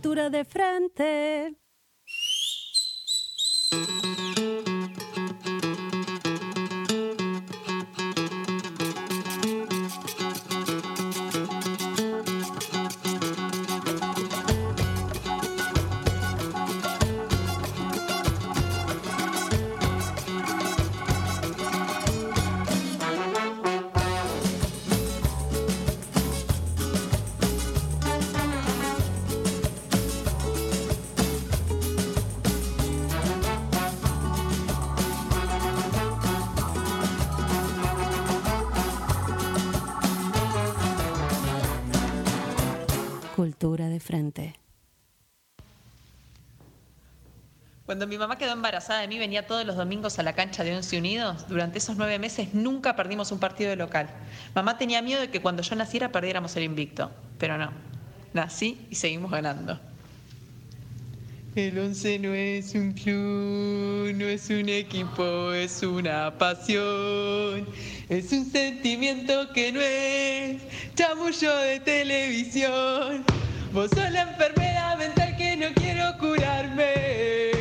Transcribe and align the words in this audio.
Cultura 0.00 0.30
de 0.30 0.46
frente. 0.46 1.60
Cuando 48.00 48.14
mi 48.14 48.18
mamá 48.18 48.38
quedó 48.38 48.52
embarazada 48.52 49.02
de 49.02 49.08
mí, 49.08 49.18
venía 49.18 49.46
todos 49.46 49.66
los 49.66 49.76
domingos 49.76 50.18
a 50.18 50.22
la 50.22 50.32
cancha 50.32 50.64
de 50.64 50.74
Once 50.74 50.96
Unidos. 50.96 51.46
Durante 51.48 51.76
esos 51.76 51.98
nueve 51.98 52.18
meses 52.18 52.54
nunca 52.54 52.96
perdimos 52.96 53.30
un 53.30 53.38
partido 53.38 53.68
de 53.68 53.76
local. 53.76 54.08
Mamá 54.54 54.78
tenía 54.78 55.02
miedo 55.02 55.20
de 55.20 55.28
que 55.28 55.42
cuando 55.42 55.62
yo 55.62 55.76
naciera 55.76 56.10
perdiéramos 56.10 56.56
el 56.56 56.62
invicto, 56.62 57.10
pero 57.36 57.58
no. 57.58 57.70
Nací 58.32 58.86
y 58.88 58.94
seguimos 58.94 59.30
ganando. 59.30 59.78
El 61.54 61.78
once 61.78 62.18
no 62.18 62.32
es 62.32 62.74
un 62.74 62.94
club, 62.94 64.14
no 64.16 64.24
es 64.24 64.48
un 64.48 64.70
equipo, 64.70 65.52
es 65.52 65.82
una 65.82 66.38
pasión. 66.38 67.68
Es 68.08 68.32
un 68.32 68.50
sentimiento 68.50 69.52
que 69.52 69.72
no 69.72 69.80
es 69.82 70.62
chamullo 70.94 71.54
de 71.54 71.80
televisión. 71.80 73.26
Vos 73.74 73.90
sos 73.90 74.10
la 74.10 74.22
enfermedad 74.22 74.96
mental 74.96 75.36
que 75.36 75.54
no 75.54 75.66
quiero 75.74 76.16
curarme. 76.16 77.59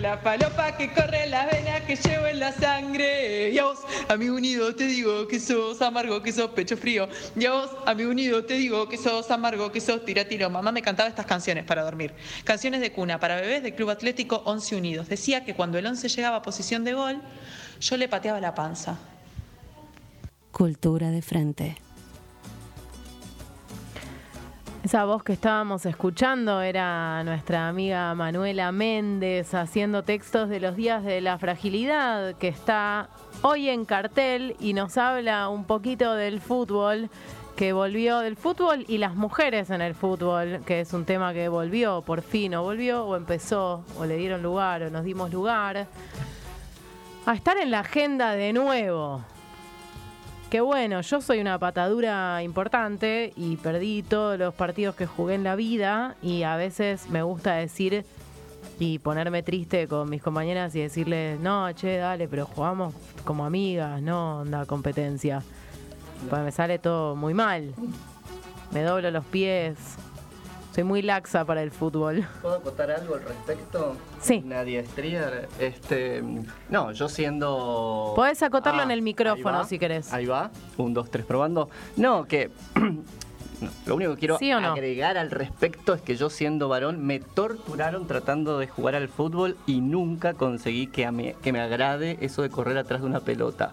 La 0.00 0.22
palopa 0.22 0.76
que 0.76 0.92
corre 0.92 1.26
las 1.28 1.50
venas 1.50 1.80
que 1.82 1.96
llevo 1.96 2.26
en 2.26 2.38
la 2.38 2.52
sangre. 2.52 3.50
Y 3.50 3.58
a 3.58 3.64
vos, 3.64 3.80
amigo 4.08 4.36
unido, 4.36 4.74
te 4.74 4.84
digo 4.84 5.26
que 5.26 5.40
sos 5.40 5.82
amargo, 5.82 6.22
que 6.22 6.32
sos 6.32 6.50
pecho 6.50 6.76
frío. 6.76 7.08
Y 7.36 7.44
a 7.46 7.52
vos, 7.52 7.70
amigo 7.84 8.10
unido, 8.10 8.44
te 8.44 8.54
digo 8.54 8.88
que 8.88 8.96
sos 8.96 9.30
amargo, 9.30 9.72
que 9.72 9.80
sos 9.80 10.04
tira 10.04 10.24
tiro. 10.24 10.50
Mamá 10.50 10.72
me 10.72 10.82
cantaba 10.82 11.08
estas 11.08 11.26
canciones 11.26 11.64
para 11.64 11.82
dormir. 11.82 12.14
Canciones 12.44 12.80
de 12.80 12.92
cuna 12.92 13.18
para 13.18 13.40
bebés 13.40 13.62
del 13.62 13.74
Club 13.74 13.90
Atlético 13.90 14.42
Once 14.44 14.76
Unidos. 14.76 15.08
Decía 15.08 15.44
que 15.44 15.54
cuando 15.54 15.78
el 15.78 15.86
once 15.86 16.08
llegaba 16.08 16.36
a 16.36 16.42
posición 16.42 16.84
de 16.84 16.94
gol, 16.94 17.20
yo 17.80 17.96
le 17.96 18.08
pateaba 18.08 18.40
la 18.40 18.54
panza. 18.54 18.98
Cultura 20.52 21.10
de 21.10 21.22
frente. 21.22 21.76
Esa 24.84 25.04
voz 25.04 25.24
que 25.24 25.32
estábamos 25.32 25.84
escuchando 25.86 26.62
era 26.62 27.22
nuestra 27.24 27.68
amiga 27.68 28.14
Manuela 28.14 28.70
Méndez 28.70 29.52
haciendo 29.52 30.04
textos 30.04 30.48
de 30.48 30.60
los 30.60 30.76
días 30.76 31.04
de 31.04 31.20
la 31.20 31.36
fragilidad 31.36 32.36
que 32.36 32.46
está 32.46 33.08
hoy 33.42 33.68
en 33.68 33.84
cartel 33.84 34.54
y 34.60 34.74
nos 34.74 34.96
habla 34.96 35.48
un 35.48 35.64
poquito 35.64 36.14
del 36.14 36.40
fútbol 36.40 37.10
que 37.56 37.72
volvió 37.72 38.20
del 38.20 38.36
fútbol 38.36 38.84
y 38.86 38.98
las 38.98 39.16
mujeres 39.16 39.70
en 39.70 39.82
el 39.82 39.96
fútbol, 39.96 40.60
que 40.64 40.80
es 40.80 40.92
un 40.92 41.04
tema 41.04 41.34
que 41.34 41.48
volvió 41.48 42.02
por 42.02 42.22
fin, 42.22 42.54
o 42.54 42.62
volvió 42.62 43.04
o 43.04 43.16
empezó, 43.16 43.84
o 43.98 44.06
le 44.06 44.16
dieron 44.16 44.44
lugar 44.44 44.84
o 44.84 44.90
nos 44.90 45.02
dimos 45.02 45.32
lugar 45.32 45.88
a 47.26 47.34
estar 47.34 47.58
en 47.58 47.72
la 47.72 47.80
agenda 47.80 48.32
de 48.32 48.52
nuevo. 48.52 49.24
Que 50.50 50.62
bueno, 50.62 51.02
yo 51.02 51.20
soy 51.20 51.40
una 51.40 51.58
patadura 51.58 52.42
importante 52.42 53.34
y 53.36 53.56
perdí 53.56 54.02
todos 54.02 54.38
los 54.38 54.54
partidos 54.54 54.94
que 54.94 55.04
jugué 55.04 55.34
en 55.34 55.44
la 55.44 55.56
vida 55.56 56.16
y 56.22 56.42
a 56.44 56.56
veces 56.56 57.10
me 57.10 57.22
gusta 57.22 57.52
decir 57.52 58.06
y 58.78 58.98
ponerme 58.98 59.42
triste 59.42 59.86
con 59.88 60.08
mis 60.08 60.22
compañeras 60.22 60.74
y 60.74 60.80
decirles, 60.80 61.38
no, 61.38 61.70
che, 61.72 61.98
dale, 61.98 62.28
pero 62.28 62.46
jugamos 62.46 62.94
como 63.24 63.44
amigas, 63.44 64.00
no 64.00 64.40
onda 64.40 64.64
competencia. 64.64 65.42
Pues 66.30 66.42
me 66.42 66.50
sale 66.50 66.78
todo 66.78 67.14
muy 67.14 67.34
mal. 67.34 67.74
Me 68.72 68.82
doblo 68.82 69.10
los 69.10 69.26
pies. 69.26 69.76
Soy 70.78 70.84
muy 70.84 71.02
laxa 71.02 71.44
para 71.44 71.60
el 71.64 71.72
fútbol. 71.72 72.24
¿Puedo 72.40 72.54
acotar 72.54 72.88
algo 72.92 73.16
al 73.16 73.22
respecto? 73.24 73.96
Sí. 74.20 74.42
Nadie 74.46 74.84
Strier. 74.86 75.48
Este, 75.58 76.22
no, 76.70 76.92
yo 76.92 77.08
siendo. 77.08 78.12
Podés 78.14 78.40
acotarlo 78.44 78.82
Ah, 78.82 78.84
en 78.84 78.92
el 78.92 79.02
micrófono 79.02 79.48
ahí 79.56 79.62
va, 79.64 79.68
si 79.68 79.76
querés. 79.76 80.12
Ahí 80.12 80.26
va. 80.26 80.52
Un, 80.76 80.94
dos, 80.94 81.10
tres, 81.10 81.26
probando. 81.26 81.68
No, 81.96 82.26
que. 82.26 82.52
no, 82.76 83.68
lo 83.86 83.96
único 83.96 84.12
que 84.12 84.18
quiero 84.20 84.38
¿Sí 84.38 84.52
o 84.52 84.60
no? 84.60 84.68
agregar 84.70 85.18
al 85.18 85.32
respecto 85.32 85.94
es 85.94 86.00
que 86.00 86.14
yo 86.14 86.30
siendo 86.30 86.68
varón 86.68 87.04
me 87.04 87.18
torturaron 87.18 88.06
tratando 88.06 88.56
de 88.60 88.68
jugar 88.68 88.94
al 88.94 89.08
fútbol 89.08 89.56
y 89.66 89.80
nunca 89.80 90.34
conseguí 90.34 90.86
que, 90.86 91.04
a 91.06 91.10
mí- 91.10 91.32
que 91.42 91.52
me 91.52 91.60
agrade 91.60 92.18
eso 92.20 92.42
de 92.42 92.50
correr 92.50 92.78
atrás 92.78 93.00
de 93.00 93.06
una 93.08 93.18
pelota. 93.18 93.72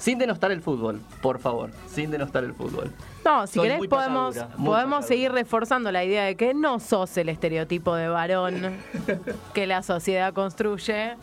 Sin 0.00 0.18
denostar 0.18 0.50
el 0.50 0.62
fútbol, 0.62 0.98
por 1.20 1.40
favor, 1.40 1.70
sin 1.86 2.10
denostar 2.10 2.42
el 2.42 2.54
fútbol. 2.54 2.90
No, 3.22 3.46
si 3.46 3.58
Soy 3.58 3.68
querés 3.68 3.86
podemos, 3.86 4.34
podemos 4.64 5.04
seguir 5.04 5.30
reforzando 5.30 5.92
la 5.92 6.02
idea 6.02 6.24
de 6.24 6.36
que 6.36 6.54
no 6.54 6.80
sos 6.80 7.14
el 7.18 7.28
estereotipo 7.28 7.94
de 7.94 8.08
varón 8.08 8.78
que 9.54 9.66
la 9.66 9.82
sociedad 9.82 10.32
construye. 10.32 11.16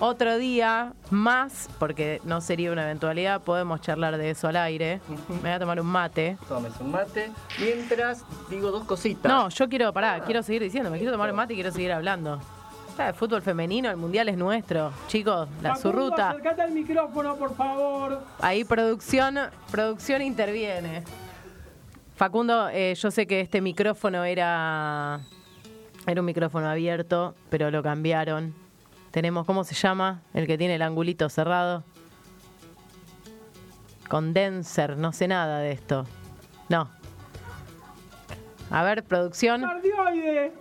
Otro 0.00 0.38
día 0.38 0.92
más, 1.10 1.70
porque 1.78 2.20
no 2.24 2.40
sería 2.40 2.72
una 2.72 2.82
eventualidad, 2.82 3.40
podemos 3.42 3.80
charlar 3.80 4.18
de 4.18 4.30
eso 4.30 4.48
al 4.48 4.56
aire. 4.56 5.00
Me 5.28 5.36
voy 5.38 5.50
a 5.50 5.60
tomar 5.60 5.80
un 5.80 5.86
mate. 5.86 6.36
Tomes 6.48 6.72
un 6.80 6.90
mate. 6.90 7.30
Mientras 7.60 8.24
digo 8.50 8.72
dos 8.72 8.82
cositas. 8.84 9.30
No, 9.30 9.48
yo 9.50 9.68
quiero, 9.68 9.92
pará, 9.92 10.18
quiero 10.24 10.42
seguir 10.42 10.62
diciendo, 10.62 10.90
me 10.90 10.98
quiero 10.98 11.12
tomar 11.12 11.30
un 11.30 11.36
mate 11.36 11.52
y 11.52 11.56
quiero 11.56 11.70
seguir 11.70 11.92
hablando. 11.92 12.40
Ah, 12.96 13.08
el 13.08 13.14
fútbol 13.14 13.42
femenino, 13.42 13.90
el 13.90 13.96
mundial 13.96 14.28
es 14.28 14.36
nuestro. 14.36 14.92
Chicos, 15.08 15.48
la 15.60 15.74
Facundo, 15.74 16.10
ruta. 16.10 16.30
Acércate 16.30 16.62
al 16.62 16.70
micrófono, 16.70 17.36
por 17.36 17.56
favor. 17.56 18.22
Ahí 18.40 18.64
producción, 18.64 19.36
producción 19.70 20.22
interviene. 20.22 21.02
Facundo, 22.14 22.68
eh, 22.68 22.94
yo 22.94 23.10
sé 23.10 23.26
que 23.26 23.40
este 23.40 23.60
micrófono 23.60 24.22
era, 24.24 25.20
era 26.06 26.20
un 26.20 26.24
micrófono 26.24 26.68
abierto, 26.68 27.34
pero 27.50 27.72
lo 27.72 27.82
cambiaron. 27.82 28.54
Tenemos, 29.10 29.44
¿cómo 29.44 29.64
se 29.64 29.74
llama? 29.74 30.22
El 30.32 30.46
que 30.46 30.56
tiene 30.56 30.76
el 30.76 30.82
angulito 30.82 31.28
cerrado. 31.28 31.82
Condenser, 34.08 34.96
no 34.96 35.12
sé 35.12 35.26
nada 35.26 35.58
de 35.58 35.72
esto. 35.72 36.06
No. 36.68 36.88
A 38.70 38.82
ver, 38.84 39.02
producción. 39.02 39.62
Cardioide. 39.62 40.52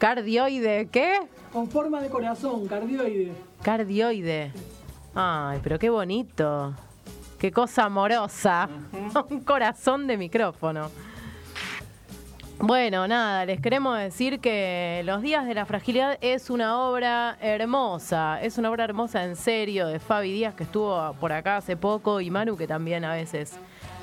Cardioide, 0.00 0.88
¿qué? 0.90 1.20
Con 1.52 1.68
forma 1.68 2.00
de 2.00 2.08
corazón, 2.08 2.66
cardioide. 2.66 3.34
Cardioide. 3.62 4.50
Ay, 5.14 5.60
pero 5.62 5.78
qué 5.78 5.90
bonito. 5.90 6.72
Qué 7.38 7.52
cosa 7.52 7.84
amorosa. 7.84 8.66
Un 9.28 9.40
corazón 9.40 10.06
de 10.06 10.16
micrófono. 10.16 10.90
Bueno, 12.60 13.06
nada, 13.06 13.44
les 13.44 13.60
queremos 13.60 13.98
decir 13.98 14.40
que 14.40 15.02
Los 15.04 15.20
Días 15.20 15.46
de 15.46 15.52
la 15.52 15.66
Fragilidad 15.66 16.16
es 16.22 16.48
una 16.48 16.78
obra 16.78 17.36
hermosa. 17.38 18.40
Es 18.40 18.56
una 18.56 18.70
obra 18.70 18.84
hermosa 18.84 19.24
en 19.24 19.36
serio 19.36 19.86
de 19.86 19.98
Fabi 19.98 20.32
Díaz 20.32 20.54
que 20.54 20.64
estuvo 20.64 21.12
por 21.20 21.30
acá 21.30 21.58
hace 21.58 21.76
poco 21.76 22.22
y 22.22 22.30
Manu 22.30 22.56
que 22.56 22.66
también 22.66 23.04
a 23.04 23.12
veces 23.12 23.58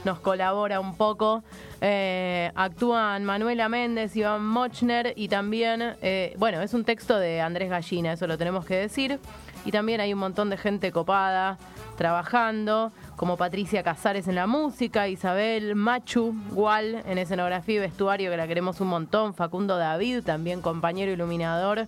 nos 0.07 0.19
colabora 0.21 0.79
un 0.79 0.95
poco. 0.95 1.43
Eh, 1.81 2.49
actúan 2.55 3.25
Manuela 3.25 3.67
Méndez, 3.67 4.15
Iván 4.15 4.43
Mochner 4.45 5.13
y 5.17 5.27
también, 5.27 5.97
eh, 6.01 6.33
bueno, 6.37 6.61
es 6.61 6.73
un 6.73 6.85
texto 6.85 7.19
de 7.19 7.41
Andrés 7.41 7.69
Gallina, 7.69 8.13
eso 8.13 8.25
lo 8.25 8.37
tenemos 8.37 8.65
que 8.65 8.75
decir. 8.75 9.19
Y 9.65 9.71
también 9.71 9.99
hay 9.99 10.13
un 10.13 10.19
montón 10.19 10.49
de 10.49 10.55
gente 10.55 10.93
copada 10.93 11.57
trabajando, 11.97 12.93
como 13.17 13.35
Patricia 13.35 13.83
Casares 13.83 14.29
en 14.29 14.35
la 14.35 14.47
música, 14.47 15.09
Isabel 15.09 15.75
Machu 15.75 16.33
Gual 16.51 17.03
en 17.05 17.17
escenografía 17.17 17.75
y 17.75 17.79
vestuario, 17.79 18.31
que 18.31 18.37
la 18.37 18.47
queremos 18.47 18.79
un 18.79 18.87
montón, 18.87 19.33
Facundo 19.33 19.77
David, 19.77 20.23
también 20.23 20.61
compañero 20.61 21.11
iluminador. 21.11 21.87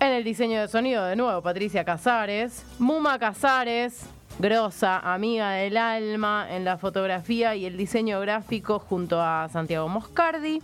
En 0.00 0.12
el 0.12 0.24
diseño 0.24 0.60
de 0.60 0.68
sonido, 0.68 1.04
de 1.04 1.16
nuevo, 1.16 1.40
Patricia 1.40 1.84
Casares. 1.84 2.66
Muma 2.78 3.18
Casares, 3.18 4.06
grosa, 4.40 4.98
amiga 5.00 5.50
del 5.50 5.76
alma 5.76 6.46
en 6.50 6.64
la 6.64 6.78
fotografía 6.78 7.54
y 7.54 7.66
el 7.66 7.76
diseño 7.76 8.20
gráfico 8.20 8.78
junto 8.78 9.20
a 9.20 9.48
Santiago 9.50 9.88
Moscardi. 9.88 10.62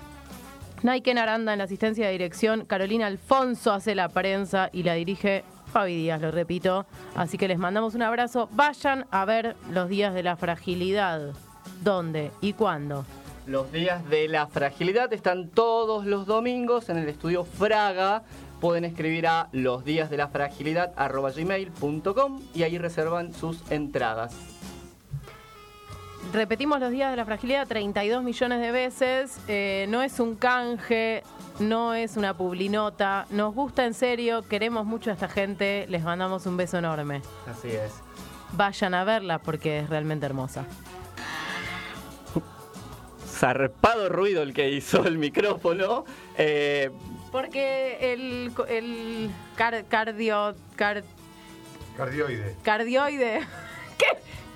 Naiken 0.83 1.19
Aranda 1.19 1.53
en 1.53 1.59
la 1.59 1.65
asistencia 1.65 2.07
de 2.07 2.13
dirección. 2.13 2.65
Carolina 2.65 3.07
Alfonso 3.07 3.73
hace 3.73 3.95
la 3.95 4.09
prensa 4.09 4.71
y 4.73 4.83
la 4.83 4.95
dirige 4.95 5.45
Fabi 5.73 5.95
Díaz, 5.95 6.23
lo 6.23 6.31
repito. 6.31 6.87
Así 7.15 7.37
que 7.37 7.49
les 7.49 7.59
mandamos 7.59 7.95
un 7.95 8.03
abrazo. 8.03 8.49
Vayan 8.53 9.05
a 9.11 9.25
ver 9.27 9.57
los 9.71 9.91
días 9.91 10.15
de 10.15 10.23
la 10.23 10.37
fragilidad. 10.37 11.33
¿Dónde 11.83 12.31
y 12.41 12.55
cuándo? 12.55 13.05
Los 13.47 13.71
días 13.73 14.09
de 14.09 14.27
la 14.29 14.47
fragilidad 14.47 15.13
están 15.13 15.51
todos 15.51 16.07
los 16.07 16.27
domingos 16.27 16.89
en 16.89 16.97
el 16.97 17.09
estudio 17.09 17.45
Fraga. 17.45 18.23
Pueden 18.67 18.85
escribir 18.85 19.27
a 19.29 19.49
losdíasdelafragilidad.gmail.com 19.53 22.43
y 22.53 22.65
ahí 22.65 22.79
reservan 22.79 23.33
sus 23.33 23.63
entradas. 23.71 24.35
Repetimos 26.33 26.81
los 26.81 26.91
días 26.91 27.13
de 27.13 27.17
la 27.17 27.25
fragilidad 27.25 27.69
32 27.69 28.25
millones 28.25 28.61
de 28.61 28.73
veces. 28.73 29.39
Eh, 29.47 29.87
no 29.89 30.03
es 30.03 30.19
un 30.19 30.35
canje, 30.35 31.23
no 31.61 31.95
es 31.95 32.17
una 32.17 32.37
publinota. 32.37 33.29
Nos 33.31 33.55
gusta 33.55 33.87
en 33.87 33.95
serio, 33.95 34.43
queremos 34.43 34.85
mucho 34.85 35.11
a 35.11 35.13
esta 35.13 35.29
gente. 35.29 35.87
Les 35.89 36.03
mandamos 36.03 36.45
un 36.47 36.57
beso 36.57 36.79
enorme. 36.79 37.23
Así 37.49 37.69
es. 37.69 37.93
Vayan 38.55 38.95
a 38.95 39.05
verla 39.05 39.39
porque 39.39 39.79
es 39.79 39.89
realmente 39.89 40.27
hermosa. 40.27 40.65
Zarpado 43.29 44.09
ruido 44.09 44.43
el 44.43 44.53
que 44.53 44.71
hizo 44.71 45.07
el 45.07 45.19
micrófono. 45.19 46.05
Eh, 46.37 46.91
Porque 47.37 47.99
el, 48.15 48.51
el 48.69 49.31
car- 49.57 49.85
cardio. 49.91 50.55
car- 50.75 51.05
Cardioide. 51.95 52.57
cardioide. 52.63 53.41
¿Qué? 53.99 54.07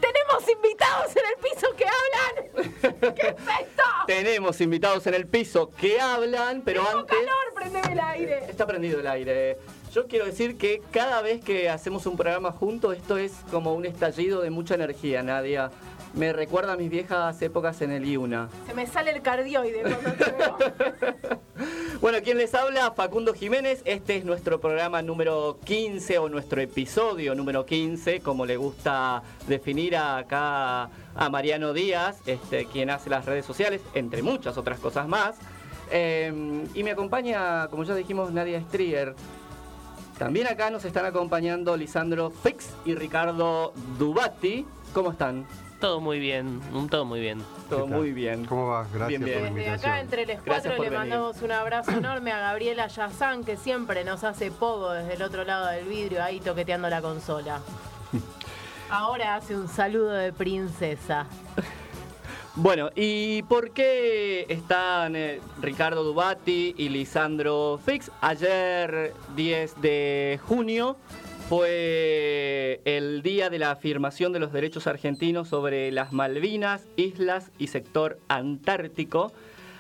Tenemos 0.01 0.49
invitados 0.51 1.15
en 1.15 1.23
el 1.27 1.43
piso 1.43 1.67
que 1.77 1.85
hablan. 1.85 3.15
¿Qué 3.15 3.27
es 3.29 3.35
esto? 3.37 3.83
tenemos 4.07 4.59
invitados 4.63 5.07
en 5.07 5.13
el 5.15 5.27
piso 5.27 5.71
que 5.77 6.01
hablan, 6.01 6.63
pero 6.63 6.83
Tengo 6.87 7.01
antes... 7.01 7.19
calor, 7.19 7.55
prendeme 7.55 7.93
el 7.93 8.01
aire. 8.01 8.45
Está 8.49 8.67
prendido 8.67 8.99
el 9.01 9.07
aire. 9.09 9.59
Yo 9.93 10.07
quiero 10.07 10.25
decir 10.25 10.57
que 10.57 10.81
cada 10.91 11.21
vez 11.21 11.45
que 11.45 11.69
hacemos 11.69 12.07
un 12.07 12.17
programa 12.17 12.51
juntos, 12.51 12.97
esto 12.97 13.19
es 13.19 13.33
como 13.51 13.75
un 13.75 13.85
estallido 13.85 14.41
de 14.41 14.49
mucha 14.49 14.75
energía, 14.75 15.23
Nadia. 15.23 15.71
Me 16.15 16.33
recuerda 16.33 16.73
a 16.73 16.77
mis 16.77 16.91
viejas 16.91 17.41
épocas 17.41 17.81
en 17.83 17.93
el 17.93 18.05
IUNA. 18.05 18.49
Se 18.67 18.75
me 18.75 18.87
sale 18.87 19.13
el 19.13 19.23
cardioide 19.23 19.83
cuando 19.83 20.13
te 20.13 20.33
veo. 20.33 21.41
Bueno, 22.01 22.17
quien 22.25 22.39
les 22.39 22.55
habla, 22.55 22.93
Facundo 22.93 23.35
Jiménez. 23.35 23.83
Este 23.85 24.17
es 24.17 24.25
nuestro 24.25 24.59
programa 24.59 25.03
número 25.03 25.59
15 25.65 26.19
o 26.19 26.31
nuestro 26.31 26.63
episodio 26.63 27.35
número 27.35 27.67
15, 27.67 28.21
como 28.21 28.47
le 28.47 28.57
gusta 28.57 29.23
definir 29.47 29.99
acá 29.99 30.85
a 30.85 31.29
Mariano 31.31 31.75
Díaz, 31.75 32.23
este, 32.25 32.65
quien 32.65 32.89
hace 32.89 33.11
las 33.11 33.27
redes 33.27 33.45
sociales, 33.45 33.83
entre 33.93 34.23
muchas 34.23 34.57
otras 34.57 34.79
cosas 34.81 35.09
más. 35.09 35.37
Eh, 35.93 36.65
y 36.73 36.83
me 36.83 36.93
acompaña, 36.93 37.69
como 37.69 37.85
ya 37.85 37.95
dijimos, 37.95 38.33
Nadia 38.33 38.63
Strier. 38.63 39.15
También 40.19 40.47
acá 40.47 40.71
nos 40.71 40.87
están 40.87 41.05
acompañando 41.05 41.77
Lisandro 41.77 42.31
Fix 42.31 42.71
y 42.87 42.95
Ricardo 42.95 43.75
Dubati. 43.99 44.65
¿Cómo 44.95 45.11
están? 45.13 45.47
Todo 45.81 45.99
muy 46.01 46.19
bien, 46.19 46.61
un 46.75 46.89
todo 46.91 47.07
muy 47.07 47.21
bien. 47.21 47.43
Todo 47.71 47.87
muy 47.87 48.13
bien. 48.13 48.45
¿Cómo 48.45 48.67
va? 48.69 48.87
Gracias 48.93 49.09
Bien, 49.09 49.25
bien. 49.25 49.39
por 49.39 49.43
la 49.45 49.49
Desde 49.49 49.61
invitación. 49.63 49.91
acá, 49.93 50.01
entre 50.01 50.27
los 50.27 50.43
cuatro, 50.45 50.73
le 50.73 50.79
venir. 50.81 50.93
mandamos 50.99 51.41
un 51.43 51.53
abrazo 51.53 51.91
enorme 51.93 52.33
a 52.33 52.39
Gabriela 52.39 52.87
Yazán, 52.89 53.45
que 53.45 53.57
siempre 53.57 54.05
nos 54.05 54.23
hace 54.23 54.51
pogo 54.51 54.93
desde 54.93 55.15
el 55.15 55.23
otro 55.23 55.45
lado 55.45 55.67
del 55.69 55.87
vidrio, 55.87 56.23
ahí 56.23 56.39
toqueteando 56.41 56.91
la 56.91 57.01
consola. 57.01 57.61
Ahora 58.91 59.37
hace 59.37 59.57
un 59.57 59.69
saludo 59.69 60.11
de 60.13 60.33
princesa. 60.33 61.27
Bueno, 62.57 62.91
¿y 62.97 63.43
por 63.45 63.71
qué 63.71 64.45
están 64.49 65.15
eh, 65.15 65.41
Ricardo 65.63 66.03
Dubati 66.03 66.75
y 66.77 66.89
Lisandro 66.89 67.79
Fix? 67.87 68.11
Ayer, 68.21 69.15
10 69.37 69.81
de 69.81 70.41
junio, 70.49 70.97
fue 71.51 72.81
el 72.85 73.23
día 73.23 73.51
de 73.51 73.59
la 73.59 73.73
afirmación 73.73 74.33
de 74.33 74.39
los 74.39 74.53
derechos 74.53 74.87
argentinos 74.87 75.49
sobre 75.49 75.91
las 75.91 76.13
Malvinas, 76.13 76.87
islas 76.95 77.51
y 77.59 77.67
sector 77.67 78.21
antártico. 78.29 79.33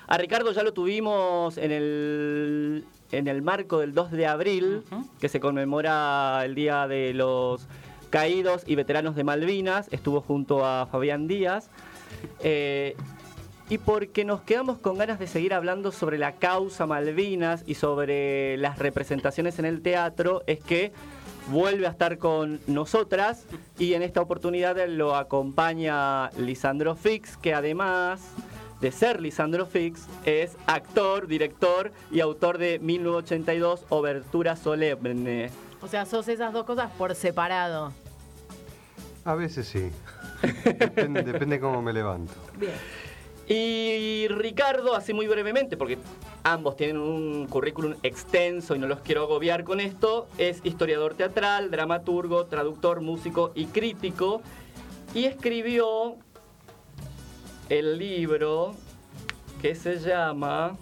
A 0.09 0.19
Ricardo 0.19 0.51
ya 0.51 0.65
lo 0.65 0.73
tuvimos 0.73 1.59
en 1.59 1.71
el, 1.71 2.85
en 3.13 3.29
el 3.29 3.43
marco 3.43 3.79
del 3.79 3.95
2 3.95 4.11
de 4.11 4.27
abril, 4.27 4.83
que 5.21 5.29
se 5.29 5.39
conmemora 5.39 6.43
el 6.45 6.57
Día 6.57 6.89
de 6.89 7.15
los 7.15 7.69
Caídos 8.11 8.65
y 8.67 8.75
Veteranos 8.75 9.15
de 9.15 9.23
Malvinas. 9.23 9.87
Estuvo 9.93 10.23
junto 10.23 10.67
a 10.67 10.89
Fabián 10.91 11.29
Díaz. 11.29 11.71
Eh, 12.41 12.97
y 13.71 13.79
porque 13.79 14.25
nos 14.25 14.43
quedamos 14.43 14.79
con 14.79 14.99
ganas 14.99 15.21
de 15.21 15.29
seguir 15.29 15.55
hablando 15.55 15.93
sobre 15.93 16.19
la 16.19 16.33
causa 16.33 16.87
Malvinas 16.87 17.63
y 17.67 17.77
sobre 17.77 18.57
las 18.57 18.81
representaciones 18.81 19.61
en 19.61 19.65
el 19.65 19.81
teatro, 19.81 20.43
es 20.49 20.59
que 20.59 20.93
vuelve 21.49 21.87
a 21.87 21.91
estar 21.91 22.19
con 22.19 22.61
nosotras 22.67 23.45
y 23.79 23.95
en 23.95 24.03
esta 24.03 24.21
oportunidad 24.21 24.77
lo 24.89 25.15
acompaña 25.15 26.31
Lisandro 26.31 26.97
Fix, 26.97 27.37
que 27.37 27.55
además 27.55 28.21
de 28.81 28.91
ser 28.91 29.21
Lisandro 29.21 29.67
Fix, 29.67 30.09
es 30.25 30.57
actor, 30.67 31.29
director 31.29 31.93
y 32.11 32.19
autor 32.21 32.59
de 32.59 32.81
1982 32.81 33.85
Obertura 33.89 34.57
Solemne. 34.57 35.51
O 35.81 35.87
sea, 35.87 36.07
sos 36.07 36.27
esas 36.27 36.53
dos 36.53 36.65
cosas 36.65 36.91
por 36.99 37.15
separado. 37.15 37.93
A 39.25 39.35
veces 39.37 39.69
sí. 39.69 39.91
Depende, 40.65 41.23
depende 41.23 41.61
cómo 41.61 41.83
me 41.83 41.93
levanto. 41.93 42.33
Bien. 42.59 42.73
Y 43.53 44.29
Ricardo, 44.29 44.95
así 44.95 45.13
muy 45.13 45.27
brevemente, 45.27 45.77
porque 45.77 45.99
ambos 46.45 46.77
tienen 46.77 46.99
un 46.99 47.49
currículum 47.49 47.97
extenso 48.05 48.77
y 48.77 48.79
no 48.79 48.87
los 48.87 49.01
quiero 49.01 49.25
agobiar 49.25 49.65
con 49.65 49.81
esto, 49.81 50.29
es 50.39 50.61
historiador 50.63 51.15
teatral, 51.15 51.69
dramaturgo, 51.73 52.47
traductor, 52.47 53.01
músico 53.01 53.51
y 53.57 53.67
crítico. 53.67 54.41
Y 55.15 55.25
escribió 55.25 56.15
el 57.69 57.99
libro 57.99 58.77
que 59.61 59.75
se 59.75 59.99
llama 59.99 60.77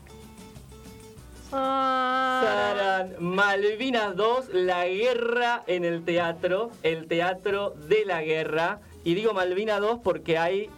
Ah, 1.51 2.43
Sarán, 2.45 3.15
Malvinas 3.19 4.15
2, 4.15 4.51
la 4.53 4.87
guerra 4.87 5.65
en 5.67 5.87
el 5.87 6.05
teatro, 6.05 6.71
el 6.83 7.09
teatro 7.09 7.71
de 7.89 8.05
la 8.05 8.23
guerra. 8.23 8.81
Y 9.05 9.15
digo 9.15 9.33
Malvinas 9.33 9.81
2 9.81 10.01
porque 10.05 10.37
hay 10.37 10.69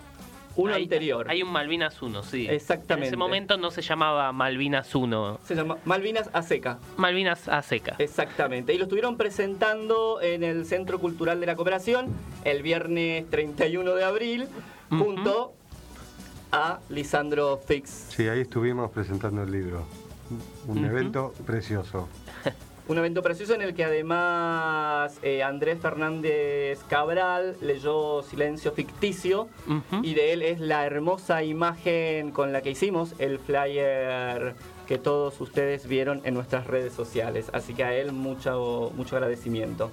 uno 0.63 0.75
Hay- 0.75 0.85
anterior. 0.85 1.27
Hay 1.29 1.43
un 1.43 1.51
Malvinas 1.51 2.01
1, 2.03 2.23
sí. 2.23 2.47
Exactamente. 2.49 3.09
En 3.09 3.13
ese 3.15 3.17
momento 3.17 3.57
no 3.57 3.71
se 3.71 3.83
llamaba 3.83 4.33
Malvinas 4.33 4.95
1, 4.95 5.41
Se 5.45 5.55
llama 5.55 5.79
Malvinas 5.85 6.31
a 6.33 6.43
seca. 6.43 6.79
Malvinas 6.97 7.49
a 7.49 7.63
seca. 7.63 7.97
Exactamente. 7.99 8.75
Y 8.75 8.79
lo 8.79 8.85
estuvieron 8.85 9.17
presentando 9.17 10.21
en 10.21 10.43
el 10.45 10.67
Centro 10.67 10.99
Cultural 10.99 11.41
de 11.41 11.47
la 11.47 11.57
Cooperación 11.57 12.07
el 12.45 12.63
viernes 12.63 13.29
31 13.31 13.95
de 13.95 14.05
abril, 14.05 14.49
junto 14.91 15.53
a 16.53 16.81
Lisandro 16.89 17.59
Fix. 17.59 17.89
Sí, 18.11 18.27
ahí 18.29 18.41
estuvimos 18.41 18.91
presentando 18.91 19.43
el 19.45 19.53
libro. 19.53 19.85
Un 20.67 20.85
evento 20.85 21.33
precioso. 21.47 22.09
Un 22.91 22.99
evento 22.99 23.23
precioso 23.23 23.55
en 23.55 23.63
el 23.63 23.73
que 23.73 23.85
además 23.85 25.21
eh, 25.23 25.45
Andrés 25.45 25.79
Fernández 25.81 26.83
Cabral 26.89 27.57
leyó 27.61 28.21
Silencio 28.25 28.73
Ficticio 28.73 29.49
y 30.03 30.15
de 30.15 30.33
él 30.33 30.43
es 30.43 30.59
la 30.59 30.85
hermosa 30.85 31.45
imagen 31.45 32.33
con 32.33 32.53
la 32.53 32.63
que 32.63 32.71
hicimos 32.71 33.15
el 33.21 33.39
flyer 33.39 34.57
que 34.89 34.99
todos 34.99 35.41
ustedes 35.41 35.87
vieron 35.87 36.21
en 36.25 36.35
nuestras 36.35 36.67
redes 36.67 36.93
sociales. 36.93 37.49
Así 37.53 37.75
que 37.75 37.85
a 37.85 37.95
él 37.95 38.11
mucho, 38.11 38.91
mucho 38.97 39.15
agradecimiento. 39.15 39.93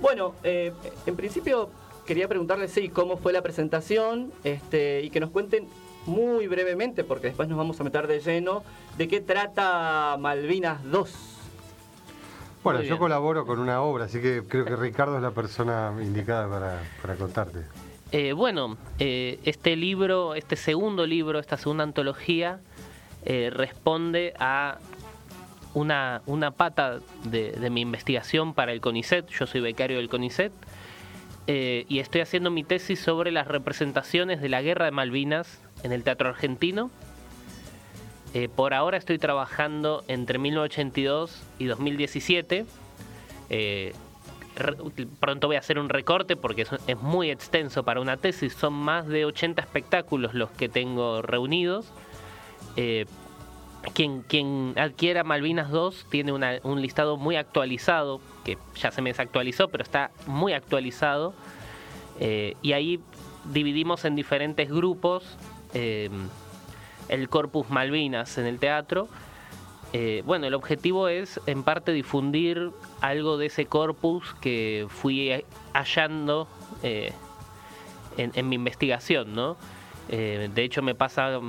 Bueno, 0.00 0.34
eh, 0.42 0.72
en 1.06 1.14
principio 1.14 1.70
quería 2.04 2.26
preguntarles 2.26 2.72
sí, 2.72 2.88
cómo 2.88 3.16
fue 3.16 3.32
la 3.32 3.42
presentación 3.42 4.32
este, 4.42 5.02
y 5.02 5.10
que 5.10 5.20
nos 5.20 5.30
cuenten 5.30 5.68
muy 6.04 6.48
brevemente, 6.48 7.04
porque 7.04 7.28
después 7.28 7.48
nos 7.48 7.58
vamos 7.58 7.80
a 7.80 7.84
meter 7.84 8.08
de 8.08 8.18
lleno, 8.18 8.64
de 8.98 9.06
qué 9.06 9.20
trata 9.20 10.16
Malvinas 10.18 10.82
2. 10.90 11.33
Bueno, 12.64 12.82
yo 12.82 12.98
colaboro 12.98 13.44
con 13.44 13.60
una 13.60 13.82
obra, 13.82 14.06
así 14.06 14.20
que 14.22 14.42
creo 14.48 14.64
que 14.64 14.74
Ricardo 14.74 15.16
es 15.16 15.22
la 15.22 15.32
persona 15.32 15.92
indicada 16.00 16.48
para, 16.48 16.82
para 17.02 17.14
contarte. 17.16 17.60
Eh, 18.10 18.32
bueno, 18.32 18.78
eh, 18.98 19.38
este 19.44 19.76
libro, 19.76 20.34
este 20.34 20.56
segundo 20.56 21.06
libro, 21.06 21.38
esta 21.38 21.58
segunda 21.58 21.84
antología, 21.84 22.60
eh, 23.24 23.50
responde 23.52 24.32
a 24.38 24.78
una, 25.74 26.22
una 26.24 26.52
pata 26.52 27.00
de, 27.24 27.52
de 27.52 27.70
mi 27.70 27.82
investigación 27.82 28.54
para 28.54 28.72
el 28.72 28.80
CONICET. 28.80 29.28
Yo 29.28 29.46
soy 29.46 29.60
becario 29.60 29.98
del 29.98 30.08
CONICET 30.08 30.52
y 31.46 31.98
estoy 31.98 32.22
haciendo 32.22 32.50
mi 32.50 32.64
tesis 32.64 32.98
sobre 32.98 33.30
las 33.30 33.46
representaciones 33.46 34.40
de 34.40 34.48
la 34.48 34.62
Guerra 34.62 34.86
de 34.86 34.92
Malvinas 34.92 35.60
en 35.82 35.92
el 35.92 36.02
teatro 36.02 36.30
argentino. 36.30 36.90
Eh, 38.34 38.48
por 38.48 38.74
ahora 38.74 38.98
estoy 38.98 39.18
trabajando 39.18 40.02
entre 40.08 40.40
1982 40.40 41.40
y 41.60 41.66
2017. 41.66 42.66
Eh, 43.48 43.92
pronto 45.20 45.46
voy 45.46 45.54
a 45.54 45.60
hacer 45.60 45.78
un 45.78 45.88
recorte 45.88 46.34
porque 46.34 46.66
es, 46.86 47.00
muy 47.00 47.30
extenso 47.30 47.84
para 47.84 48.00
una 48.00 48.16
tesis. 48.16 48.52
Son 48.52 48.72
más 48.72 49.06
de 49.06 49.24
80 49.24 49.62
espectáculos 49.62 50.34
los 50.34 50.50
que 50.50 50.68
tengo 50.68 51.22
reunidos. 51.22 51.86
Eh, 52.76 53.06
quien, 53.92 54.22
quien 54.22 54.74
adquiera 54.78 55.22
Malvinas 55.22 55.70
2 55.70 56.06
tiene 56.10 56.32
un 56.32 56.82
listado 56.82 57.16
muy 57.16 57.36
actualizado, 57.36 58.20
que 58.44 58.58
ya 58.74 58.90
se 58.90 59.00
me 59.00 59.10
desactualizó, 59.10 59.68
pero 59.68 59.84
está 59.84 60.10
muy 60.26 60.54
actualizado. 60.54 61.34
Y 62.18 62.72
ahí 62.72 62.98
dividimos 63.52 64.06
en 64.06 64.16
diferentes 64.16 64.70
grupos. 64.70 65.36
El 67.08 67.28
Corpus 67.28 67.70
Malvinas 67.70 68.38
en 68.38 68.46
el 68.46 68.58
teatro. 68.58 69.08
Eh, 69.92 70.22
bueno, 70.26 70.46
el 70.46 70.54
objetivo 70.54 71.06
es 71.08 71.40
en 71.46 71.62
parte 71.62 71.92
difundir 71.92 72.72
algo 73.00 73.38
de 73.38 73.46
ese 73.46 73.66
corpus 73.66 74.34
que 74.40 74.86
fui 74.88 75.44
hallando 75.72 76.48
eh, 76.82 77.12
en, 78.16 78.48
mi 78.48 78.56
investigación, 78.56 79.36
¿no? 79.36 79.56
Eh, 80.08 80.50
de 80.52 80.64
hecho 80.64 80.82
me 80.82 80.96
pasa 80.96 81.40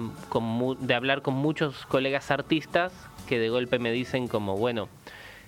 de 0.79 0.93
hablar 0.93 1.23
con 1.23 1.33
muchos 1.33 1.87
colegas 1.87 2.29
artistas 2.29 2.93
que 3.27 3.39
de 3.39 3.49
golpe 3.49 3.79
me 3.79 3.91
dicen 3.91 4.27
como, 4.27 4.55
bueno, 4.57 4.89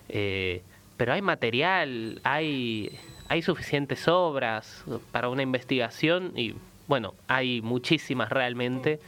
pero 0.07 1.13
hay 1.13 1.21
material, 1.21 2.19
hay, 2.23 2.97
hay 3.29 3.43
suficientes 3.43 4.07
obras 4.07 4.83
para 5.11 5.29
una 5.29 5.43
investigación 5.43 6.33
y 6.35 6.55
bueno, 6.87 7.13
hay 7.27 7.61
muchísimas 7.61 8.29
realmente, 8.29 8.99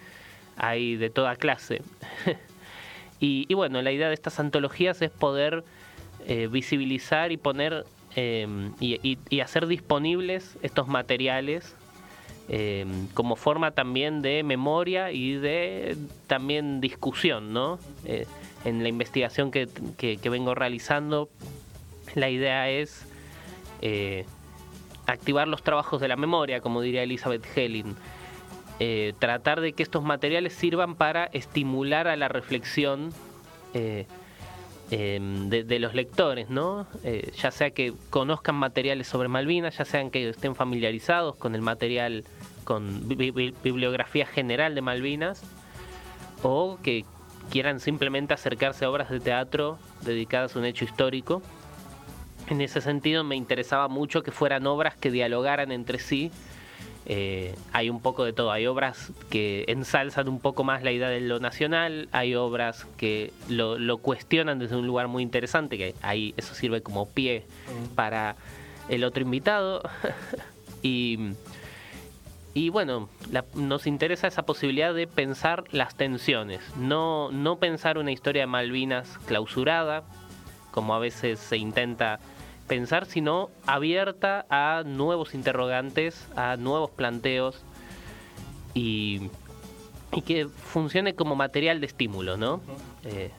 hay 0.60 0.96
de 0.96 1.10
toda 1.10 1.36
clase. 1.36 1.82
y, 3.20 3.54
bueno, 3.54 3.82
la 3.82 3.92
idea 3.92 4.08
de 4.08 4.14
estas 4.14 4.40
antologías 4.40 5.02
es 5.02 5.12
poder 5.12 5.64
eh, 6.28 6.48
visibilizar 6.52 7.32
y 7.32 7.38
poner 7.38 7.86
y, 8.16 9.18
y, 9.30 9.40
hacer 9.40 9.68
disponibles 9.68 10.58
estos 10.62 10.90
materiales 10.90 11.76
eh, 12.52 12.84
como 13.14 13.36
forma 13.36 13.72
también 13.72 14.24
de 14.24 14.42
memoria 14.42 15.12
y 15.12 15.34
de 15.34 15.96
también 16.26 16.82
discusión, 16.82 17.54
¿no? 17.54 17.78
Eh, 18.06 18.26
en 18.66 18.82
la 18.82 18.90
investigación 18.90 19.52
que, 19.52 19.70
que, 19.98 20.18
que, 20.18 20.30
vengo 20.30 20.56
realizando, 20.56 21.30
la 22.16 22.32
idea 22.32 22.68
es 22.68 23.06
eh, 23.84 24.26
activar 25.06 25.48
los 25.48 25.62
trabajos 25.62 26.02
de 26.02 26.08
la 26.08 26.16
memoria, 26.16 26.60
como 26.60 26.82
diría 26.82 27.04
Elizabeth 27.04 27.46
Helling. 27.56 27.96
Eh, 28.82 29.14
tratar 29.20 29.60
de 29.60 29.74
que 29.74 29.84
estos 29.84 30.04
materiales 30.04 30.54
sirvan 30.54 30.96
para 30.96 31.26
estimular 31.26 32.08
a 32.08 32.16
la 32.16 32.30
reflexión 32.30 33.12
eh, 33.74 34.06
de, 34.90 35.64
de, 35.66 35.80
los 35.80 35.94
lectores, 35.94 36.50
¿no? 36.50 36.88
Eh, 37.04 37.32
ya 37.36 37.52
sea 37.52 37.72
que 37.72 37.94
conozcan 38.10 38.56
materiales 38.56 39.08
sobre 39.08 39.28
Malvinas, 39.28 39.78
ya 39.78 39.86
sean 39.86 40.10
que 40.10 40.30
estén 40.30 40.56
familiarizados 40.56 41.36
con 41.36 41.56
el 41.56 41.62
material, 41.62 42.24
con 42.64 43.08
bi 43.08 43.32
bibliografía 43.32 44.26
general 44.26 44.74
de 44.76 44.82
Malvinas, 44.82 45.44
o 46.42 46.80
que 46.82 47.06
quieran 47.52 47.80
simplemente 47.82 48.34
acercarse 48.34 48.86
a 48.86 48.90
obras 48.90 49.10
de 49.10 49.20
teatro 49.20 49.78
dedicadas 50.02 50.56
a 50.56 50.60
un 50.60 50.66
hecho 50.66 50.86
histórico. 50.86 51.42
En 52.48 52.62
ese 52.62 52.82
sentido 52.82 53.24
me 53.24 53.36
interesaba 53.36 53.90
mucho 53.90 54.24
que 54.24 54.32
fueran 54.32 54.66
obras 54.66 54.96
que 54.96 55.12
dialogaran 55.12 55.72
entre 55.72 56.00
sí. 56.00 56.32
Eh, 57.06 57.56
hay 57.74 57.90
un 57.90 58.02
poco 58.02 58.24
de 58.24 58.34
todo, 58.34 58.52
hay 58.52 58.68
obras 58.68 59.12
que 59.30 59.66
ensalzan 59.68 60.28
un 60.28 60.40
poco 60.40 60.64
más 60.64 60.84
la 60.84 60.92
idea 60.92 61.10
de 61.10 61.22
lo 61.22 61.40
nacional, 61.40 62.08
hay 62.12 62.36
obras 62.36 62.86
que 62.98 63.34
lo, 63.48 63.80
lo 63.80 63.98
cuestionan 63.98 64.60
desde 64.60 64.76
un 64.76 64.86
lugar 64.86 65.08
muy 65.08 65.24
interesante, 65.24 65.78
que 65.78 65.96
ahí 66.02 66.34
eso 66.38 66.54
sirve 66.54 66.82
como 66.82 67.08
pie 67.10 67.46
para 67.96 68.36
el 68.90 69.04
otro 69.04 69.24
invitado. 69.24 69.82
y, 70.84 71.34
y 72.54 72.70
bueno, 72.70 73.10
la, 73.32 73.46
nos 73.56 73.88
interesa 73.88 74.28
esa 74.28 74.44
posibilidad 74.44 74.94
de 74.94 75.08
pensar 75.08 75.64
las 75.72 75.96
tensiones, 75.96 76.62
no, 76.78 77.32
no 77.32 77.58
pensar 77.58 77.98
una 77.98 78.12
historia 78.12 78.44
de 78.44 78.48
Malvinas 78.48 79.18
clausurada, 79.26 80.04
como 80.72 80.94
a 80.94 81.00
veces 81.00 81.40
se 81.40 81.58
intenta 81.58 82.20
pensar, 82.70 83.06
sino 83.06 83.50
abierta 83.66 84.46
a 84.50 84.84
nuevos 84.86 85.34
interrogantes, 85.34 86.26
a 86.38 86.56
nuevos 86.56 86.92
planteos 86.92 87.62
y, 88.74 89.30
y 90.14 90.22
que 90.22 90.48
funcione 90.48 91.16
como 91.16 91.36
material 91.36 91.82
de 91.82 91.88
estímulo, 91.88 92.38
¿no? 92.38 92.62
Eh, 93.04 93.32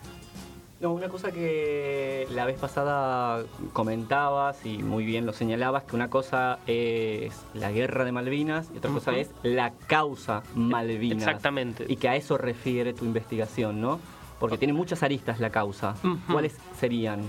no, 0.81 0.93
una 0.93 1.09
cosa 1.09 1.31
que 1.31 2.27
la 2.33 2.45
vez 2.47 2.59
pasada 2.59 3.45
comentabas 3.73 4.65
y 4.65 4.79
muy 4.79 5.05
bien 5.05 5.27
lo 5.27 5.33
señalabas, 5.33 5.85
que 5.85 5.95
una 5.95 6.09
cosa 6.09 6.59
es 6.67 7.35
la 7.55 7.71
guerra 7.71 8.05
de 8.05 8.13
Malvinas 8.13 8.71
y 8.75 8.79
otra 8.79 8.91
uh 8.91 8.95
-huh. 8.95 8.99
cosa 8.99 9.17
es 9.17 9.31
la 9.43 9.73
causa 9.87 10.43
Malvinas. 10.55 11.19
Exactamente. 11.19 11.85
Y 11.89 11.97
que 11.97 12.09
a 12.09 12.17
eso 12.17 12.37
refiere 12.39 12.95
tu 12.95 13.05
investigación, 13.05 13.81
¿no? 13.81 14.01
Porque 14.39 14.57
tiene 14.57 14.73
muchas 14.73 15.03
aristas 15.03 15.39
la 15.39 15.51
causa. 15.51 15.97
Uh 16.03 16.07
-huh. 16.09 16.19
¿Cuáles 16.33 16.57
serían? 16.79 17.21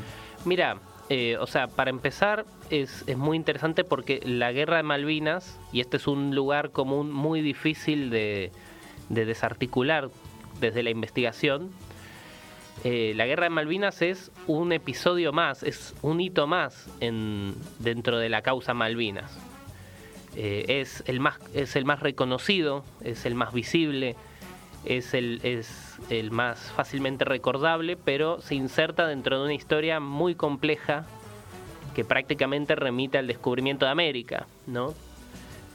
Mira, 0.46 0.78
eh, 1.14 1.36
o 1.42 1.46
sea, 1.46 1.68
para 1.68 1.90
empezar, 1.90 2.46
es, 2.70 3.04
es, 3.06 3.18
muy 3.18 3.36
interesante 3.36 3.84
porque 3.84 4.22
la 4.24 4.54
guerra 4.54 4.78
de 4.78 4.84
Malvinas, 4.84 5.60
y 5.74 5.82
este 5.82 5.98
es 5.98 6.08
un 6.08 6.34
lugar 6.34 6.72
común 6.72 7.12
muy 7.12 7.42
difícil 7.42 8.10
de, 8.10 8.54
de 9.10 9.26
desarticular 9.26 10.10
desde 10.62 10.84
la 10.84 10.90
investigación, 10.90 11.72
eh, 12.86 13.12
la 13.18 13.26
guerra 13.26 13.44
de 13.44 13.50
Malvinas 13.50 14.02
es 14.02 14.32
un 14.48 14.72
episodio 14.72 15.34
más, 15.34 15.64
es 15.64 15.94
un 16.02 16.22
hito 16.22 16.48
más 16.48 16.88
en, 17.02 17.56
dentro 17.80 18.18
de 18.18 18.30
la 18.30 18.42
causa 18.42 18.74
Malvinas. 18.74 19.38
Eh, 20.38 20.80
es, 20.80 21.04
el 21.08 21.20
más, 21.20 21.40
es 21.54 21.76
el 21.76 21.84
más 21.84 22.00
reconocido, 22.00 22.86
es 23.02 23.26
el 23.26 23.36
más 23.36 23.54
visible, 23.54 24.16
es 24.86 25.14
el, 25.14 25.40
es 25.44 25.98
el 26.10 26.32
más 26.32 26.72
fácilmente 26.72 27.26
recordable, 27.26 27.98
pero 27.98 28.42
se 28.42 28.56
inserta 28.56 29.08
dentro 29.08 29.38
de 29.40 29.46
una 29.46 29.54
historia 29.54 30.00
muy 30.00 30.36
compleja 30.36 31.06
que 31.96 32.06
prácticamente 32.06 32.76
remite 32.76 33.18
al 33.18 33.28
descubrimiento 33.28 33.86
de 33.86 33.92
América, 33.92 34.48
¿no? 34.66 34.94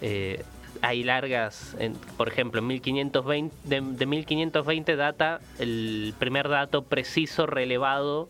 Eh, 0.00 0.42
hay 0.82 1.02
largas, 1.04 1.76
por 2.16 2.28
ejemplo, 2.28 2.60
en 2.60 2.66
1520, 2.66 3.56
de, 3.64 3.80
de, 3.80 4.06
1520 4.06 4.96
data 4.96 5.40
el 5.58 6.14
primer 6.18 6.48
dato 6.48 6.82
preciso 6.82 7.46
relevado 7.46 8.28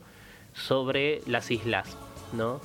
sobre 0.54 1.22
las 1.26 1.50
islas, 1.50 1.96
¿no? 2.32 2.60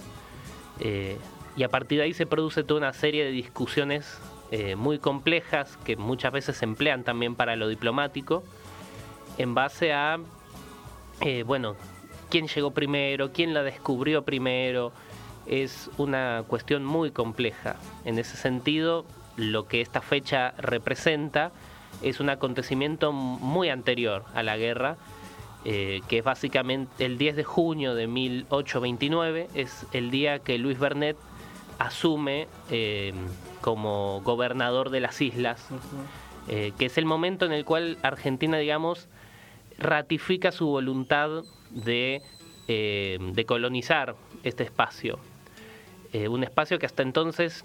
Eh, 0.80 1.18
y 1.56 1.64
a 1.64 1.70
partir 1.70 2.00
de 2.00 2.06
ahí 2.06 2.14
se 2.14 2.26
produce 2.26 2.64
toda 2.64 2.80
una 2.80 2.94
serie 2.94 3.24
de 3.24 3.32
discusiones 3.32 4.20
eh, 4.52 4.76
muy 4.76 5.00
complejas 5.00 5.78
que 5.86 5.96
muchas 5.96 6.34
veces 6.34 6.58
se 6.58 6.66
emplean 6.66 7.04
también 7.04 7.36
para 7.36 7.56
lo 7.56 7.68
diplomático 7.68 8.44
en 9.38 9.56
base 9.56 9.94
a, 9.94 10.20
eh, 11.22 11.44
bueno, 11.44 11.76
quién 12.30 12.48
llegó 12.48 12.72
primero, 12.72 13.32
quién 13.32 13.54
la 13.54 13.64
descubrió 13.64 14.24
primero. 14.24 14.92
Es 15.46 15.90
una 15.98 16.44
cuestión 16.48 16.86
muy 16.86 17.12
compleja. 17.12 17.78
En 18.06 18.20
ese 18.20 18.38
sentido, 18.38 19.06
lo 19.38 19.68
que 19.68 19.82
esta 19.82 20.02
fecha 20.02 20.54
representa 20.58 21.52
es 22.02 22.20
un 22.20 22.30
acontecimiento 22.30 23.12
muy 23.12 23.70
anterior 23.70 24.26
a 24.34 24.44
la 24.44 24.58
guerra, 24.58 24.98
eh, 25.66 26.02
que 26.08 26.20
es 26.20 26.24
básicamente 26.24 27.06
el 27.06 27.18
10 27.18 27.36
de 27.36 27.44
junio 27.44 27.96
de 27.96 28.08
1829, 28.08 29.48
es 29.54 29.86
el 29.92 30.10
día 30.12 30.40
que 30.40 30.58
Luis 30.58 30.80
Bernet 30.80 31.18
asume 31.82 32.48
eh, 32.70 33.14
como 33.60 34.22
gobernador 34.22 34.90
de 34.92 35.00
las 35.00 35.20
islas, 35.22 35.66
uh 35.72 35.76
-huh. 35.76 35.80
eh, 36.48 36.72
que 36.78 36.86
es 36.86 36.98
el 36.98 37.06
momento 37.06 37.46
en 37.46 37.52
el 37.52 37.66
cual 37.66 37.98
Argentina, 38.04 38.58
digamos, 38.58 39.08
ratifica 39.78 40.52
su 40.52 40.68
voluntad 40.68 41.44
de, 41.72 42.22
eh, 42.68 43.18
de 43.20 43.46
colonizar 43.46 44.16
este 44.44 44.64
espacio. 44.64 45.20
Un 46.14 46.44
espacio 46.44 46.78
que 46.78 46.86
hasta 46.86 47.04
entonces 47.04 47.64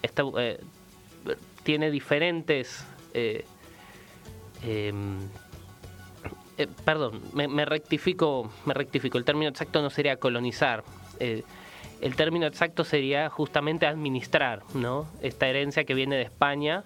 está, 0.00 0.22
tiene 1.64 1.90
diferentes... 1.90 2.86
perdón, 6.82 7.20
me, 7.34 7.46
me, 7.46 7.66
rectifico, 7.66 8.50
me 8.64 8.72
rectifico, 8.72 9.18
el 9.18 9.24
término 9.26 9.50
exacto 9.50 9.82
no 9.82 9.90
sería 9.90 10.16
colonizar, 10.16 10.82
el 12.00 12.16
término 12.16 12.46
exacto 12.46 12.84
sería 12.84 13.28
justamente 13.28 13.86
administrar 13.86 14.62
¿no? 14.74 15.06
esta 15.22 15.46
herencia 15.48 15.84
que 15.84 15.94
viene 15.94 16.16
de 16.16 16.22
España, 16.22 16.84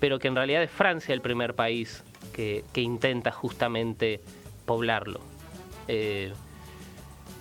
pero 0.00 0.18
que 0.18 0.28
en 0.28 0.36
realidad 0.36 0.62
es 0.62 0.70
Francia 0.70 1.14
el 1.14 1.20
primer 1.20 1.54
país 1.54 2.04
que, 2.32 2.64
intenta 2.74 3.30
justamente 3.32 4.20
poblarlo. 4.66 5.20
Eh, 5.88 6.32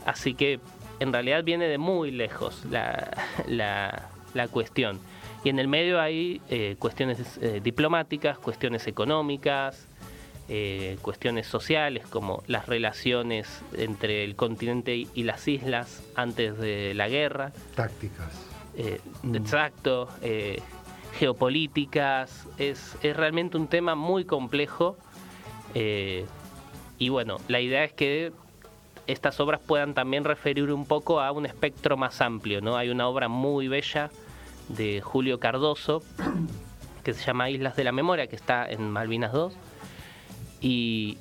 así 0.06 0.34
que 0.34 0.60
en 1.00 1.14
realidad 1.14 1.44
viene 1.44 1.68
de 1.68 1.78
muy 1.78 2.12
lejos 2.12 2.66
la 2.66 4.48
cuestión. 4.52 5.00
Y 5.44 5.50
en 5.50 5.60
el 5.60 5.68
medio 5.68 6.00
hay 6.00 6.42
eh, 6.50 6.76
cuestiones 6.78 7.38
eh, 7.42 7.62
diplomáticas, 7.64 8.38
cuestiones 8.38 8.86
económicas, 8.88 9.88
eh, 10.54 10.98
cuestiones 11.02 11.48
sociales 11.48 12.06
como 12.06 12.44
las 12.46 12.66
relaciones 12.66 13.62
entre 13.72 14.26
el 14.26 14.36
continente 14.36 15.08
y 15.16 15.24
las 15.24 15.48
islas 15.48 16.04
antes 16.14 16.58
de 16.58 16.94
la 16.94 17.08
guerra. 17.08 17.54
Tácticas. 17.74 18.28
Eh, 18.76 19.00
mm. 19.24 19.36
Exacto. 19.38 20.10
Eh, 20.22 20.62
geopolíticas. 21.18 22.48
Es, 22.58 22.98
es, 23.02 23.16
realmente 23.16 23.56
un 23.56 23.68
tema 23.68 23.96
muy 23.96 24.26
complejo. 24.26 24.98
Eh, 25.74 26.26
y 26.98 27.08
bueno, 27.08 27.38
la 27.48 27.62
idea 27.62 27.86
es 27.86 27.94
que 27.94 28.34
estas 29.08 29.40
obras 29.40 29.62
puedan 29.66 29.94
también 29.94 30.26
referir 30.26 30.70
un 30.74 30.86
poco 30.86 31.22
a 31.22 31.32
un 31.32 31.46
espectro 31.46 31.96
más 31.96 32.20
amplio. 32.20 32.60
¿no? 32.60 32.76
Hay 32.76 32.90
una 32.90 33.08
obra 33.08 33.30
muy 33.30 33.70
bella 33.70 34.12
de 34.68 35.00
Julio 35.00 35.40
Cardoso 35.40 36.04
que 37.06 37.14
se 37.14 37.24
llama 37.24 37.50
Islas 37.50 37.78
de 37.78 37.86
la 37.86 37.94
Memoria, 37.94 38.28
que 38.28 38.36
está 38.36 38.70
en 38.70 38.92
Malvinas 38.92 39.32
2 39.32 39.71
y, 40.62 41.18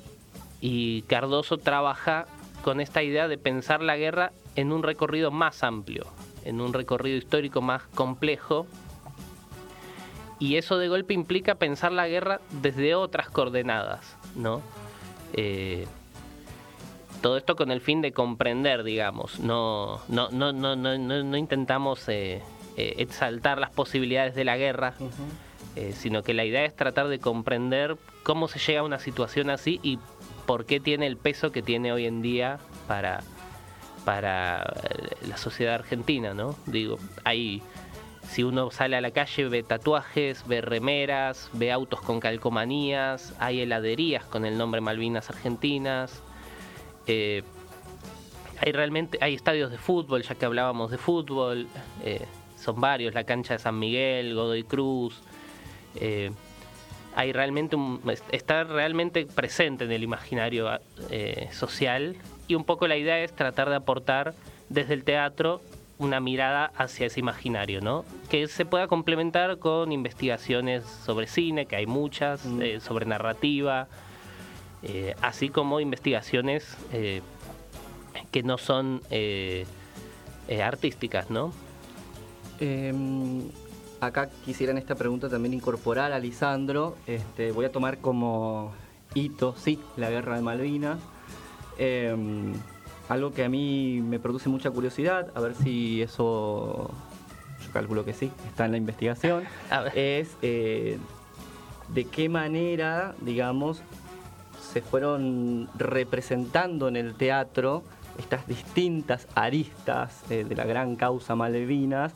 Cardoso 1.07 1.57
trabaja 1.57 2.27
con 2.63 2.79
esta 2.79 3.03
idea 3.03 3.27
de 3.27 3.37
pensar 3.37 3.81
la 3.81 3.97
guerra 3.97 4.31
en 4.55 4.71
un 4.71 4.83
recorrido 4.83 5.31
más 5.31 5.63
amplio, 5.63 6.05
en 6.45 6.61
un 6.61 6.73
recorrido 6.73 7.17
histórico 7.17 7.61
más 7.61 7.83
complejo. 7.95 8.67
Y 10.39 10.57
eso 10.57 10.77
de 10.77 10.87
golpe 10.87 11.13
implica 11.13 11.55
pensar 11.55 11.91
la 11.91 12.07
guerra 12.07 12.41
desde 12.61 12.95
otras 12.95 13.29
coordenadas, 13.29 14.17
¿no? 14.35 14.61
Eh, 15.33 15.85
todo 17.21 17.37
esto 17.37 17.55
con 17.55 17.71
el 17.71 17.81
fin 17.81 18.01
de 18.01 18.11
comprender, 18.11 18.83
digamos. 18.83 19.39
No, 19.39 20.01
no, 20.07 20.29
no, 20.31 20.51
no, 20.51 20.75
no, 20.75 20.97
no, 20.97 21.23
no 21.23 21.37
intentamos 21.37 22.07
eh, 22.09 22.41
eh, 22.77 22.95
exaltar 22.97 23.59
las 23.59 23.69
posibilidades 23.69 24.33
de 24.33 24.43
la 24.43 24.57
guerra, 24.57 24.93
eh, 25.77 25.93
sino 25.95 26.21
que 26.21 26.33
la 26.33 26.43
idea 26.43 26.65
es 26.65 26.75
tratar 26.75 27.07
de 27.07 27.19
comprender 27.19 27.95
cómo 28.23 28.49
se 28.49 28.59
llega 28.59 28.81
a 28.81 28.83
una 28.83 28.99
situación 28.99 29.49
así 29.49 29.79
y 29.81 29.99
por 30.45 30.65
qué 30.65 30.81
tiene 30.81 31.07
el 31.07 31.15
peso 31.15 31.53
que 31.53 31.61
tiene 31.61 31.93
hoy 31.93 32.05
en 32.05 32.21
día 32.21 32.59
para, 32.89 33.21
para 34.03 34.63
eh, 34.63 35.27
la 35.29 35.37
sociedad 35.37 35.75
argentina, 35.75 36.33
¿no? 36.33 36.55
Digo, 36.65 36.99
hay, 37.23 37.61
si 38.27 38.43
uno 38.43 38.69
sale 38.69 38.97
a 38.97 39.01
la 39.01 39.11
calle 39.11 39.47
ve 39.47 39.63
tatuajes, 39.63 40.45
ve 40.45 40.59
remeras, 40.59 41.49
ve 41.53 41.71
autos 41.71 42.01
con 42.01 42.19
calcomanías, 42.19 43.33
hay 43.39 43.61
heladerías 43.61 44.25
con 44.25 44.45
el 44.45 44.57
nombre 44.57 44.81
Malvinas 44.81 45.29
Argentinas, 45.29 46.21
eh, 47.07 47.43
hay 48.59 48.73
realmente, 48.73 49.19
hay 49.21 49.35
estadios 49.35 49.71
de 49.71 49.77
fútbol, 49.77 50.23
ya 50.23 50.35
que 50.35 50.45
hablábamos 50.45 50.91
de 50.91 50.97
fútbol, 50.97 51.67
son 52.57 52.79
varios, 52.81 53.13
la 53.13 53.23
cancha 53.23 53.53
de 53.53 53.59
San 53.59 53.79
Miguel, 53.79 54.35
Godoy 54.35 54.63
Cruz, 54.63 55.21
eh, 55.95 56.31
hay 57.15 57.33
realmente 57.33 57.75
un, 57.75 58.01
está 58.31 58.63
realmente 58.63 59.25
presente 59.25 59.83
en 59.83 59.91
el 59.91 60.03
imaginario 60.03 60.69
eh, 61.09 61.49
social 61.51 62.15
y 62.47 62.55
un 62.55 62.63
poco 62.63 62.87
la 62.87 62.97
idea 62.97 63.19
es 63.19 63.33
tratar 63.33 63.69
de 63.69 63.75
aportar 63.75 64.33
desde 64.69 64.93
el 64.93 65.03
teatro 65.03 65.61
una 65.97 66.19
mirada 66.19 66.71
hacia 66.75 67.05
ese 67.05 67.19
imaginario, 67.19 67.79
¿no? 67.79 68.05
Que 68.29 68.47
se 68.47 68.65
pueda 68.65 68.87
complementar 68.87 69.59
con 69.59 69.91
investigaciones 69.91 70.83
sobre 70.83 71.27
cine, 71.27 71.67
que 71.67 71.75
hay 71.75 71.85
muchas, 71.85 72.43
Mm. 72.45 72.61
eh, 72.61 72.79
sobre 72.79 73.05
narrativa, 73.05 73.87
eh, 74.81 75.13
así 75.21 75.49
como 75.49 75.79
investigaciones 75.79 76.75
eh, 76.91 77.21
que 78.31 78.41
no 78.41 78.57
son 78.57 79.01
artísticas, 80.49 81.29
¿no? 81.29 81.53
Acá 84.01 84.29
quisiera 84.43 84.71
en 84.71 84.79
esta 84.79 84.95
pregunta 84.95 85.29
también 85.29 85.53
incorporar 85.53 86.11
a 86.11 86.17
Lisandro. 86.17 86.97
Este, 87.05 87.51
voy 87.51 87.65
a 87.65 87.71
tomar 87.71 87.99
como 87.99 88.71
hito, 89.13 89.53
sí, 89.55 89.79
la 89.95 90.09
guerra 90.09 90.35
de 90.35 90.41
Malvinas. 90.41 90.97
Em, 91.77 92.51
algo 93.09 93.31
que 93.31 93.43
a 93.45 93.49
mí 93.49 94.01
me 94.01 94.17
produce 94.17 94.49
mucha 94.49 94.71
curiosidad, 94.71 95.31
a 95.35 95.39
ver 95.39 95.53
si 95.53 96.01
eso, 96.01 96.89
yo 97.63 97.71
calculo 97.71 98.03
que 98.03 98.13
sí, 98.13 98.31
está 98.47 98.65
en 98.65 98.71
la 98.71 98.77
investigación, 98.77 99.43
es 99.93 100.35
eh, 100.41 100.97
de 101.89 102.05
qué 102.05 102.27
manera, 102.27 103.13
digamos, 103.21 103.83
se 104.73 104.81
fueron 104.81 105.69
representando 105.75 106.87
en 106.87 106.95
el 106.95 107.13
teatro 107.13 107.83
estas 108.17 108.47
distintas 108.47 109.27
aristas 109.35 110.23
eh, 110.31 110.43
de 110.43 110.55
la 110.55 110.65
gran 110.65 110.95
causa 110.95 111.35
Malvinas 111.35 112.13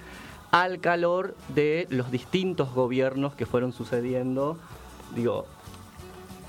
al 0.52 0.80
calor 0.80 1.36
de 1.50 1.88
los 1.90 2.12
distintos 2.12 2.74
gobiernos 2.74 3.36
que 3.36 3.46
fueron 3.46 3.74
sucediendo, 3.74 4.58
digo, 5.14 5.46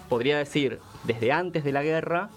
podría 0.09 0.39
decir, 0.39 0.81
desde 1.05 1.33
antes 1.33 1.65
de 1.65 1.73
la 1.73 1.83
guerra, 1.83 2.31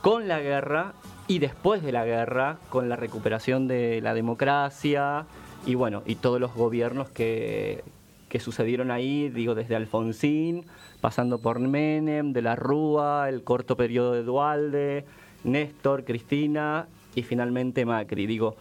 con 0.00 0.28
la 0.28 0.40
guerra 0.40 0.94
y 1.26 1.38
después 1.38 1.82
de 1.82 1.92
la 1.92 2.04
guerra, 2.04 2.58
con 2.70 2.88
la 2.88 2.96
recuperación 2.96 3.68
de 3.68 4.00
la 4.00 4.14
democracia 4.14 5.26
y 5.66 5.74
bueno, 5.74 6.02
y 6.06 6.14
todos 6.14 6.40
los 6.40 6.54
gobiernos 6.54 7.10
que, 7.10 7.84
que 8.28 8.40
sucedieron 8.40 8.90
ahí, 8.90 9.28
digo, 9.28 9.54
desde 9.54 9.76
Alfonsín, 9.76 10.64
pasando 11.00 11.38
por 11.38 11.58
Menem, 11.58 12.32
de 12.32 12.42
la 12.42 12.56
Rúa, 12.56 13.28
el 13.28 13.42
corto 13.44 13.76
periodo 13.76 14.12
de 14.12 14.22
Dualde, 14.22 15.04
Néstor, 15.44 16.04
Cristina 16.04 16.86
y 17.14 17.22
finalmente 17.22 17.84
Macri. 17.84 18.26
Digo, 18.26 18.56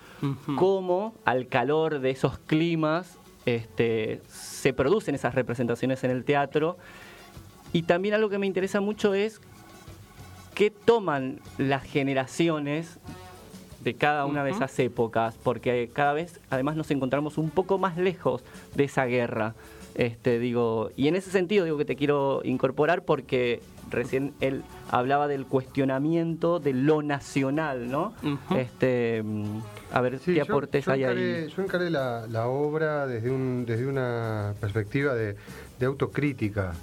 cómo 0.55 1.13
al 1.25 1.47
calor 1.47 1.99
de 1.99 2.10
esos 2.12 2.39
climas 2.39 3.17
este, 3.45 4.21
se 4.27 4.73
producen 4.73 5.15
esas 5.15 5.36
representaciones 5.36 6.03
en 6.03 6.12
el 6.12 6.23
teatro. 6.25 6.77
Y 7.73 7.83
también 7.83 8.15
algo 8.15 8.29
que 8.29 8.38
me 8.38 8.47
interesa 8.47 8.81
mucho 8.81 9.13
es 9.13 9.41
qué 10.53 10.71
toman 10.71 11.39
las 11.57 11.83
generaciones 11.83 12.99
de 13.83 13.93
cada 13.93 14.25
una 14.25 14.43
de 14.43 14.51
esas 14.51 14.77
épocas, 14.79 15.38
porque 15.43 15.89
cada 15.93 16.13
vez 16.13 16.41
además 16.49 16.75
nos 16.75 16.91
encontramos 16.91 17.38
un 17.38 17.49
poco 17.49 17.77
más 17.77 17.97
lejos 17.97 18.43
de 18.75 18.86
esa 18.86 19.05
guerra. 19.05 19.53
Este, 19.97 20.38
digo, 20.38 20.91
y 20.95 21.07
en 21.07 21.15
ese 21.15 21.31
sentido 21.31 21.65
digo 21.65 21.77
que 21.77 21.83
te 21.86 21.95
quiero 21.95 22.41
incorporar 22.43 23.03
porque 23.03 23.62
recién 23.89 24.33
él 24.41 24.63
hablaba 24.91 25.27
del 25.27 25.47
cuestionamiento 25.47 26.60
de 26.60 26.73
lo 26.73 27.01
nacional, 27.01 27.89
¿no? 27.89 28.13
Este, 28.55 29.23
mm, 29.23 29.60
a 29.91 30.01
ver 30.01 30.19
Sí, 30.19 30.33
qué 30.33 30.38
yo- 30.38 30.43
aportes 30.43 30.86
yo 30.86 30.91
hay 30.91 31.03
encaré, 31.03 31.36
ahí. 31.45 31.47
Yo 31.49 31.63
encaré 31.63 31.89
la, 31.89 32.27
la 32.29 32.47
obra 32.47 33.07
desde, 33.07 33.31
un, 33.31 33.65
desde 33.65 33.88
una 33.88 34.53
perspectiva 34.62 35.15
de, 35.15 35.36
de 35.79 35.86
autocrítica 35.88 36.73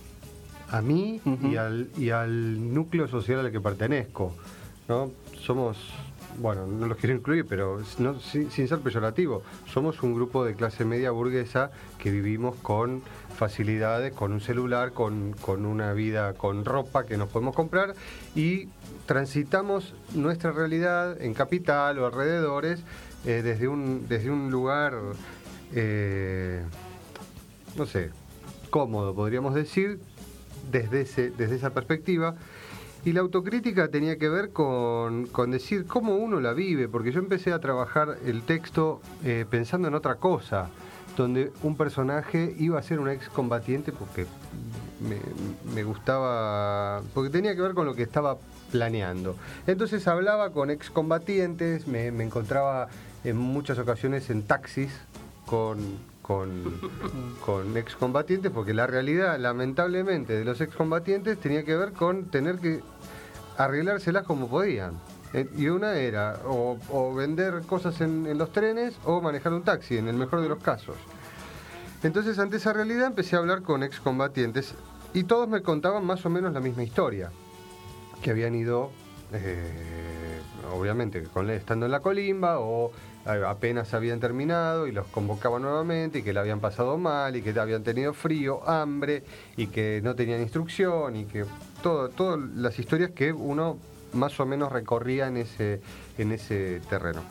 a 0.70 0.83
mí 0.83 1.20
y, 1.44 1.55
al, 1.55 1.88
y 1.96 2.11
al 2.11 2.74
núcleo 2.74 3.07
social 3.07 3.38
al 3.46 3.53
que 3.53 3.61
pertenezco. 3.61 4.35
¿no? 4.88 5.12
Somos, 5.40 5.77
bueno, 6.38 6.66
no 6.66 6.87
los 6.87 6.99
quiero 6.99 7.14
incluir, 7.14 7.47
pero 7.47 7.83
sin 7.85 8.68
ser 8.68 8.79
peyorativo, 8.81 9.42
somos 9.66 10.03
un 10.03 10.14
grupo 10.14 10.44
de 10.44 10.55
clase 10.55 10.85
media 10.85 11.11
burguesa 11.11 11.70
que 11.99 12.11
vivimos 12.11 12.57
con 12.57 13.03
facilidades, 13.37 14.12
con 14.12 14.33
un 14.33 14.40
celular, 14.40 14.92
con, 14.92 15.33
con 15.40 15.66
una 15.66 15.92
vida, 15.92 16.35
con 16.35 16.64
ropa 16.64 17.05
que 17.07 17.16
nos 17.16 17.29
podemos 17.29 17.55
comprar 17.55 17.94
y 18.35 18.68
transitamos 19.07 19.94
nuestra 20.14 20.53
realidad 20.53 21.20
en 21.20 21.35
capital 21.35 21.99
o 21.99 22.07
alrededores 22.07 22.81
eh, 23.27 23.42
desde, 23.42 23.68
un, 23.68 24.07
desde 24.09 24.31
un 24.31 24.51
lugar, 24.51 24.94
eh, 25.73 26.62
no 27.77 27.87
sé, 27.87 28.11
cómodo, 28.70 29.14
podríamos 29.14 29.55
decir, 29.55 30.01
desde, 30.70 31.03
ese, 31.03 31.31
desde 31.31 31.57
esa 31.57 31.70
perspectiva. 31.70 32.37
Y 33.05 33.12
la 33.12 33.21
autocrítica 33.21 33.88
tenía 33.88 34.17
que 34.17 34.31
ver 34.31 34.51
con, 34.51 35.27
con 35.27 35.51
decir 35.51 35.87
cómo 35.87 36.17
uno 36.17 36.40
la 36.40 36.55
vive, 36.55 36.88
porque 36.88 37.12
yo 37.12 37.19
empecé 37.19 37.53
a 37.53 37.61
trabajar 37.61 38.17
el 38.25 38.43
texto 38.43 39.03
eh, 39.25 39.45
pensando 39.49 39.88
en 39.88 39.95
otra 39.95 40.14
cosa, 40.14 40.71
donde 41.14 41.53
un 41.62 41.77
personaje 41.77 42.55
iba 42.59 42.79
a 42.79 42.83
ser 42.83 43.01
un 43.01 43.11
excombatiente 43.11 43.93
porque 43.93 44.27
me, 45.75 45.83
gustaba, 45.85 47.03
porque 47.12 47.29
tenía 47.29 47.55
que 47.55 47.61
ver 47.61 47.75
con 47.75 47.85
lo 47.85 47.95
que 47.95 48.03
estaba 48.03 48.38
planeando. 48.73 49.37
Entonces 49.67 50.09
hablaba 50.09 50.51
con 50.51 50.71
excombatientes, 50.71 51.87
me, 51.87 52.11
me 52.11 52.25
encontraba 52.25 52.88
en 53.23 53.37
muchas 53.37 53.79
ocasiones 53.79 54.31
en 54.31 54.45
taxis 54.45 54.90
con, 55.45 55.79
con, 56.25 56.81
con 57.45 57.77
excombatientes, 57.77 58.51
porque 58.51 58.73
la 58.73 58.87
realidad, 58.87 59.39
lamentablemente, 59.39 60.33
de 60.33 60.45
los 60.45 60.61
excombatientes 60.63 61.39
tenía 61.39 61.65
que 61.65 61.77
ver 61.77 61.93
con 61.93 62.25
tener 62.31 62.59
que 62.59 62.81
arreglárselas 63.59 64.25
como 64.25 64.49
podían. 64.49 64.95
Eh, 65.35 65.47
Y 65.57 65.69
una 65.69 65.95
era 65.97 66.41
o, 66.47 66.79
o 66.91 67.15
vender 67.15 67.63
cosas 67.67 68.01
en, 68.01 68.27
en 68.27 68.39
los 68.39 68.53
trenes 68.53 68.95
o 69.05 69.21
manejar 69.21 69.53
un 69.53 69.63
taxi, 69.65 69.99
en 69.99 70.09
el 70.09 70.17
mejor 70.17 70.41
de 70.41 70.49
los 70.49 70.63
casos. 70.63 70.97
Entonces, 72.03 72.39
ante 72.39 72.57
esa 72.57 72.73
realidad, 72.73 73.07
empecé 73.09 73.37
a 73.37 73.41
hablar 73.41 73.63
con 73.63 73.83
excombatientes 73.83 74.75
y 75.13 75.25
todos 75.25 75.49
me 75.49 75.63
contaban 75.63 76.05
más 76.05 76.25
o 76.25 76.31
menos 76.31 76.53
la 76.55 76.61
misma 76.61 76.83
historia. 76.85 77.31
Que 78.23 78.31
habían 78.31 78.55
ido, 78.55 78.91
eh, 79.33 80.13
obviamente, 80.72 81.22
con, 81.24 81.50
estando 81.50 81.87
en 81.87 81.92
la 81.92 82.00
colimba 82.00 82.61
o 82.61 82.92
eh, 83.27 83.42
apenas 83.46 83.94
habían 83.94 84.20
terminado 84.20 84.87
y 84.87 84.92
los 84.92 85.07
convocaban 85.07 85.62
nuevamente 85.62 86.18
y 86.18 86.22
que 86.22 86.33
le 86.33 86.40
habían 86.40 86.61
pasado 86.61 86.98
mal 86.98 87.37
y 87.37 87.42
que 87.42 87.59
habían 87.59 87.83
tenido 87.83 88.12
frío, 88.12 88.68
hambre 88.68 89.22
y 89.57 89.68
que 89.68 90.00
no 90.03 90.14
tenían 90.14 90.40
instrucción 90.40 91.16
y 91.16 91.24
que 91.24 91.44
todo, 91.83 92.09
todas 92.11 92.38
las 92.55 92.79
historias 92.79 93.11
que 93.11 93.33
uno 93.33 93.79
más 94.12 94.38
o 94.40 94.46
menos 94.46 94.72
recorría 94.72 95.27
en 95.29 95.38
ese, 95.38 95.81
en 96.18 96.33
ese 96.33 96.81
terreno. 96.88 97.22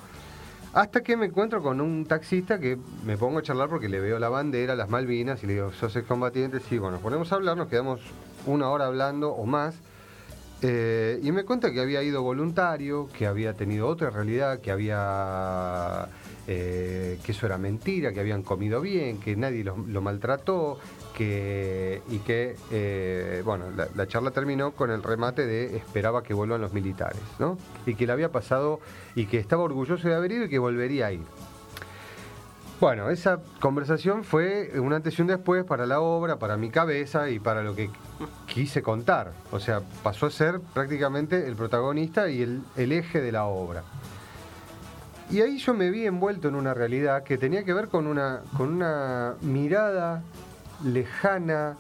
Hasta 0.74 1.02
que 1.02 1.16
me 1.16 1.28
encuentro 1.28 1.62
con 1.62 1.80
un 1.82 2.06
taxista 2.08 2.60
que 2.60 2.80
me 3.06 3.16
pongo 3.16 3.40
a 3.40 3.44
charlar 3.44 3.70
porque 3.70 3.88
le 3.88 4.00
veo 4.00 4.18
la 4.18 4.30
bandera, 4.30 4.76
las 4.76 4.90
Malvinas, 4.90 5.44
y 5.44 5.48
le 5.48 5.54
digo, 5.54 5.72
¿sos 5.72 5.96
excombatiente? 5.96 6.60
Sí, 6.62 6.80
bueno, 6.80 6.94
nos 6.94 7.02
ponemos 7.02 7.32
a 7.32 7.36
hablar, 7.36 7.56
nos 7.56 7.68
quedamos 7.68 8.02
una 8.48 8.70
hora 8.70 8.88
hablando 8.88 9.32
o 9.32 9.46
más. 9.46 9.76
Eh, 10.66 11.20
y 11.22 11.32
me 11.34 11.44
cuenta 11.44 11.74
que 11.74 11.82
había 11.82 12.02
ido 12.04 12.24
voluntario, 12.24 13.10
que 13.18 13.28
había 13.28 13.54
tenido 13.54 13.86
otra 13.86 14.10
realidad, 14.10 14.62
que 14.62 14.72
había 14.72 16.08
eh, 16.48 17.20
que 17.22 17.32
eso 17.34 17.46
era 17.46 17.58
mentira, 17.58 18.14
que 18.14 18.22
habían 18.22 18.44
comido 18.44 18.80
bien, 18.80 19.20
que 19.20 19.36
nadie 19.36 19.66
lo, 19.66 19.76
maltrató, 20.02 20.80
que, 21.14 22.02
y 22.10 22.20
que, 22.20 22.56
eh, 22.72 23.42
bueno, 23.44 23.72
la, 23.76 23.90
la 23.94 24.08
charla 24.08 24.32
terminó 24.32 24.72
con 24.72 24.90
el 24.90 25.04
remate 25.04 25.46
de 25.46 25.76
esperaba 25.76 26.24
que 26.24 26.34
vuelvan 26.34 26.62
los 26.62 26.72
militares, 26.72 27.22
¿no? 27.40 27.58
Y 27.86 27.96
que 27.96 28.08
le 28.08 28.14
había 28.14 28.32
pasado, 28.32 28.80
y 29.16 29.26
que 29.26 29.40
estaba 29.40 29.64
orgulloso 29.64 30.08
de 30.08 30.16
haber 30.16 30.32
ido 30.32 30.46
y 30.46 30.50
que 30.50 30.60
volvería 30.60 31.08
a 31.08 31.12
ir. 31.12 31.26
Bueno, 32.80 33.10
esa 33.10 33.40
conversación 33.62 34.24
fue 34.24 34.72
un 34.78 34.92
antes 34.92 35.18
y 35.18 35.22
un 35.22 35.28
después 35.30 35.64
para 35.64 35.86
la 35.86 36.02
obra, 36.02 36.38
para 36.38 36.58
mi 36.58 36.70
cabeza 36.70 37.30
y 37.30 37.40
para 37.40 37.64
lo 37.64 37.76
que 37.76 37.90
quise 38.48 38.82
contar. 38.82 39.32
O 39.52 39.60
sea, 39.60 39.82
pasó 40.04 40.28
a 40.28 40.32
ser 40.32 40.60
prácticamente 40.60 41.48
el 41.48 41.56
protagonista 41.56 42.30
y 42.30 42.42
el, 42.42 42.64
eje 42.76 43.22
de 43.22 43.32
la 43.32 43.46
obra. 43.46 43.84
Y 45.32 45.42
ahí 45.42 45.58
yo 45.58 45.74
me 45.74 45.90
vi 45.90 46.06
envuelto 46.06 46.48
en 46.48 46.56
una 46.56 46.74
realidad 46.74 47.24
que 47.24 47.38
tenía 47.38 47.64
que 47.64 47.74
ver 47.74 47.88
con 47.88 48.08
una, 48.08 48.42
con 48.56 48.74
una 48.74 49.36
mirada 49.42 50.22
lejana, 50.84 51.78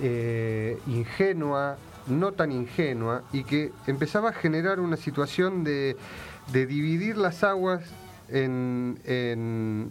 eh, 0.00 0.78
ingenua, 0.86 1.76
no 2.06 2.32
tan 2.32 2.52
ingenua, 2.52 3.22
y 3.32 3.44
que 3.44 3.72
empezaba 3.86 4.30
a 4.30 4.32
generar 4.32 4.80
una 4.80 4.96
situación 4.96 5.64
de, 5.64 5.96
de 6.52 6.66
dividir 6.66 7.16
las 7.16 7.42
aguas 7.42 7.82
en, 8.28 8.98
en, 9.04 9.90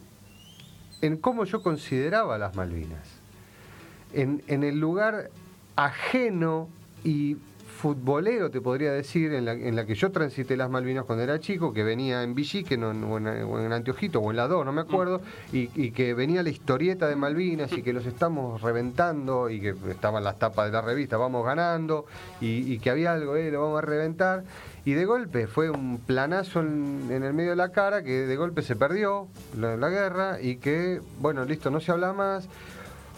en 1.02 1.18
cómo 1.18 1.46
yo 1.46 1.62
consideraba 1.62 2.38
las 2.38 2.56
Malvinas. 2.56 3.08
En, 4.14 4.44
en 4.48 4.64
el 4.64 4.80
lugar 4.80 5.30
ajeno 5.76 6.70
y 7.04 7.38
futbolero, 7.82 8.52
te 8.52 8.62
podría 8.62 8.92
decir, 8.92 9.34
en 9.34 9.46
la, 9.46 9.54
en 9.54 9.76
la 9.76 9.88
que 9.88 9.96
yo 9.96 10.12
transité 10.12 10.56
las 10.56 10.70
Malvinas 10.70 11.04
cuando 11.04 11.24
era 11.24 11.40
chico, 11.40 11.74
que 11.74 11.84
venía 11.84 12.22
en 12.22 12.36
Villique 12.36 12.78
no, 12.78 12.90
o, 12.90 13.18
en, 13.18 13.28
o 13.28 13.60
en 13.60 13.74
o 13.74 14.32
en 14.32 14.38
la 14.38 14.48
2, 14.48 14.66
no 14.66 14.72
me 14.72 14.82
acuerdo, 14.82 15.20
y, 15.52 15.72
y 15.74 15.90
que 15.90 16.14
venía 16.14 16.44
la 16.44 16.52
historieta 16.52 17.08
de 17.08 17.16
Malvinas 17.16 17.72
y 17.74 17.82
que 17.82 17.92
los 17.92 18.06
estamos 18.06 18.62
reventando 18.62 19.50
y 19.50 19.60
que 19.60 19.74
estaban 19.90 20.24
las 20.24 20.38
tapas 20.38 20.68
de 20.68 20.74
la 20.74 20.82
revista, 20.82 21.18
vamos 21.18 21.44
ganando, 21.44 22.06
y, 22.40 22.72
y 22.72 22.78
que 22.78 22.92
había 22.92 23.14
algo, 23.14 23.36
eh, 23.36 23.50
lo 23.50 23.62
vamos 23.62 23.80
a 23.80 23.82
reventar. 23.82 24.44
Y 24.86 24.94
de 24.94 25.06
golpe 25.06 25.48
fue 25.48 25.72
un 25.72 25.98
planazo 26.00 26.60
en, 26.60 27.08
en 27.10 27.24
el 27.24 27.34
medio 27.34 27.52
de 27.52 27.56
la 27.56 27.72
cara 27.72 28.04
que 28.04 28.28
de 28.28 28.36
golpe 28.36 28.62
se 28.62 28.76
perdió 28.76 29.28
la, 29.58 29.76
la 29.76 29.90
guerra 29.90 30.40
y 30.40 30.58
que, 30.58 31.02
bueno, 31.20 31.46
listo, 31.46 31.72
no 31.72 31.80
se 31.80 31.92
habla 31.92 32.14
más. 32.14 32.48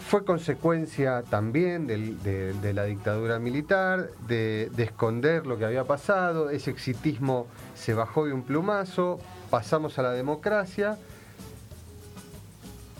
Fue 0.08 0.24
consecuencia 0.24 1.22
también 1.22 1.86
del- 1.86 2.22
de, 2.22 2.52
de 2.52 2.72
la 2.72 2.84
dictadura 2.84 3.38
militar, 3.38 4.10
de, 4.28 4.70
de 4.76 4.82
esconder 4.84 5.46
lo 5.46 5.56
que 5.58 5.64
había 5.64 5.84
pasado, 5.84 6.50
ese 6.50 6.70
exitismo 6.70 7.46
se 7.74 7.94
bajó 7.94 8.26
de 8.26 8.32
un 8.32 8.42
plumazo, 8.42 9.18
pasamos 9.50 9.98
a 9.98 10.02
la 10.02 10.12
democracia 10.12 10.98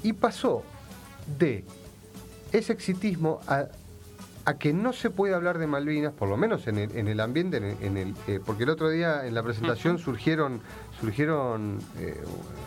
y 0.03 0.13
pasó 0.15 0.63
de 1.39 1.65
ese 2.53 2.73
exitismo 2.73 3.41
a, 3.47 3.67
a 4.47 4.55
que 4.55 4.73
no 4.73 4.93
se 4.93 5.11
puede 5.11 5.35
hablar 5.35 5.59
de 5.59 5.67
Malvinas, 5.67 6.13
por 6.15 6.29
lo 6.29 6.37
menos 6.37 6.67
en 6.67 6.79
el, 6.79 6.97
en 6.97 7.09
el 7.09 7.21
ambiente, 7.21 7.59
en 7.59 7.65
el, 7.65 7.77
en 7.83 7.97
el, 7.97 8.15
eh, 8.27 8.41
porque 8.45 8.65
el 8.65 8.71
otro 8.71 8.89
día 8.89 9.27
en 9.27 9.35
la 9.35 9.43
presentación 9.43 9.99
surgieron, 9.99 10.61
surgieron 11.01 11.79
eh, 11.99 12.21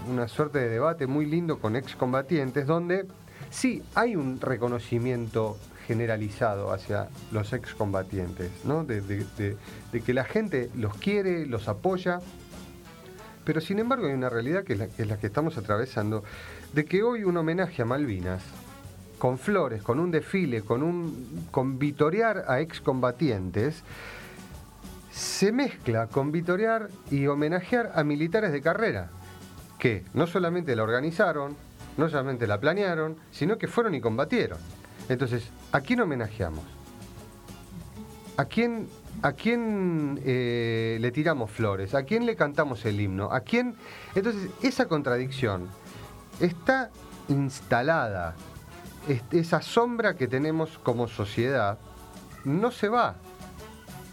una 0.09 0.27
suerte 0.27 0.59
de 0.59 0.69
debate 0.69 1.07
muy 1.07 1.25
lindo 1.25 1.59
con 1.59 1.75
excombatientes, 1.75 2.65
donde 2.67 3.05
sí 3.49 3.83
hay 3.95 4.15
un 4.15 4.39
reconocimiento 4.39 5.57
generalizado 5.87 6.73
hacia 6.73 7.07
los 7.31 7.53
excombatientes, 7.53 8.51
¿no? 8.65 8.83
de, 8.83 9.25
que 10.05 10.13
la 10.13 10.25
gente 10.25 10.69
los 10.75 10.95
quiere, 10.97 11.45
los 11.45 11.69
apoya, 11.69 12.19
pero 13.45 13.61
sin 13.61 13.79
embargo 13.79 14.07
hay 14.07 14.13
una 14.13 14.29
realidad 14.29 14.65
que 14.65 14.73
es, 14.73 14.79
la, 14.79 14.87
que 14.87 15.03
es 15.03 15.07
la 15.07 15.17
que 15.17 15.27
estamos 15.27 15.57
atravesando, 15.57 16.23
de 16.73 16.83
que 16.83 17.03
hoy 17.03 17.23
un 17.23 17.37
homenaje 17.37 17.81
a 17.81 17.85
Malvinas, 17.85 18.43
con 19.17 19.39
flores, 19.39 19.81
con 19.81 19.99
un 19.99 20.11
desfile, 20.11 20.61
con 20.61 20.83
un 20.83 21.47
con 21.49 21.79
vitorear 21.79 22.45
a 22.47 22.59
excombatientes, 22.59 23.83
se 25.11 25.51
mezcla 25.51 26.07
con 26.07 26.31
vitorear 26.31 26.89
y 27.09 27.25
homenajear 27.27 27.93
a 27.95 28.03
militares 28.03 28.51
de 28.51 28.61
carrera, 28.61 29.09
que 29.79 30.03
no 30.13 30.27
solamente 30.27 30.75
la 30.75 30.83
organizaron, 30.83 31.55
no 31.97 32.09
solamente 32.09 32.47
la 32.47 32.59
planearon, 32.59 33.17
sino 33.31 33.57
que 33.57 33.67
fueron 33.67 33.95
y 33.95 34.01
combatieron. 34.01 34.57
Entonces, 35.09 35.49
¿a 35.71 35.81
quién 35.81 35.99
homenajeamos? 36.01 36.63
¿A 38.37 38.45
quién, 38.45 38.87
a 39.23 39.31
quién 39.33 40.21
eh, 40.23 40.97
le 41.01 41.11
tiramos 41.11 41.49
flores? 41.49 41.95
¿A 41.95 42.03
quién 42.03 42.25
le 42.25 42.35
cantamos 42.35 42.85
el 42.85 43.01
himno? 43.01 43.31
¿A 43.31 43.39
quién? 43.39 43.75
Entonces, 44.13 44.49
esa 44.61 44.87
contradicción 44.87 45.67
está 46.39 46.91
instalada. 47.29 48.35
Es- 49.07 49.23
Esa 49.31 49.61
sombra 49.61 50.15
que 50.15 50.27
tenemos 50.27 50.77
como 50.83 51.07
sociedad 51.07 51.79
no 52.45 52.69
se 52.71 52.89
va. 52.89 53.15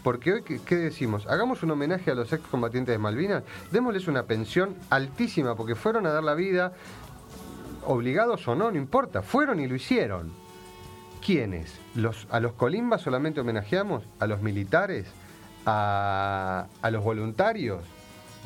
Porque 0.03 0.33
hoy, 0.33 0.41
¿qué, 0.43 0.59
qué 0.59 0.75
decimos? 0.75 1.25
Hagamos 1.27 1.61
un 1.63 1.71
homenaje 1.71 2.11
a 2.11 2.15
los 2.15 2.31
excombatientes 2.33 2.93
de 2.93 2.97
Malvinas, 2.99 3.43
démosles 3.71 4.07
una 4.07 4.23
pensión 4.23 4.75
altísima 4.89 5.55
porque 5.55 5.75
fueron 5.75 6.05
a 6.05 6.11
dar 6.11 6.23
la 6.23 6.35
vida, 6.35 6.73
obligados 7.85 8.47
o 8.47 8.55
no, 8.55 8.71
no 8.71 8.77
importa, 8.77 9.21
fueron 9.21 9.59
y 9.59 9.67
lo 9.67 9.75
hicieron. 9.75 10.31
¿Quiénes? 11.25 11.73
Los, 11.95 12.27
¿A 12.29 12.39
los 12.39 12.53
colimbas 12.53 13.01
solamente 13.01 13.39
homenajeamos? 13.39 14.03
¿A 14.19 14.27
los 14.27 14.41
militares? 14.41 15.07
¿A, 15.65 16.67
a 16.81 16.91
los 16.91 17.03
voluntarios? 17.03 17.81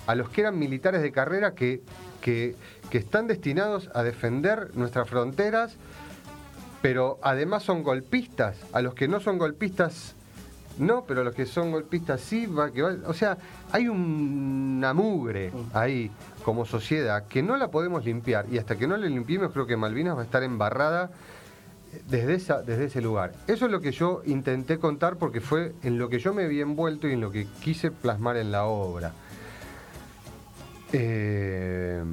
¿A 0.07 0.15
los 0.15 0.29
que 0.29 0.41
eran 0.41 0.57
militares 0.57 1.01
de 1.01 1.11
carrera 1.11 1.53
que, 1.55 1.81
que, 2.21 2.55
que 2.89 2.97
están 2.97 3.27
destinados 3.27 3.89
a 3.93 4.03
defender 4.03 4.71
nuestras 4.75 5.09
fronteras, 5.09 5.75
pero 6.81 7.19
además 7.21 7.63
son 7.63 7.83
golpistas? 7.83 8.55
¿A 8.71 8.81
los 8.81 8.93
que 8.93 9.07
no 9.07 9.19
son 9.19 9.37
golpistas 9.37 10.15
no, 10.77 11.03
pero 11.03 11.25
los 11.25 11.35
que 11.35 11.45
son 11.45 11.71
golpistas 11.73 12.21
sí, 12.21 12.45
va, 12.45 12.71
que 12.71 12.81
va- 12.81 12.95
o 13.05 13.13
sea, 13.13 13.37
hay 13.73 13.89
un- 13.89 14.75
una 14.77 14.93
mugre 14.93 15.51
ahí 15.73 16.09
como 16.49 16.65
sociedad 16.65 17.27
que 17.27 17.43
no 17.43 17.57
la 17.57 17.69
podemos 17.69 18.05
limpiar 18.05 18.47
y 18.51 18.57
hasta 18.57 18.75
que 18.75 18.87
no 18.87 18.97
la 18.97 19.05
limpiemos 19.05 19.51
creo 19.51 19.67
que 19.67 19.77
Malvinas 19.77 20.17
va 20.17 20.21
a 20.21 20.23
estar 20.23 20.41
embarrada 20.41 21.11
desde, 22.07 22.33
esa, 22.33 22.63
desde 22.63 22.85
ese 22.85 23.01
lugar. 23.01 23.33
Eso 23.45 23.67
es 23.67 23.71
lo 23.71 23.81
que 23.81 23.91
yo 23.91 24.23
intenté 24.25 24.79
contar 24.79 25.17
porque 25.17 25.41
fue 25.41 25.73
en 25.83 25.99
lo 25.99 26.09
que 26.09 26.17
yo 26.17 26.33
me 26.33 26.47
vi 26.47 26.61
envuelto 26.61 27.07
y 27.07 27.13
en 27.13 27.21
lo 27.21 27.29
que 27.29 27.45
quise 27.61 27.91
plasmar 27.91 28.35
en 28.37 28.51
la 28.51 28.65
obra. 28.65 29.11
Eh, 30.91 32.03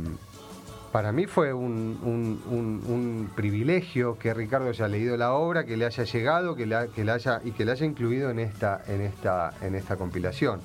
para 0.92 1.12
mí 1.12 1.24
fue 1.24 1.54
un, 1.54 3.30
privilegio 3.34 4.18
que 4.18 4.34
Ricardo 4.34 4.68
haya 4.68 4.86
leído 4.86 5.16
la 5.16 5.32
obra, 5.32 5.64
que 5.64 5.78
le 5.78 5.86
haya 5.86 6.04
llegado, 6.04 6.54
que 6.54 6.66
la 6.66 6.80
haya 7.14 7.40
y 7.42 7.52
que 7.52 7.64
la 7.64 7.72
haya 7.72 7.86
incluido 7.86 8.28
en 8.28 8.40
esta, 8.40 8.82
en 8.86 9.00
esta, 9.00 9.54
en 9.62 9.76
esta 9.76 9.96
compilación. 9.96 10.60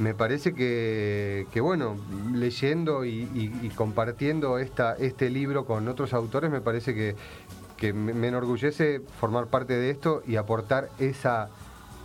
Me 0.00 0.14
parece 0.14 0.54
que, 0.54 1.46
que, 1.52 1.60
bueno, 1.60 1.96
leyendo 2.32 3.04
y, 3.04 3.28
y- 3.34 3.52
y 3.62 3.68
compartiendo 3.68 4.58
esta, 4.58 4.94
este 4.94 5.28
libro 5.28 5.66
con 5.66 5.86
otros 5.88 6.14
autores, 6.14 6.50
me 6.50 6.60
parece 6.62 6.94
que, 6.94 7.16
que 7.76 7.92
me, 7.92 8.26
enorgullece 8.28 9.02
formar 9.20 9.46
parte 9.48 9.74
de 9.74 9.90
esto 9.90 10.22
y 10.26 10.36
aportar 10.36 10.88
esa, 10.98 11.50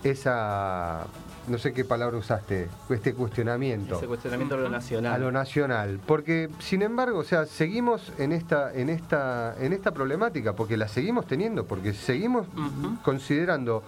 esa, 0.04 1.06
no 1.48 1.58
sé 1.58 1.72
qué 1.72 1.86
palabra 1.86 2.18
usaste, 2.18 2.68
este 2.90 3.14
cuestionamiento 3.14 3.96
Ese 3.98 4.08
cuestionamiento 4.08 4.58
de 4.58 4.64
lo 4.64 4.70
nacional. 4.70 5.14
a 5.14 5.18
lo 5.18 5.32
nacional. 5.32 6.00
Porque, 6.06 6.50
sin 6.60 6.82
embargo, 6.82 7.20
o 7.20 7.24
sea, 7.24 7.46
seguimos 7.46 8.12
en 8.18 8.34
esta, 8.34 8.74
en 8.74 8.90
esta, 8.90 9.56
en 9.58 9.72
esta 9.72 9.92
problemática, 9.92 10.54
porque 10.54 10.76
la 10.76 10.90
seguimos 10.90 11.28
teniendo, 11.28 11.66
porque 11.66 11.94
seguimos 11.94 12.46
considerando 13.04 13.84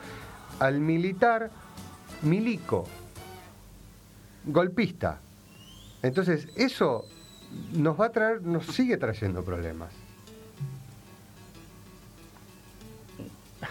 al 0.60 0.80
militar 0.80 1.52
milico, 2.24 2.86
golpista. 4.48 5.20
Entonces, 6.02 6.48
eso 6.56 7.06
nos 7.74 8.00
va 8.00 8.08
a 8.08 8.12
traer, 8.12 8.42
nos 8.42 8.66
sigue 8.68 8.98
trayendo 8.98 9.44
problemas. 9.44 9.92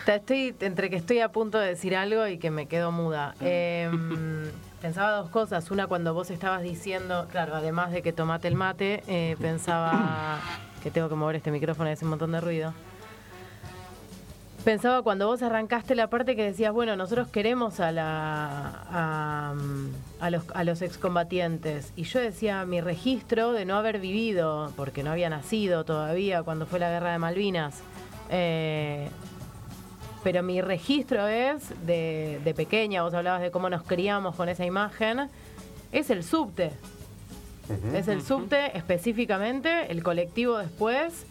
Estoy 0.07 0.55
entre 0.61 0.91
que 0.91 0.97
estoy 0.97 1.21
a 1.21 1.31
punto 1.31 1.59
de 1.59 1.69
decir 1.69 1.97
algo 1.97 2.27
y 2.27 2.39
que 2.39 2.51
me 2.51 2.67
quedo 2.67 2.93
muda. 2.93 3.35
Eh, 3.41 3.91
pensaba 4.81 5.12
dos 5.12 5.31
cosas. 5.31 5.71
Una, 5.71 5.87
cuando 5.87 6.15
vos 6.15 6.31
estabas 6.31 6.62
diciendo, 6.62 7.27
claro, 7.31 7.55
además 7.55 7.93
de 7.93 8.03
que 8.03 8.12
tomate 8.12 8.49
el 8.49 8.55
mate, 8.55 9.03
eh, 9.09 9.37
pensaba 9.41 10.41
que 10.83 10.91
tengo 10.91 11.09
que 11.09 11.15
mover 11.15 11.37
este 11.37 11.51
micrófono 11.51 11.89
y 11.89 11.93
hace 11.93 12.05
un 12.05 12.11
montón 12.11 12.33
de 12.33 12.41
ruido. 12.41 12.73
Pensaba 14.66 15.02
cuando 15.02 15.29
vos 15.29 15.42
arrancaste 15.42 15.94
la 15.94 16.11
parte 16.11 16.35
que 16.35 16.42
decías, 16.42 16.72
bueno, 16.72 16.96
nosotros 16.96 17.29
queremos 17.29 17.79
a, 17.79 17.92
la, 17.92 18.83
a, 18.90 19.55
a 20.18 20.31
los, 20.31 20.42
a 20.52 20.64
los 20.64 20.83
excombatientes. 20.83 21.92
Y 21.94 22.02
yo 22.02 22.18
decía, 22.18 22.64
mi 22.64 22.81
registro 22.81 23.52
de 23.52 23.64
no 23.64 23.76
haber 23.76 24.00
vivido, 24.00 24.72
porque 24.74 25.05
no 25.05 25.12
había 25.12 25.31
nacido 25.31 25.85
todavía 25.85 26.42
cuando 26.42 26.66
fue 26.66 26.81
la 26.81 26.90
guerra 26.90 27.12
de 27.12 27.18
Malvinas, 27.18 27.81
eh, 28.29 29.09
pero 30.24 30.42
mi 30.42 30.61
registro 30.61 31.29
es 31.29 31.72
de, 31.87 32.40
de 32.42 32.52
pequeña, 32.52 33.05
vos 33.05 33.14
hablabas 33.14 33.42
de 33.42 33.52
cómo 33.52 33.70
nos 33.70 33.85
criamos 33.85 34.35
con 34.35 34.48
esa 34.48 34.64
imagen, 34.66 35.29
es 35.92 36.11
el 36.11 36.24
subte. 36.24 36.72
Es 37.94 38.09
el 38.09 38.20
subte 38.20 38.76
específicamente, 38.76 39.92
el 39.92 40.02
colectivo 40.02 40.59
después, 40.59 41.24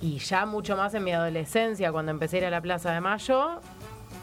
y 0.00 0.18
ya 0.18 0.44
mucho 0.46 0.76
más 0.76 0.92
en 0.94 1.04
mi 1.04 1.12
adolescencia, 1.12 1.90
cuando 1.92 2.10
empecé 2.12 2.36
a 2.36 2.38
ir 2.40 2.44
a 2.46 2.50
la 2.50 2.60
Plaza 2.60 2.92
de 2.92 3.00
Mayo, 3.00 3.60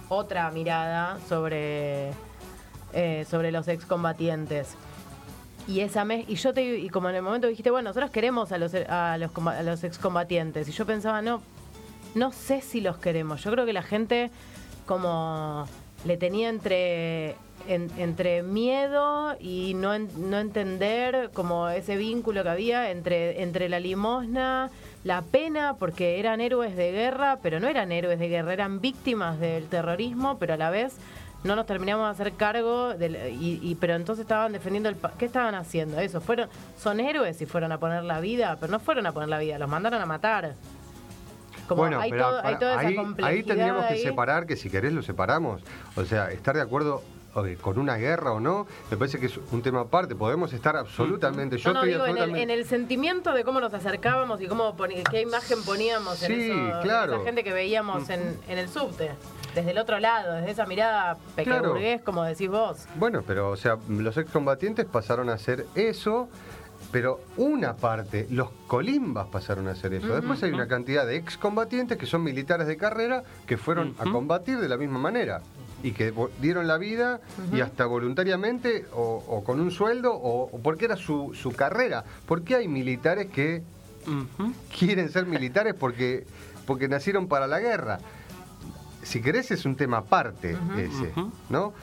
otra 0.09 0.49
mirada 0.51 1.17
sobre, 1.27 2.11
eh, 2.93 3.25
sobre 3.29 3.51
los 3.51 3.67
excombatientes. 3.67 4.75
Y 5.67 5.79
esa 5.81 6.03
me- 6.05 6.25
y 6.27 6.35
yo 6.35 6.53
te 6.53 6.63
y 6.63 6.89
como 6.89 7.09
en 7.09 7.15
el 7.15 7.21
momento 7.21 7.47
dijiste, 7.47 7.69
bueno, 7.71 7.89
nosotros 7.89 8.11
queremos 8.11 8.51
a 8.51 8.57
los 8.57 8.73
a 8.73 9.17
los, 9.17 9.31
a 9.47 9.63
los 9.63 9.83
excombatientes. 9.83 10.67
Y 10.67 10.71
yo 10.71 10.85
pensaba, 10.85 11.21
no, 11.21 11.41
no 12.15 12.31
sé 12.31 12.61
si 12.61 12.81
los 12.81 12.97
queremos. 12.97 13.43
Yo 13.43 13.51
creo 13.51 13.65
que 13.65 13.73
la 13.73 13.83
gente 13.83 14.31
como 14.85 15.67
le 16.05 16.17
tenía 16.17 16.49
entre 16.49 17.35
en- 17.67 17.91
entre 17.97 18.41
miedo 18.41 19.35
y 19.39 19.75
no, 19.75 19.97
no 19.99 20.39
entender 20.39 21.29
como 21.33 21.69
ese 21.69 21.95
vínculo 21.95 22.41
que 22.43 22.49
había 22.49 22.89
entre, 22.89 23.43
entre 23.43 23.69
la 23.69 23.79
limosna, 23.79 24.71
la 25.03 25.21
pena, 25.23 25.75
porque 25.79 26.19
eran 26.19 26.41
héroes 26.41 26.75
de 26.75 26.91
guerra, 26.91 27.39
pero 27.41 27.59
no 27.59 27.67
eran 27.67 27.91
héroes 27.91 28.19
de 28.19 28.27
guerra, 28.29 28.53
eran 28.53 28.81
víctimas 28.81 29.39
del 29.39 29.65
terrorismo, 29.67 30.37
pero 30.37 30.53
a 30.53 30.57
la 30.57 30.69
vez 30.69 30.95
no 31.43 31.55
nos 31.55 31.65
terminamos 31.65 32.05
de 32.05 32.11
hacer 32.11 32.33
cargo, 32.37 32.93
del, 32.93 33.15
y, 33.41 33.59
y- 33.63 33.75
pero 33.75 33.95
entonces 33.95 34.21
estaban 34.23 34.51
defendiendo 34.51 34.89
el... 34.89 34.95
¿Qué 35.17 35.25
estaban 35.25 35.55
haciendo? 35.55 35.99
Eso, 35.99 36.21
fueron 36.21 36.49
son 36.77 36.99
héroes 36.99 37.41
y 37.41 37.47
fueron 37.47 37.71
a 37.71 37.79
poner 37.79 38.03
la 38.03 38.19
vida, 38.19 38.57
pero 38.59 38.71
no 38.71 38.79
fueron 38.79 39.07
a 39.07 39.11
poner 39.11 39.29
la 39.29 39.39
vida, 39.39 39.57
los 39.57 39.67
mandaron 39.67 39.99
a 40.01 40.05
matar. 40.05 40.53
Como 41.67 41.81
bueno, 41.81 41.99
hay, 41.99 42.11
pero 42.11 42.23
todo- 42.29 42.41
hay 42.45 42.55
toda 42.59 42.73
esa 42.79 42.87
ahí, 42.89 42.95
complejidad 42.95 43.29
ahí 43.37 43.43
tendríamos 43.43 43.85
que 43.85 43.93
ahí. 43.93 44.01
separar, 44.03 44.45
que 44.45 44.55
si 44.55 44.69
querés 44.69 44.93
lo 44.93 45.01
separamos. 45.01 45.63
O 45.95 46.05
sea, 46.05 46.29
estar 46.31 46.53
de 46.55 46.61
acuerdo 46.61 47.01
con 47.61 47.79
una 47.79 47.95
guerra 47.97 48.31
o 48.33 48.39
no, 48.39 48.67
me 48.89 48.97
parece 48.97 49.19
que 49.19 49.27
es 49.27 49.39
un 49.51 49.61
tema 49.61 49.81
aparte. 49.81 50.15
Podemos 50.15 50.51
estar 50.53 50.75
absolutamente. 50.75 51.57
Yo 51.57 51.69
No, 51.73 51.79
no, 51.79 51.79
estoy 51.85 51.93
digo, 51.93 52.05
en 52.05 52.09
el, 52.11 52.17
absolutamente. 52.23 52.53
en 52.53 52.59
el 52.59 52.65
sentimiento 52.65 53.33
de 53.33 53.43
cómo 53.43 53.59
nos 53.59 53.73
acercábamos 53.73 54.41
y 54.41 54.47
cómo 54.47 54.75
qué 55.09 55.21
imagen 55.21 55.63
poníamos 55.63 56.21
en, 56.23 56.27
Sí, 56.39 56.51
en 56.51 56.71
claro. 56.81 57.15
esa 57.15 57.23
gente 57.23 57.43
que 57.43 57.53
veíamos 57.53 58.09
en, 58.09 58.37
en 58.47 58.57
el 58.57 58.67
subte. 58.69 59.11
Desde 59.55 59.71
el 59.71 59.77
otro 59.79 59.99
lado, 59.99 60.33
desde 60.35 60.51
esa 60.51 60.65
mirada 60.65 61.17
pequeña 61.35 61.59
Claro. 61.59 61.75
como 62.05 62.23
decís 62.23 62.49
vos. 62.49 62.85
Bueno, 62.95 63.21
pero 63.25 63.49
o 63.49 63.57
sea, 63.57 63.77
los 63.89 64.15
excombatientes 64.17 64.85
pasaron 64.85 65.29
a 65.29 65.33
hacer 65.33 65.65
eso, 65.75 66.29
pero 66.91 67.19
una 67.37 67.75
parte, 67.75 68.27
los 68.31 68.49
colimbas 68.67 69.27
pasaron 69.27 69.67
a 69.67 69.71
hacer 69.71 69.93
eso. 69.93 70.07
Después 70.15 70.41
hay 70.43 70.51
una 70.51 70.67
cantidad 70.67 71.05
de 71.05 71.15
excombatientes 71.17 71.97
que 71.97 72.05
son 72.05 72.23
militares 72.23 72.65
de 72.67 72.77
carrera 72.77 73.23
que 73.45 73.57
fueron 73.57 73.93
a 73.99 74.03
combatir 74.05 74.57
de 74.59 74.69
la 74.69 74.77
misma 74.77 74.99
manera 74.99 75.41
y 75.83 75.91
que 75.91 76.13
dieron 76.39 76.67
la 76.67 76.77
vida 76.77 77.21
y 77.53 77.61
hasta 77.61 77.85
voluntariamente 77.85 78.85
o, 78.93 79.23
o 79.27 79.43
con 79.43 79.59
un 79.59 79.71
sueldo 79.71 80.13
o, 80.13 80.43
o 80.55 80.59
porque 80.59 80.85
era 80.85 80.95
su, 80.95 81.33
su 81.33 81.51
carrera. 81.51 82.03
¿Por 82.25 82.43
qué 82.43 82.55
hay 82.55 82.67
militares 82.67 83.27
que 83.27 83.63
quieren 84.77 85.09
ser 85.09 85.25
militares 85.25 85.73
porque, 85.77 86.25
porque 86.65 86.87
nacieron 86.87 87.27
para 87.27 87.47
la 87.47 87.59
guerra? 87.59 87.99
Si 89.03 89.21
querés 89.21 89.49
es 89.51 89.65
un 89.65 89.75
tema 89.75 89.97
aparte 89.97 90.55
ese. 90.77 91.11
¿no? 91.49 91.73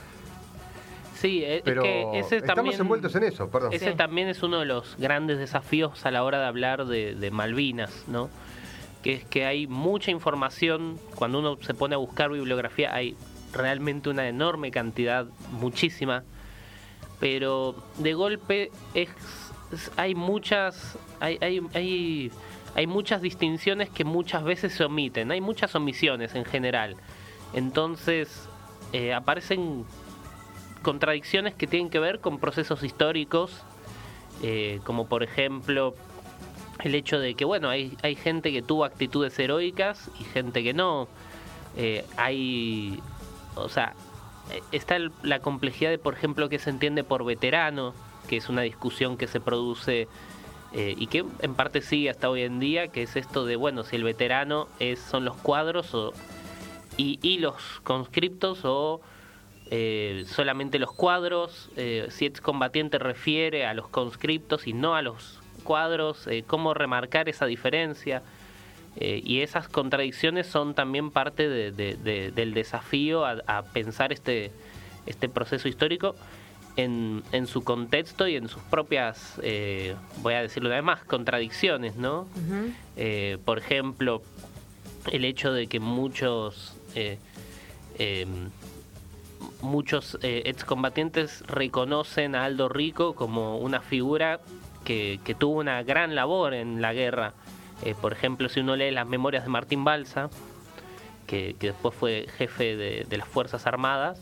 Sí, 1.17 1.43
e- 1.43 1.57
es 1.57 1.63
Pero 1.63 1.83
que 1.83 2.19
ese 2.21 2.37
estamos 2.37 2.57
también, 2.57 2.81
envueltos 2.81 3.15
en 3.17 3.25
eso, 3.25 3.49
perdón. 3.51 3.73
Ese 3.73 3.91
Sí. 3.91 3.97
también 3.97 4.29
es 4.29 4.43
uno 4.45 4.61
de 4.61 4.67
los 4.67 4.95
grandes 4.99 5.39
desafíos 5.39 6.07
a 6.07 6.13
la 6.13 6.23
hora 6.23 6.39
de 6.39 6.47
hablar 6.47 6.87
de, 6.87 7.17
de 7.17 7.31
Malvinas, 7.33 8.05
¿no? 8.07 8.31
Que 9.03 9.15
es 9.15 9.25
que 9.25 9.45
hay 9.45 9.67
mucha 9.67 10.13
información, 10.13 10.97
cuando 11.17 11.41
uno 11.41 11.59
se 11.61 11.75
pone 11.75 11.97
a 11.97 11.99
buscar 11.99 12.31
bibliografía 12.31 12.95
hay 12.95 13.17
realmente 13.53 14.11
una 14.11 14.29
enorme 14.29 14.71
cantidad, 14.71 15.27
muchísima, 15.53 16.25
pero 17.21 17.75
de 17.99 18.15
golpe 18.15 18.71
es, 18.95 19.09
hay 19.97 20.15
muchas 20.15 20.97
hay, 21.21 21.39
hay, 21.41 21.61
hay, 21.75 22.33
hay 22.75 22.87
muchas 22.87 23.21
distinciones 23.23 23.91
que 23.91 24.05
muchas 24.05 24.45
veces 24.45 24.73
se 24.73 24.85
omiten, 24.85 25.31
hay 25.31 25.41
muchas 25.41 25.75
omisiones 25.75 26.35
en 26.35 26.45
general. 26.45 26.97
Entonces 27.55 28.49
eh, 28.93 29.13
aparecen 29.15 29.85
contradicciones 30.83 31.55
que 31.55 31.67
tienen 31.67 31.91
que 31.91 31.99
ver 31.99 32.21
con 32.21 32.39
procesos 32.39 32.83
históricos, 32.83 33.63
eh, 34.43 34.81
como 34.85 35.09
por 35.09 35.23
ejemplo 35.23 35.95
el 36.81 36.95
hecho 36.95 37.19
de 37.19 37.35
que, 37.35 37.45
bueno, 37.45 37.69
hay, 37.69 37.97
hay 38.03 38.15
gente 38.15 38.53
que 38.53 38.63
tuvo 38.63 38.85
actitudes 38.85 39.37
heroicas 39.39 40.11
y 40.21 40.25
gente 40.25 40.63
que 40.63 40.73
no. 40.73 41.09
Eh, 41.77 42.05
hay, 42.17 43.01
o 43.61 43.69
sea, 43.69 43.95
eh, 44.53 44.63
está 44.73 44.99
la 45.23 45.41
complejidad 45.41 45.91
de, 45.91 45.99
por 45.99 46.15
ejemplo, 46.15 46.49
qué 46.49 46.59
se 46.59 46.71
entiende 46.71 47.05
por 47.05 47.25
veterano, 47.25 47.95
que 48.29 48.37
es 48.37 48.49
una 48.49 48.63
discusión 48.63 49.17
que 49.17 49.27
se 49.27 49.41
produce 49.41 50.09
eh, 50.73 50.95
y 50.97 51.07
que 51.07 51.25
en 51.41 51.55
parte 51.55 51.83
sigue 51.83 52.11
hasta 52.11 52.29
hoy 52.29 52.43
en 52.43 52.61
día, 52.61 52.89
que 52.89 53.03
es 53.03 53.17
esto 53.17 53.45
de, 53.45 53.57
bueno, 53.57 53.85
si 53.85 53.97
el 53.97 54.05
veterano 54.05 54.69
es, 54.79 54.99
son 54.99 55.25
los 55.25 55.37
cuadros 55.37 55.95
o, 55.95 56.13
y, 56.97 57.19
y 57.23 57.39
los 57.39 57.81
conscriptos 57.85 58.61
o 58.65 59.01
eh, 59.71 60.25
solamente 60.27 60.79
los 60.79 60.93
cuadros, 60.93 61.71
si 62.09 62.25
excombatiente 62.27 62.99
refiere 62.99 63.67
a 63.67 63.75
los 63.75 63.89
conscriptos 63.89 64.67
y 64.67 64.73
no 64.73 64.95
a 64.95 65.03
los 65.03 65.41
cuadros, 65.63 66.27
cómo 66.47 66.73
remarcar 66.73 67.29
esa 67.29 67.45
diferencia. 67.45 68.23
Eh, 69.01 69.23
y 69.25 69.41
esas 69.43 69.69
contradicciones 69.69 70.47
son 70.49 70.75
también 70.75 71.11
parte 71.13 71.49
de- 71.49 71.71
de- 71.71 71.95
de- 71.97 72.31
del 72.33 72.53
desafío 72.53 73.25
a, 73.25 73.37
a 73.47 73.63
pensar 73.63 74.13
este, 74.13 74.51
este 75.07 75.29
proceso 75.29 75.69
histórico 75.69 76.17
en, 76.77 77.23
en 77.33 77.47
su 77.47 77.63
contexto 77.63 78.27
y 78.27 78.35
en 78.37 78.49
sus 78.49 78.63
propias, 78.63 79.39
eh, 79.43 79.95
voy 80.23 80.35
a 80.35 80.43
decirlo 80.43 80.71
además, 80.71 81.05
contradicciones, 81.05 81.95
¿no? 81.97 82.27
Eh, 82.97 83.39
por 83.45 83.59
ejemplo, 83.59 84.23
el 85.13 85.25
hecho 85.25 85.53
de 85.53 85.69
que 85.69 85.79
muchos 85.81 86.75
eh, 86.97 87.19
eh, 87.99 88.27
muchos 89.63 90.19
eh, 90.23 90.43
excombatientes 90.47 91.43
reconocen 91.47 92.35
a 92.35 92.45
Aldo 92.45 92.69
Rico 92.69 93.15
como 93.15 93.59
una 93.59 93.81
figura 93.81 94.41
que, 94.85 95.21
que 95.25 95.35
tuvo 95.35 95.59
una 95.61 95.83
gran 95.83 96.15
labor 96.15 96.55
en 96.55 96.81
la 96.81 96.93
guerra. 96.93 97.35
Eh, 97.83 97.95
por 98.01 98.13
ejemplo, 98.13 98.49
si 98.49 98.61
uno 98.61 98.77
lee 98.77 98.91
las 98.91 99.07
memorias 99.07 99.45
de 99.45 99.51
Martín 99.51 99.85
Balsa, 99.85 100.31
que, 101.27 101.55
después 101.61 101.95
fue 101.95 102.27
jefe 102.37 102.77
de, 102.77 103.17
las 103.17 103.29
Fuerzas 103.29 103.67
Armadas, 103.67 104.21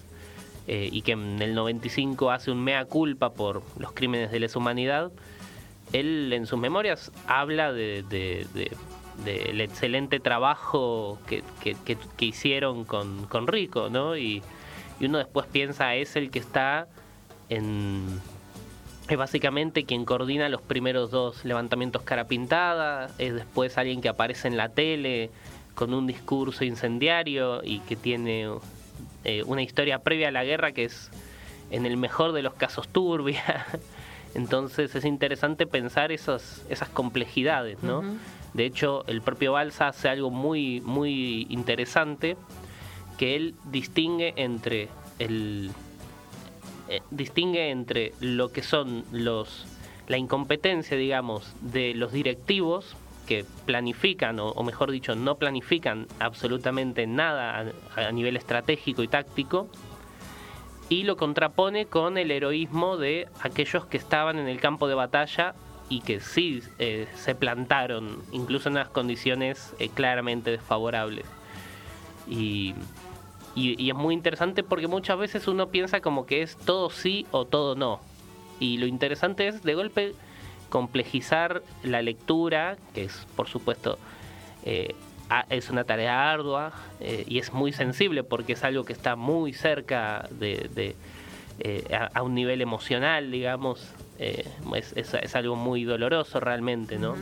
eh, 0.67 0.89
y 0.91 1.03
que 1.03 1.13
en 1.13 1.41
el 1.41 1.55
95 1.55 2.31
hace 2.33 2.51
un 2.51 2.63
mea 2.63 2.85
culpa 2.85 3.33
por 3.33 3.63
los 3.79 3.93
crímenes 3.93 4.31
de 4.33 4.41
lesa 4.41 4.59
humanidad, 4.59 5.11
él 5.93 6.33
en 6.33 6.47
sus 6.47 6.59
memorias 6.59 7.13
habla 7.29 7.73
de, 7.73 8.03
de- 8.09 8.47
de- 8.53 8.77
del 9.25 9.61
excelente 9.63 10.21
trabajo 10.21 11.19
que- 11.27 11.43
que 11.65 12.25
hicieron 12.27 12.85
con, 12.85 13.27
con 13.27 13.47
Rico, 13.47 13.89
¿no? 13.89 14.17
Y, 14.17 14.43
y 15.01 15.07
uno 15.07 15.17
después 15.19 15.47
piensa, 15.47 15.95
es 15.95 16.17
el 16.17 16.31
que 16.31 16.39
está 16.41 16.87
en... 17.49 18.21
Es 19.09 19.17
básicamente 19.17 19.85
quien 19.85 20.05
coordina 20.05 20.49
los 20.49 20.61
primeros 20.61 21.11
dos 21.13 21.45
levantamientos 21.45 22.03
cara 22.03 22.27
pintada, 22.27 23.09
es 23.19 23.35
después 23.35 23.79
alguien 23.79 24.01
que 24.01 24.09
aparece 24.09 24.49
en 24.49 24.57
la 24.57 24.71
tele 24.71 25.31
con 25.77 25.95
un 25.95 26.07
discurso 26.09 26.65
incendiario 26.65 27.63
y 27.63 27.79
que 27.81 27.95
tiene 27.95 28.49
eh, 29.25 29.43
una 29.47 29.63
historia 29.63 30.01
previa 30.01 30.29
a 30.29 30.31
la 30.33 30.43
guerra 30.43 30.73
que 30.73 30.85
es 30.85 31.11
en 31.71 31.87
el 31.87 31.97
mejor 31.97 32.33
de 32.33 32.43
los 32.43 32.55
casos 32.55 32.89
turbia. 32.89 33.67
Entonces 34.35 34.95
es 34.95 35.05
interesante 35.05 35.67
pensar 35.67 36.11
esas, 36.11 36.65
esas 36.69 36.89
complejidades, 36.89 37.83
¿no? 37.83 38.03
De 38.55 38.65
hecho, 38.65 39.05
el 39.07 39.23
propio 39.23 39.53
Balsa 39.53 39.89
hace 39.89 40.09
algo 40.09 40.31
muy, 40.31 40.81
muy 40.81 41.47
interesante, 41.49 42.37
que 43.19 43.37
él 43.37 43.55
distingue 43.71 44.35
entre 44.37 44.89
el 45.19 45.71
eh, 46.89 47.01
distingue 47.11 47.71
entre 47.71 48.13
lo 48.21 48.53
que 48.53 48.63
son 48.63 49.05
los 49.13 49.67
la 50.09 50.19
incompetencia, 50.19 50.97
digamos, 50.97 51.53
de 51.61 51.93
los 51.95 52.13
directivos 52.13 52.97
que 53.27 53.45
planifican, 53.65 54.39
o, 54.39 54.63
mejor 54.63 54.93
dicho, 54.93 55.17
no 55.17 55.35
planifican 55.35 56.07
absolutamente 56.21 57.09
nada 57.09 57.73
a, 57.97 58.01
a 58.07 58.13
nivel 58.13 58.37
estratégico 58.37 59.03
y 59.03 59.09
táctico, 59.09 59.69
y 60.89 61.03
lo 61.03 61.17
contrapone 61.17 61.87
con 61.87 62.19
el 62.19 62.31
heroísmo 62.31 62.97
de 62.97 63.27
aquellos 63.41 63.87
que 63.87 63.97
estaban 63.97 64.39
en 64.39 64.47
el 64.47 64.61
campo 64.61 64.87
de 64.87 64.95
batalla 64.95 65.55
y 65.89 66.01
que 66.01 66.21
sí 66.21 66.63
eh, 66.79 67.07
se 67.15 67.35
plantaron, 67.35 68.23
incluso 68.33 68.69
en 68.69 68.77
unas 68.77 68.89
condiciones 68.89 69.75
eh, 69.79 69.89
claramente 69.89 70.51
desfavorables. 70.51 71.27
Y, 72.29 72.75
y- 73.57 73.83
y 73.83 73.91
es 73.91 73.97
muy 73.97 74.15
interesante 74.15 74.63
porque 74.63 74.87
muchas 74.87 75.19
veces 75.19 75.49
uno 75.49 75.69
piensa 75.71 76.01
como 76.01 76.27
que 76.27 76.43
es 76.43 76.57
todo 76.57 76.91
sí 76.91 77.27
o 77.33 77.45
todo 77.47 77.75
no. 77.75 78.01
Y 78.61 78.79
lo 78.79 78.87
interesante 78.87 79.49
es 79.49 79.63
de 79.65 79.75
golpe 79.75 80.15
complejizar 80.69 81.63
la 81.83 82.03
lectura, 82.03 82.77
que 82.95 83.05
es 83.05 83.27
por 83.37 83.49
supuesto 83.49 83.99
eh, 84.65 84.95
a- 85.31 85.47
es 85.51 85.71
una 85.71 85.85
tarea 85.85 86.31
ardua 86.33 86.73
eh, 87.01 87.25
y 87.29 87.39
es 87.39 87.53
muy 87.53 87.73
sensible 87.73 88.23
porque 88.25 88.53
es 88.55 88.65
algo 88.65 88.85
que 88.85 88.93
está 88.93 89.17
muy 89.17 89.53
cerca 89.53 90.29
de, 90.31 90.69
de, 90.75 90.97
eh, 91.61 91.85
a, 91.95 92.19
a 92.19 92.23
un 92.23 92.35
nivel 92.35 92.61
emocional, 92.61 93.31
digamos. 93.31 93.93
Es, 94.19 94.93
es- 94.97 95.15
es 95.15 95.37
algo 95.37 95.57
muy 95.57 95.85
doloroso 95.85 96.41
realmente, 96.41 96.99
¿no? 96.99 97.15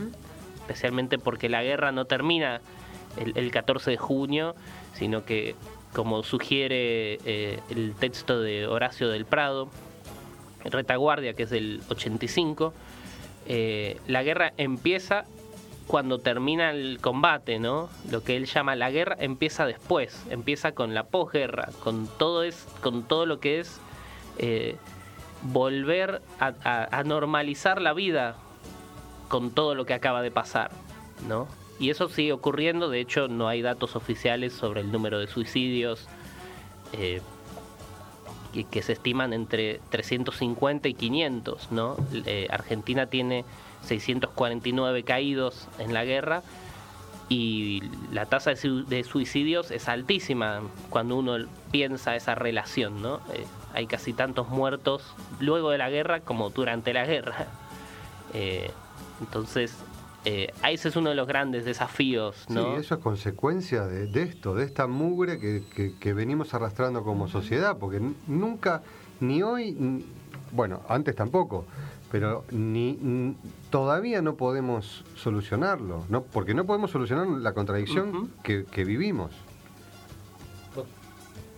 Especialmente 0.61 1.17
porque 1.19 1.49
la 1.49 1.61
guerra 1.61 1.91
no 1.91 2.05
termina 2.05 2.61
el, 3.17 3.33
el 3.37 3.51
14 3.51 3.91
de 3.91 3.97
junio, 3.97 4.55
sino 4.93 5.23
que, 5.25 5.55
como 5.95 6.23
sugiere 6.23 7.19
eh, 7.25 7.59
el 7.69 7.93
texto 7.95 8.41
de 8.41 8.67
Horacio 8.67 9.07
del 9.07 9.23
Prado, 9.25 9.69
Retaguardia, 10.65 11.33
que 11.33 11.43
es 11.43 11.49
del 11.49 11.81
85, 11.89 12.73
eh, 13.47 13.99
la 14.07 14.21
guerra 14.23 14.51
empieza 14.57 15.23
cuando 15.87 16.17
termina 16.19 16.71
el 16.71 16.97
combate, 16.99 17.59
¿no? 17.59 17.89
Lo 18.11 18.23
que 18.23 18.35
él 18.35 18.45
llama 18.47 18.75
la 18.75 18.91
guerra 18.91 19.15
empieza 19.19 19.65
después, 19.65 20.21
empieza 20.29 20.73
con 20.73 20.93
la 20.93 21.03
posguerra, 21.05 21.69
con 21.83 22.07
todo 22.17 22.43
es, 22.43 22.65
con 22.81 23.03
todo 23.03 23.25
lo 23.25 23.39
que 23.39 23.59
es 23.59 23.79
eh, 24.39 24.75
volver 25.43 26.21
a, 26.39 26.53
a- 26.63 26.99
a 26.99 27.03
normalizar 27.03 27.79
la 27.81 27.93
vida 27.93 28.35
con 29.29 29.51
todo 29.51 29.75
lo 29.75 29.85
que 29.85 29.93
acaba 29.93 30.21
de 30.23 30.31
pasar, 30.31 30.71
¿no? 31.29 31.47
Y 31.79 31.89
eso 31.89 32.07
sigue 32.07 32.31
ocurriendo, 32.31 32.89
de 32.89 33.01
hecho 33.01 33.27
no 33.27 33.47
hay 33.47 33.61
datos 33.61 33.95
oficiales 33.95 34.53
sobre 34.53 34.81
el 34.81 34.91
número 34.91 35.19
de 35.19 35.27
suicidios 35.27 36.07
eh, 36.93 37.21
que, 38.71 38.81
se 38.81 38.93
estiman 38.93 39.33
entre 39.33 39.81
350 39.89 40.87
y 40.87 40.93
500, 40.93 41.71
¿no? 41.71 41.97
Eh, 42.25 42.47
Argentina 42.49 43.07
tiene 43.07 43.43
649 43.81 45.03
caídos 45.03 45.67
en 45.77 45.93
la 45.93 46.05
guerra 46.05 46.43
y 47.27 47.81
la 48.13 48.25
tasa 48.25 48.51
de, 48.51 48.55
su- 48.55 48.85
de 48.85 49.03
suicidios 49.03 49.71
es 49.71 49.89
altísima 49.89 50.61
cuando 50.89 51.17
uno 51.17 51.37
piensa 51.71 52.15
esa 52.15 52.35
relación, 52.35 53.01
¿no? 53.01 53.17
Eh, 53.33 53.45
hay 53.73 53.87
casi 53.87 54.13
tantos 54.13 54.47
muertos 54.47 55.03
luego 55.41 55.71
de 55.71 55.77
la 55.77 55.89
guerra 55.89 56.21
como 56.21 56.49
durante 56.51 56.93
la 56.93 57.05
guerra. 57.05 57.47
Entonces, 59.21 59.77
eh, 60.25 60.51
ese 60.69 60.89
es 60.89 60.95
uno 60.95 61.09
de 61.09 61.15
los 61.15 61.27
grandes 61.27 61.65
desafíos, 61.65 62.45
¿no? 62.49 62.61
Sí, 62.75 62.81
eso 62.81 62.95
es 62.95 63.01
consecuencia 63.01 63.85
de, 63.85 64.07
de 64.07 64.23
esto, 64.23 64.55
de 64.55 64.65
esta 64.65 64.87
mugre 64.87 65.39
que, 65.39 65.63
que- 65.75 65.93
que 65.97 66.13
venimos 66.13 66.53
arrastrando 66.53 67.03
como 67.03 67.27
sociedad, 67.27 67.77
porque 67.77 68.01
nunca, 68.27 68.81
ni 69.19 69.43
hoy, 69.43 70.03
bueno, 70.51 70.81
antes 70.89 71.15
tampoco, 71.15 71.65
pero 72.11 72.43
ni 72.51 73.35
todavía 73.69 74.21
no 74.21 74.35
podemos 74.35 75.03
solucionarlo, 75.15 76.03
¿no? 76.09 76.23
porque 76.23 76.53
no 76.53 76.65
podemos 76.65 76.91
solucionar 76.91 77.27
la 77.27 77.53
contradicción 77.53 78.29
que 78.43 78.83
vivimos. 78.85 79.31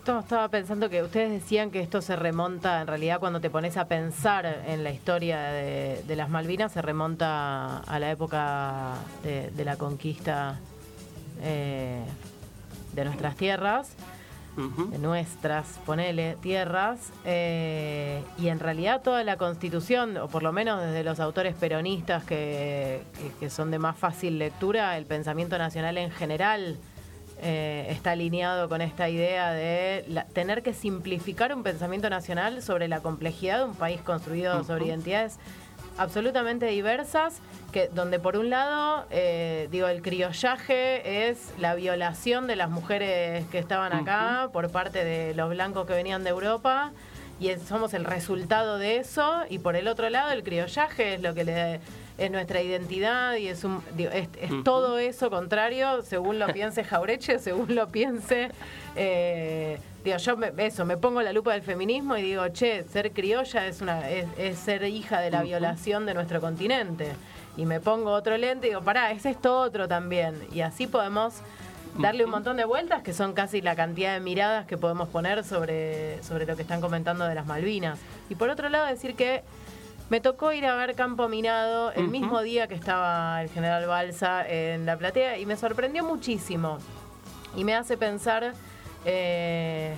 Esto 0.07 0.19
estaba 0.19 0.47
pensando 0.47 0.89
que 0.89 1.03
ustedes 1.03 1.29
decían 1.29 1.69
que 1.69 1.81
esto 1.81 2.01
se 2.01 2.15
remonta, 2.15 2.79
en 2.79 2.87
realidad 2.87 3.19
cuando 3.19 3.41
te 3.41 3.49
pones 3.49 3.75
a 3.75 3.89
pensar 3.89 4.45
en 4.65 4.85
la 4.85 4.91
historia 4.91 5.41
de, 5.49 6.01
de 6.07 6.15
las 6.15 6.29
Malvinas, 6.29 6.71
se 6.71 6.81
remonta 6.81 7.79
a 7.79 7.99
la 7.99 8.09
época 8.11 8.93
de, 9.21 9.51
de 9.51 9.65
la 9.65 9.75
conquista 9.75 10.59
eh, 11.43 11.99
de 12.93 13.03
nuestras 13.03 13.35
tierras, 13.35 13.97
de 14.91 14.97
nuestras, 14.97 15.77
ponele, 15.85 16.37
tierras, 16.41 17.11
eh, 17.25 18.23
y 18.37 18.47
en 18.47 18.59
realidad 18.61 19.01
toda 19.01 19.25
la 19.25 19.35
constitución, 19.35 20.15
o 20.15 20.29
por 20.29 20.41
lo 20.41 20.53
menos 20.53 20.81
desde 20.81 21.03
los 21.03 21.19
autores 21.19 21.53
peronistas 21.53 22.23
que, 22.23 23.01
que- 23.19 23.31
que 23.41 23.49
son 23.49 23.71
de 23.71 23.79
más 23.79 23.97
fácil 23.97 24.39
lectura, 24.39 24.97
el 24.97 25.05
pensamiento 25.05 25.57
nacional 25.57 25.97
en 25.97 26.11
general 26.11 26.77
eh, 27.41 27.88
está 27.89 28.12
alineado 28.12 28.67
con 28.69 28.82
esta 28.82 29.10
idea 29.10 29.52
de 29.52 30.06
la- 30.08 30.26
tener 30.26 30.63
que 30.63 30.73
simplificar 30.73 31.54
un 31.56 31.63
pensamiento 31.63 32.10
nacional 32.10 32.62
sobre 32.62 32.88
la 32.88 33.00
complejidad 33.02 33.60
de 33.60 33.65
un 33.65 33.76
país 33.76 34.02
construido 34.02 34.63
sobre 34.63 34.86
identidades 34.88 35.38
absolutamente 35.97 36.67
diversas, 36.67 37.39
que 37.71 37.88
donde 37.88 38.19
por 38.19 38.38
un 38.38 38.50
lado, 38.50 39.06
eh, 39.10 39.67
digo, 39.71 39.88
el 39.88 40.02
criollaje 40.04 41.28
es 41.30 41.54
la 41.58 41.73
violación 41.76 42.45
de 42.47 42.56
las 42.56 42.69
mujeres 42.69 43.45
que 43.47 43.58
estaban 43.60 43.93
acá 43.93 44.50
por 44.54 44.69
parte 44.71 45.04
de 45.04 45.34
los 45.34 45.50
blancos 45.50 45.88
que 45.88 45.93
venían 45.93 46.23
de 46.23 46.30
Europa, 46.30 46.91
y 47.39 47.50
es- 47.50 47.62
somos 47.63 47.93
el 47.93 48.06
resultado 48.06 48.78
de 48.78 48.97
eso, 48.97 49.41
y 49.50 49.60
por 49.60 49.76
el 49.76 49.88
otro 49.88 50.10
lado, 50.10 50.32
el 50.32 50.43
criollaje 50.43 51.15
es 51.15 51.21
lo 51.21 51.34
que 51.34 51.43
le 51.43 51.80
es 52.17 52.32
nuestra 52.32 52.62
identidad 52.62 53.36
y 53.36 53.47
es 53.47 53.63
un 53.63 53.82
digo, 53.95 54.12
es, 54.12 54.30
todo 54.63 54.97
eso 54.97 55.30
contrario 55.30 56.01
según 56.01 56.39
lo 56.39 56.47
piense 56.53 56.84
Jaureche 56.84 57.39
según 57.39 57.75
lo 57.75 57.88
piense 57.88 58.49
eh, 58.95 59.80
digo 60.03 60.17
yo 60.17 60.38
me, 60.38 60.51
eso 60.58 60.86
me 60.86 60.97
pongo 60.97 61.21
la 61.21 61.34
lupa 61.34 61.53
del 61.53 61.62
feminismo 61.62 62.17
y 62.17 62.21
digo 62.21 62.47
che 62.49 62.84
ser 62.84 63.12
criolla 63.12 63.67
es 63.67 63.82
una 63.82 64.10
es, 64.10 64.27
es 64.38 64.58
ser 64.58 64.84
hija 64.84 65.19
de 65.19 65.32
la 65.32 65.43
violación 65.43 66.06
de 66.06 66.13
nuestro 66.13 66.41
continente 66.41 67.13
y 67.56 67.65
me 67.65 67.80
pongo 67.80 68.12
otro 68.12 68.38
lente 68.38 68.67
y 68.67 68.69
digo 68.71 68.82
pará 68.82 69.12
es 69.12 69.25
esto 69.25 69.60
otro 69.60 69.88
también 69.88 70.36
y 70.51 70.62
así 70.62 70.88
podemos 70.88 71.41
darle 71.97 72.25
un 72.25 72.32
montón 72.32 72.58
de 72.58 72.65
vueltas 72.65 73.01
que 73.01 73.13
son 73.13 73.34
casi 73.34 73.62
la 73.62 73.75
cantidad 73.75 74.13
de 74.13 74.19
miradas 74.19 74.65
que 74.65 74.77
podemos 74.77 75.10
poner 75.10 75.43
sobre 75.43 76.21
sobre 76.23 76.45
lo 76.45 76.56
que 76.56 76.62
están 76.62 76.82
comentando 76.82 77.25
de 77.25 77.36
las 77.36 77.45
Malvinas. 77.45 77.99
Y 78.30 78.36
por 78.36 78.49
otro 78.49 78.69
lado 78.69 78.86
decir 78.86 79.15
que 79.15 79.43
me 80.09 80.21
tocó 80.21 80.51
ir 80.53 80.65
a 80.65 80.75
ver 80.75 80.95
Campo 80.95 81.27
Minado 81.27 81.91
el 81.91 82.07
mismo 82.07 82.41
día 82.41 82.67
que 82.67 82.75
estaba 82.75 83.41
el 83.41 83.49
general 83.49 83.85
Balsa 83.87 84.47
en 84.47 84.85
la 84.85 84.97
platea 84.97 85.37
y 85.37 85.45
me 85.45 85.55
sorprendió 85.57 86.03
muchísimo. 86.05 86.77
Y 87.55 87.63
me 87.63 87.75
hace 87.75 87.97
pensar 87.97 88.53
eh, 89.05 89.95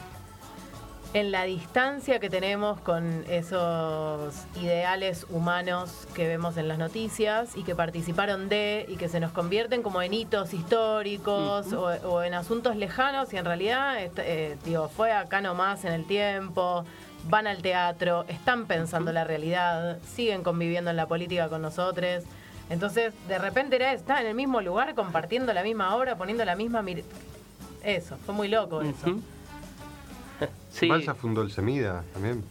en 1.14 1.32
la 1.32 1.44
distancia 1.44 2.20
que 2.20 2.30
tenemos 2.30 2.80
con 2.82 3.24
esos 3.30 4.34
ideales 4.62 5.26
humanos 5.30 6.08
que 6.16 6.28
vemos 6.28 6.58
en 6.58 6.68
las 6.68 6.78
noticias 6.78 7.56
y 7.56 7.64
que 7.64 7.76
participaron 7.76 8.48
de 8.50 8.86
y 8.88 8.96
que 8.96 9.10
se 9.10 9.20
nos 9.20 9.32
convierten 9.32 9.82
como 9.84 10.02
en 10.04 10.14
hitos 10.14 10.54
históricos 10.54 11.74
o, 11.74 11.86
o 12.08 12.22
en 12.24 12.34
asuntos 12.36 12.76
lejanos 12.76 13.34
y 13.34 13.38
en 13.38 13.46
realidad 13.46 14.00
est- 14.02 14.20
eh, 14.20 14.58
digo, 14.66 14.88
fue 14.90 15.12
acá 15.12 15.42
nomás 15.42 15.84
en 15.86 15.94
el 15.94 16.06
tiempo, 16.06 16.86
van 17.28 17.48
al 17.48 17.62
teatro, 17.62 18.26
están 18.28 18.66
pensando 18.66 19.12
la 19.12 19.24
realidad, 19.24 20.00
siguen 20.08 20.44
conviviendo 20.44 20.90
en 20.90 20.96
la 20.98 21.08
política 21.08 21.50
con 21.50 21.62
nosotros. 21.62 22.24
Entonces, 22.70 23.14
de 23.28 23.38
repente 23.40 23.76
era 23.76 23.94
estar 23.94 24.22
en 24.22 24.28
el 24.28 24.36
mismo 24.36 24.62
lugar, 24.62 24.94
compartiendo 24.96 25.54
la 25.54 25.64
misma 25.64 25.96
obra, 25.96 26.16
poniendo 26.18 26.46
la 26.46 26.56
misma... 26.56 26.82
mir- 26.84 27.04
Eso, 27.84 28.18
fue 28.26 28.34
muy 28.36 28.48
loco 28.48 28.82
eso. 28.82 29.10
Ujú. 29.10 29.22
Sí. 30.72 30.88
Balsa 30.88 31.16
fundó 31.16 31.42
el 31.42 31.52
Semida 31.52 32.04
también, 32.14 32.44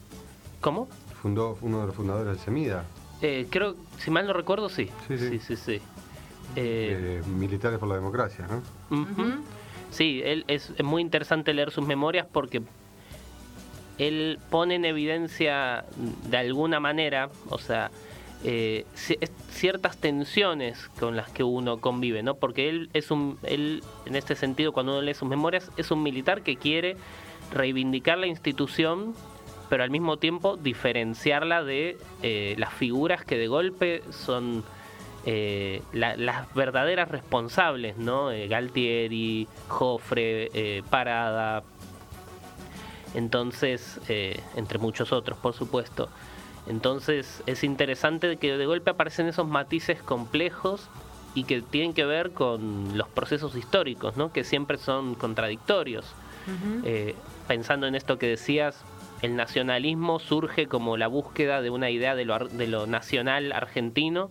¿Cómo? 0.61 0.89
fundó 1.23 1.57
uno 1.63 1.81
de 1.81 1.87
los 1.87 1.95
fundadores 1.97 2.27
del 2.33 2.39
Semida, 2.39 2.85
Eh, 3.23 3.47
creo, 3.49 3.77
si 3.99 4.11
mal 4.11 4.27
no 4.27 4.33
recuerdo, 4.33 4.69
sí. 4.69 4.91
Sí, 5.07 5.17
sí. 5.17 5.29
sí, 5.31 5.39
sí. 5.41 5.57
sí. 5.57 5.73
Eh, 6.57 7.23
eh, 7.25 7.29
Militares 7.29 7.79
por 7.79 7.89
la 7.89 7.95
Democracia, 7.95 8.47
¿no? 8.49 8.63
Sí, 9.91 10.21
él 10.25 10.45
es, 10.49 10.71
es 10.77 10.85
muy 10.85 11.01
interesante 11.01 11.55
leer 11.55 11.71
sus 11.71 11.87
memorias 11.87 12.27
porque 12.31 12.61
él 13.99 14.39
pone 14.51 14.77
en 14.77 14.85
evidencia 14.85 15.85
de 16.29 16.37
alguna 16.37 16.81
manera, 16.81 17.31
o 17.51 17.59
sea, 17.59 17.91
eh, 18.45 18.85
ciertas 19.51 19.97
tensiones 19.97 20.89
con 21.01 21.17
las 21.17 21.29
que 21.31 21.43
uno 21.43 21.79
convive, 21.81 22.23
¿no? 22.23 22.35
Porque 22.37 22.69
él 22.69 22.89
es 22.93 23.11
un, 23.11 23.37
él 23.43 23.83
en 24.07 24.15
este 24.15 24.37
sentido 24.37 24.73
cuando 24.73 24.93
uno 24.93 25.03
lee 25.03 25.15
sus 25.15 25.29
memorias 25.29 25.71
es 25.77 25.91
un 25.91 26.03
militar 26.05 26.43
que 26.43 26.57
quiere 26.57 26.97
reivindicar 27.53 28.17
la 28.19 28.29
institución, 28.29 29.15
pero 29.69 29.83
al 29.83 29.91
mismo 29.91 30.17
tiempo 30.19 30.57
diferenciarla 30.57 31.65
de 31.65 31.99
eh, 32.23 32.55
las 32.59 32.73
figuras 32.73 33.25
que 33.25 33.37
de 33.37 33.49
golpe 33.49 34.03
son 34.11 34.63
eh, 35.27 35.83
la- 35.93 36.17
las 36.17 36.55
verdaderas 36.55 37.09
responsables, 37.11 37.97
¿no? 37.97 38.29
Galtieri, 38.49 39.49
Jofre, 39.67 40.83
Parada, 40.89 41.65
entonces, 43.15 44.01
eh, 44.09 44.41
entre 44.57 44.79
muchos 44.79 45.13
otros, 45.13 45.39
por 45.39 45.55
supuesto. 45.55 46.09
Entonces 46.67 47.43
es 47.47 47.65
interesante 47.65 48.37
que 48.37 48.57
de 48.57 48.67
golpe 48.67 48.91
aparecen 48.91 49.27
esos 49.27 49.47
matices 49.47 50.03
complejos 50.03 50.89
y 51.35 51.45
que 51.45 51.63
tienen 51.63 51.95
que 51.95 52.05
ver 52.05 52.33
con 52.33 52.97
los 52.99 53.09
procesos 53.09 53.55
históricos, 53.57 54.17
¿no? 54.17 54.33
que 54.33 54.45
siempre 54.45 54.77
son 54.79 55.15
contradictorios. 55.15 56.05
Eh, 56.85 57.15
pensando 57.47 57.87
en 57.87 57.95
esto 57.95 58.19
que 58.19 58.27
decías, 58.27 58.83
el 59.23 59.37
nacionalismo 59.37 60.19
surge 60.19 60.67
como 60.67 60.97
la 60.97 61.07
búsqueda 61.07 61.61
de 61.61 61.71
una 61.71 61.91
idea 61.91 62.15
de 62.15 62.25
lo, 62.25 62.35
ar- 62.35 62.49
de 62.51 62.67
lo 62.67 62.87
nacional 62.87 63.53
argentino, 63.53 64.31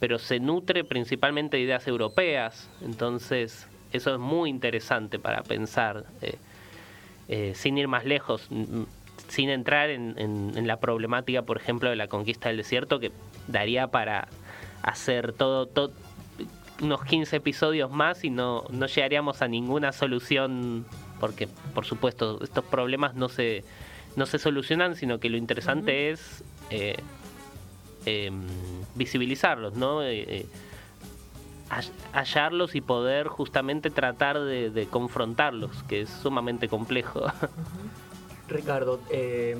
pero 0.00 0.18
se 0.18 0.38
nutre 0.40 0.84
principalmente 0.84 1.56
de 1.56 1.64
ideas 1.64 1.86
europeas. 1.86 2.68
Entonces, 2.82 3.66
eso 3.92 4.12
es 4.12 4.18
muy 4.20 4.50
interesante 4.50 5.18
para 5.18 5.42
pensar, 5.42 6.04
eh, 6.22 6.36
eh, 7.32 7.52
sin 7.54 7.78
ir 7.78 7.88
más 7.88 8.04
lejos, 8.04 8.46
sin 9.28 9.48
entrar 9.48 9.88
en, 9.88 10.14
en- 10.18 10.52
en 10.54 10.66
la 10.66 10.76
problemática, 10.78 11.40
por 11.42 11.56
ejemplo, 11.56 11.88
de 11.88 11.96
la 11.96 12.06
conquista 12.08 12.48
del 12.50 12.58
desierto, 12.58 13.00
que 13.00 13.10
daría 13.48 13.86
para 13.86 14.28
hacer 14.82 15.32
todo, 15.32 15.64
todo 15.66 15.92
unos 16.82 17.04
15 17.04 17.36
episodios 17.36 17.90
más 17.90 18.22
y 18.24 18.28
no, 18.30 18.64
no 18.70 18.86
llegaríamos 18.86 19.40
a 19.40 19.48
ninguna 19.48 19.92
solución, 19.92 20.84
porque 21.20 21.48
por 21.74 21.84
supuesto 21.86 22.38
estos 22.42 22.64
problemas 22.64 23.14
no 23.14 23.28
se, 23.28 23.64
no 24.16 24.26
se 24.26 24.38
solucionan, 24.38 24.94
sino 24.96 25.18
que 25.18 25.30
lo 25.30 25.36
interesante 25.38 26.10
es 26.10 26.44
eh, 26.70 26.96
em, 28.04 28.42
visibilizarlos, 28.96 29.74
¿no? 29.74 30.02
Hall- 31.72 31.92
hallarlos 32.12 32.74
y 32.74 32.80
poder 32.80 33.28
justamente 33.28 33.90
tratar 33.90 34.38
de, 34.40 34.70
de 34.70 34.86
confrontarlos, 34.86 35.82
que 35.84 36.02
es 36.02 36.10
sumamente 36.10 36.68
complejo. 36.68 37.22
Ricardo, 38.48 39.00
eh, 39.10 39.56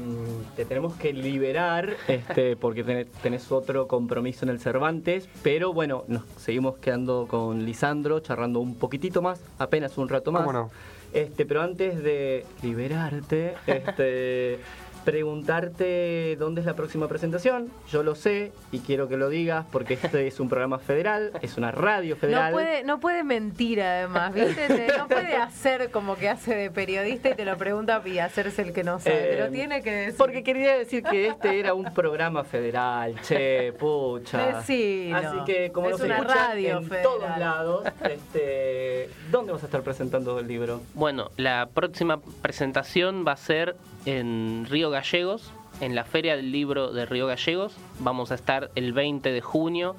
te 0.55 0.65
tenemos 0.67 0.95
que 0.97 1.13
liberar 1.15 1.95
este, 2.09 2.57
porque 2.57 2.85
ten- 2.85 3.09
tenés 3.23 3.51
otro 3.51 3.87
compromiso 3.89 4.45
en 4.45 4.51
el 4.51 4.61
Cervantes, 4.61 5.29
pero 5.43 5.73
bueno, 5.73 6.05
nos 6.09 6.25
seguimos 6.37 6.77
quedando 6.79 7.27
con 7.27 7.65
Lisandro, 7.65 8.21
charlando 8.21 8.61
un 8.61 8.75
poquitito 8.75 9.23
más, 9.23 9.41
apenas 9.59 9.97
un 9.97 10.09
rato 10.11 10.31
más. 10.33 10.43
¿Cómo 10.43 10.53
no? 10.53 10.71
Este, 11.15 11.47
pero 11.47 11.63
antes 11.63 12.03
de 12.03 12.45
liberarte, 12.63 13.55
este, 13.67 14.59
preguntarte 15.05 16.37
dónde 16.39 16.61
es 16.61 16.67
la 16.67 16.75
próxima 16.75 17.09
presentación. 17.09 17.71
Yo 17.91 18.03
lo 18.03 18.15
sé 18.15 18.53
y 18.71 18.81
quiero 18.81 19.09
que 19.09 19.17
lo 19.17 19.29
digas 19.29 19.65
porque 19.71 19.95
este 19.95 20.27
es 20.27 20.41
un 20.41 20.49
programa 20.49 20.79
federal, 20.79 21.33
es 21.43 21.57
una 21.57 21.71
radio 21.73 22.15
No 22.15 22.21
federal. 22.21 22.53
puede, 22.53 22.85
no 22.85 23.01
puede 23.01 23.25
mentir 23.25 23.81
además, 23.83 24.33
¿viste? 24.35 24.69
Te- 24.69 24.97
no 24.99 25.09
puede 25.09 25.37
hacer 25.37 25.91
como 25.91 26.17
que 26.17 26.29
hace 26.29 26.55
de 26.55 26.71
periodista 26.71 27.31
y 27.31 27.35
te 27.35 27.45
lo 27.45 27.57
pregunta 27.57 28.03
y 28.05 28.19
hacerse 28.19 28.63
el 28.63 28.73
que 28.73 28.85
no 28.85 28.99
sabe. 29.01 29.17
te 29.17 29.35
Eh, 29.39 29.41
lo 29.45 29.51
tiene 29.51 29.83
que 29.83 29.91
decir. 29.93 30.15
Porque 30.19 30.43
quería 30.43 30.77
decir 30.79 31.03
que 31.03 31.29
este 31.29 31.59
era 31.61 31.75
un 31.75 31.93
programa 31.93 32.45
federal, 32.45 33.15
che, 33.23 33.73
pucha. 33.75 34.59
Decilo. 34.59 35.17
Así 35.17 35.37
que 35.47 35.73
como 35.73 35.87
Es 35.89 35.93
nos 35.93 36.01
una 36.03 36.17
escuchan 36.19 36.37
radio 36.49 36.79
en 36.79 36.85
federal. 36.89 37.03
todos 37.03 37.39
lados, 37.39 37.85
este, 38.11 39.09
¿dónde 39.31 39.53
vas 39.53 39.63
a 39.63 39.67
estar 39.67 39.83
presentando 39.83 40.39
el 40.39 40.47
libro? 40.47 40.81
Bueno, 40.95 41.31
la 41.37 41.69
próxima 41.73 42.21
presentación 42.43 43.25
va 43.27 43.33
a 43.33 43.37
ser 43.37 43.77
en 44.07 44.67
Río 44.69 44.91
Gallegos, 44.91 45.53
en 45.81 45.95
la 45.95 46.05
Feria 46.05 46.37
del 46.37 46.53
Libro 46.53 46.93
de 46.93 47.07
Río 47.07 47.27
Gallegos. 47.27 47.75
Vamos 48.01 48.31
a 48.31 48.35
estar 48.35 48.71
el 48.75 48.93
20 48.93 49.31
de 49.33 49.41
junio 49.41 49.97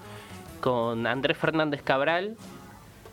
con 0.61 1.07
Andrés 1.07 1.37
Fernández 1.37 1.81
Cabral, 1.81 2.35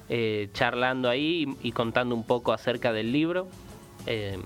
eh, 0.09 0.49
charlando 0.53 1.09
ahí 1.09 1.47
y, 1.63 1.73
contando 1.73 2.15
un 2.15 2.25
poco 2.25 2.53
acerca 2.53 2.93
del 2.93 3.13
libro. 3.13 3.49
Eh, 4.07 4.39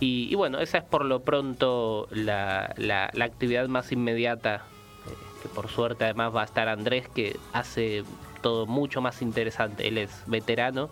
y, 0.00 0.34
bueno, 0.34 0.58
esa 0.58 0.78
es 0.78 0.84
por 0.84 1.04
lo 1.04 1.20
pronto 1.20 2.08
la, 2.10 2.74
la- 2.76 3.10
la 3.12 3.24
actividad 3.24 3.68
más 3.68 3.92
inmediata, 3.92 4.56
eh, 4.56 5.10
que 5.42 5.48
por 5.48 5.68
suerte 5.68 6.04
además 6.04 6.34
va 6.34 6.42
a 6.42 6.44
estar 6.44 6.68
Andrés, 6.68 7.08
que 7.08 7.36
hace 7.52 8.02
todo 8.42 8.66
mucho 8.66 9.00
más 9.00 9.22
interesante. 9.22 9.86
Él 9.86 9.98
es 9.98 10.22
veterano 10.26 10.90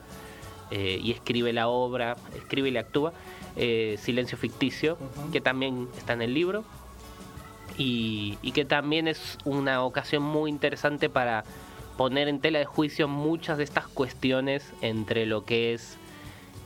y 0.73 1.11
escribe 1.11 1.53
la 1.53 1.67
obra, 1.67 2.15
escribe 2.37 2.69
y 2.69 2.71
le 2.71 2.79
actúa, 2.79 3.13
eh, 3.57 3.97
Silencio 4.01 4.37
Ficticio, 4.39 4.97
que 5.33 5.41
también 5.41 5.89
está 5.97 6.13
en 6.15 6.23
el 6.23 6.35
libro. 6.35 6.65
Y, 7.79 8.37
y 8.43 8.53
que 8.53 8.65
también 8.65 9.09
es 9.09 9.39
una 9.45 9.83
ocasión 9.85 10.23
muy 10.23 10.51
interesante 10.51 11.09
para 11.09 11.45
poner 11.97 12.29
en 12.29 12.41
tela 12.41 12.59
de 12.59 12.65
juicio 12.67 13.09
muchas 13.09 13.57
de 13.59 13.65
estas 13.65 13.87
cuestiones 13.87 14.65
entre 14.83 15.25
lo 15.27 15.45
que 15.45 15.73
es 15.75 15.97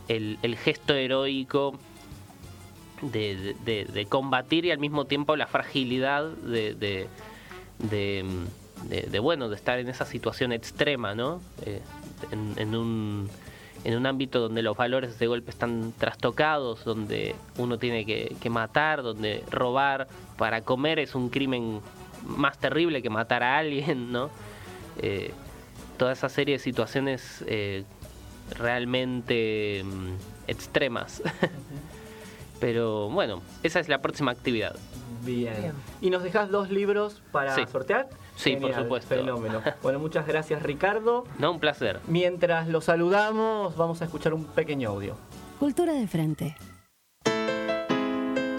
el, 0.09 0.39
el 0.43 0.57
gesto 0.57 0.95
heroico 0.95 1.79
de, 3.03 3.37
de- 3.37 3.55
de- 3.65 3.85
de 3.93 4.07
combatir 4.07 4.65
y 4.65 4.71
al 4.71 4.79
mismo 4.79 5.05
tiempo 5.05 5.37
la 5.37 5.47
fragilidad 5.47 6.25
de, 6.31 6.75
de- 6.75 7.09
de, 7.79 8.25
de- 8.89 9.03
de, 9.03 9.19
bueno 9.19 9.49
de 9.49 9.57
estar 9.57 9.79
en 9.79 9.89
esa 9.89 10.07
situación 10.07 10.53
extrema 10.53 11.15
no 11.15 11.41
Eh, 11.67 11.81
en, 12.33 12.55
en 12.57 12.75
un 12.77 13.29
en 13.85 13.97
un 13.97 14.07
ámbito 14.07 14.41
donde 14.41 14.63
los 14.63 14.77
valores 14.77 15.19
de 15.19 15.27
golpe 15.27 15.51
están 15.51 15.93
trastocados 15.99 16.85
donde 16.85 17.35
uno 17.59 17.79
tiene 17.79 18.05
que, 18.07 18.35
que 18.41 18.51
matar 18.51 19.03
donde 19.03 19.45
robar 19.51 20.09
para 20.39 20.63
comer 20.63 20.99
es 20.99 21.15
un 21.15 21.29
crimen 21.29 21.81
más 22.25 22.59
terrible 22.59 23.03
que 23.03 23.11
matar 23.11 23.43
a 23.43 23.59
alguien 23.59 24.11
no 24.13 24.31
Eh, 25.03 25.33
toda 25.99 26.13
esa 26.13 26.29
serie 26.29 26.55
de 26.55 26.59
situaciones 26.61 27.45
eh, 27.49 27.85
realmente 28.57 29.83
mm, 29.85 30.15
extremas 30.49 31.21
pero 32.61 33.09
bueno 33.11 33.43
esa 33.63 33.81
es 33.81 33.89
la 33.89 33.99
próxima 34.01 34.31
actividad 34.33 34.75
Bien. 35.25 35.55
Bien. 35.59 35.73
¿Y 36.03 36.11
nos 36.11 36.23
dejas 36.23 36.51
dos 36.51 36.71
libros 36.71 37.23
para 37.33 37.55
Sí. 37.55 37.63
sortear? 37.73 38.09
Sí, 38.37 38.57
por 38.57 38.75
supuesto. 38.75 39.15
Fenómeno. 39.15 39.63
Bueno, 39.83 39.99
muchas 39.99 40.27
gracias 40.27 40.63
Ricardo. 40.63 41.25
no 41.39 41.53
un 41.53 41.61
placer 41.61 42.01
Mientras 42.09 42.69
lo 42.69 42.81
saludamos, 42.81 43.77
vamos 43.77 44.03
a 44.03 44.05
escuchar 44.07 44.35
un 44.35 44.45
pequeño 44.45 44.91
audio. 44.91 45.17
Cultura 45.59 45.93
de 45.93 46.07
frente. 46.07 46.57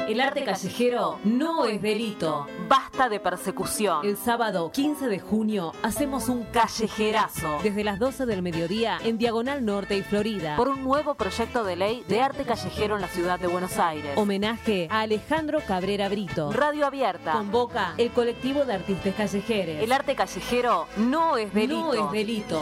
El 0.08 0.22
arte 0.22 0.44
callejero 0.44 1.20
no 1.24 1.66
es 1.66 1.82
delito. 1.82 2.46
Basta 2.70 3.10
de 3.10 3.20
persecución. 3.20 4.06
El 4.06 4.18
sábado 4.18 4.72
15 4.72 5.08
de 5.08 5.20
junio 5.20 5.74
hacemos 5.82 6.30
un 6.30 6.44
callejerazo 6.44 7.58
Desde 7.64 7.84
las 7.84 7.98
12 7.98 8.28
del 8.28 8.44
mediodía 8.44 9.00
en 9.04 9.18
Diagonal 9.18 9.66
Norte 9.66 9.98
y 9.98 10.04
Florida. 10.04 10.58
por 10.58 10.68
un 10.70 10.84
nuevo 10.84 11.16
proyecto 11.16 11.64
de 11.64 11.76
ley 11.76 12.04
de 12.08 12.22
arte 12.22 12.44
callejero 12.44 12.96
en 12.96 13.02
la 13.02 13.08
ciudad 13.08 13.40
de 13.40 13.48
Buenos 13.48 13.80
Aires. 13.80 14.16
Homenaje 14.16 14.88
a 14.92 15.02
Alejandro 15.02 15.60
Cabrera 15.68 16.08
Brito. 16.08 16.52
Radio 16.52 16.86
abierta. 16.86 17.32
Convoca 17.34 17.96
el 17.98 18.12
colectivo 18.12 18.64
de 18.64 18.74
artistas 18.74 19.16
callejeros. 19.16 19.78
El 19.84 19.92
arte 19.92 20.16
callejero 20.16 20.86
no 20.98 21.38
es 21.38 21.52
delito. 21.52 21.94
no 21.96 22.06
es 22.06 22.12
delito. 22.12 22.62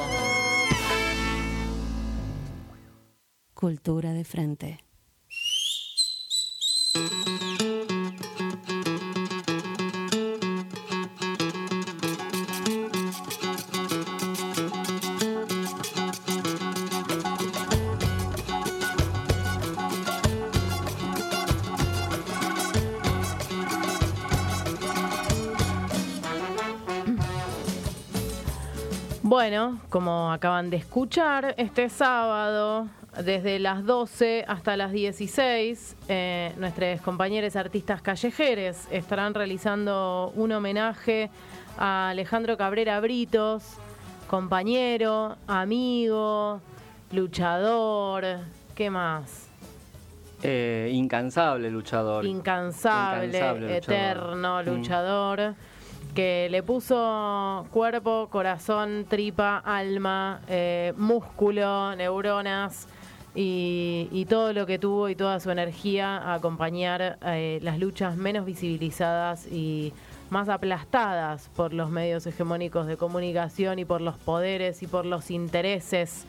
Cultura 3.53 4.13
de 4.13 4.23
frente. 4.23 4.82
Bueno, 29.43 29.77
como 29.89 30.31
acaban 30.31 30.69
de 30.69 30.77
escuchar, 30.77 31.53
este 31.57 31.89
sábado, 31.89 32.87
desde 33.25 33.59
las 33.59 33.85
12 33.85 34.45
hasta 34.47 34.77
las 34.77 34.93
16, 34.93 35.97
eh, 36.07 36.53
nuestros 36.55 37.01
compañeros 37.01 37.57
artistas 37.57 38.01
callejeros 38.01 38.87
estarán 38.89 39.33
realizando 39.33 40.31
un 40.37 40.53
homenaje 40.53 41.29
a 41.77 42.11
Alejandro 42.11 42.55
Cabrera 42.55 43.01
Britos, 43.01 43.65
compañero, 44.29 45.35
amigo, 45.45 46.61
luchador, 47.11 48.23
¿qué 48.75 48.89
más? 48.89 49.49
Eh, 50.41 50.89
incansable 50.93 51.69
luchador. 51.69 52.25
Incansable, 52.25 53.25
Incansable 53.25 53.75
luchador. 53.75 53.91
eterno 53.91 54.63
Mm. 54.63 55.72
Que 56.13 56.47
le 56.49 56.63
puso 56.63 57.65
cuerpo, 57.71 58.27
corazón, 58.29 59.05
tripa, 59.09 59.57
alma, 59.57 60.41
eh, 60.47 60.93
músculo, 60.97 61.95
neuronas 61.95 62.87
y, 63.35 64.07
y 64.11 64.25
todo 64.25 64.53
lo 64.53 64.65
que 64.65 64.77
tuvo 64.77 65.09
y 65.09 65.15
toda 65.15 65.39
su 65.39 65.49
energía 65.49 66.17
a 66.17 66.35
acompañar 66.35 67.17
eh, 67.25 67.59
las 67.61 67.79
luchas 67.79 68.15
menos 68.15 68.45
visibilizadas 68.45 69.47
y 69.51 69.93
más 70.29 70.49
aplastadas 70.49 71.49
por 71.55 71.73
los 71.73 71.89
medios 71.89 72.25
hegemónicos 72.25 72.87
de 72.87 72.97
comunicación 72.97 73.79
y 73.79 73.85
por 73.85 74.01
los 74.01 74.17
poderes 74.17 74.83
y 74.83 74.87
por 74.87 75.05
los 75.05 75.31
intereses 75.31 76.25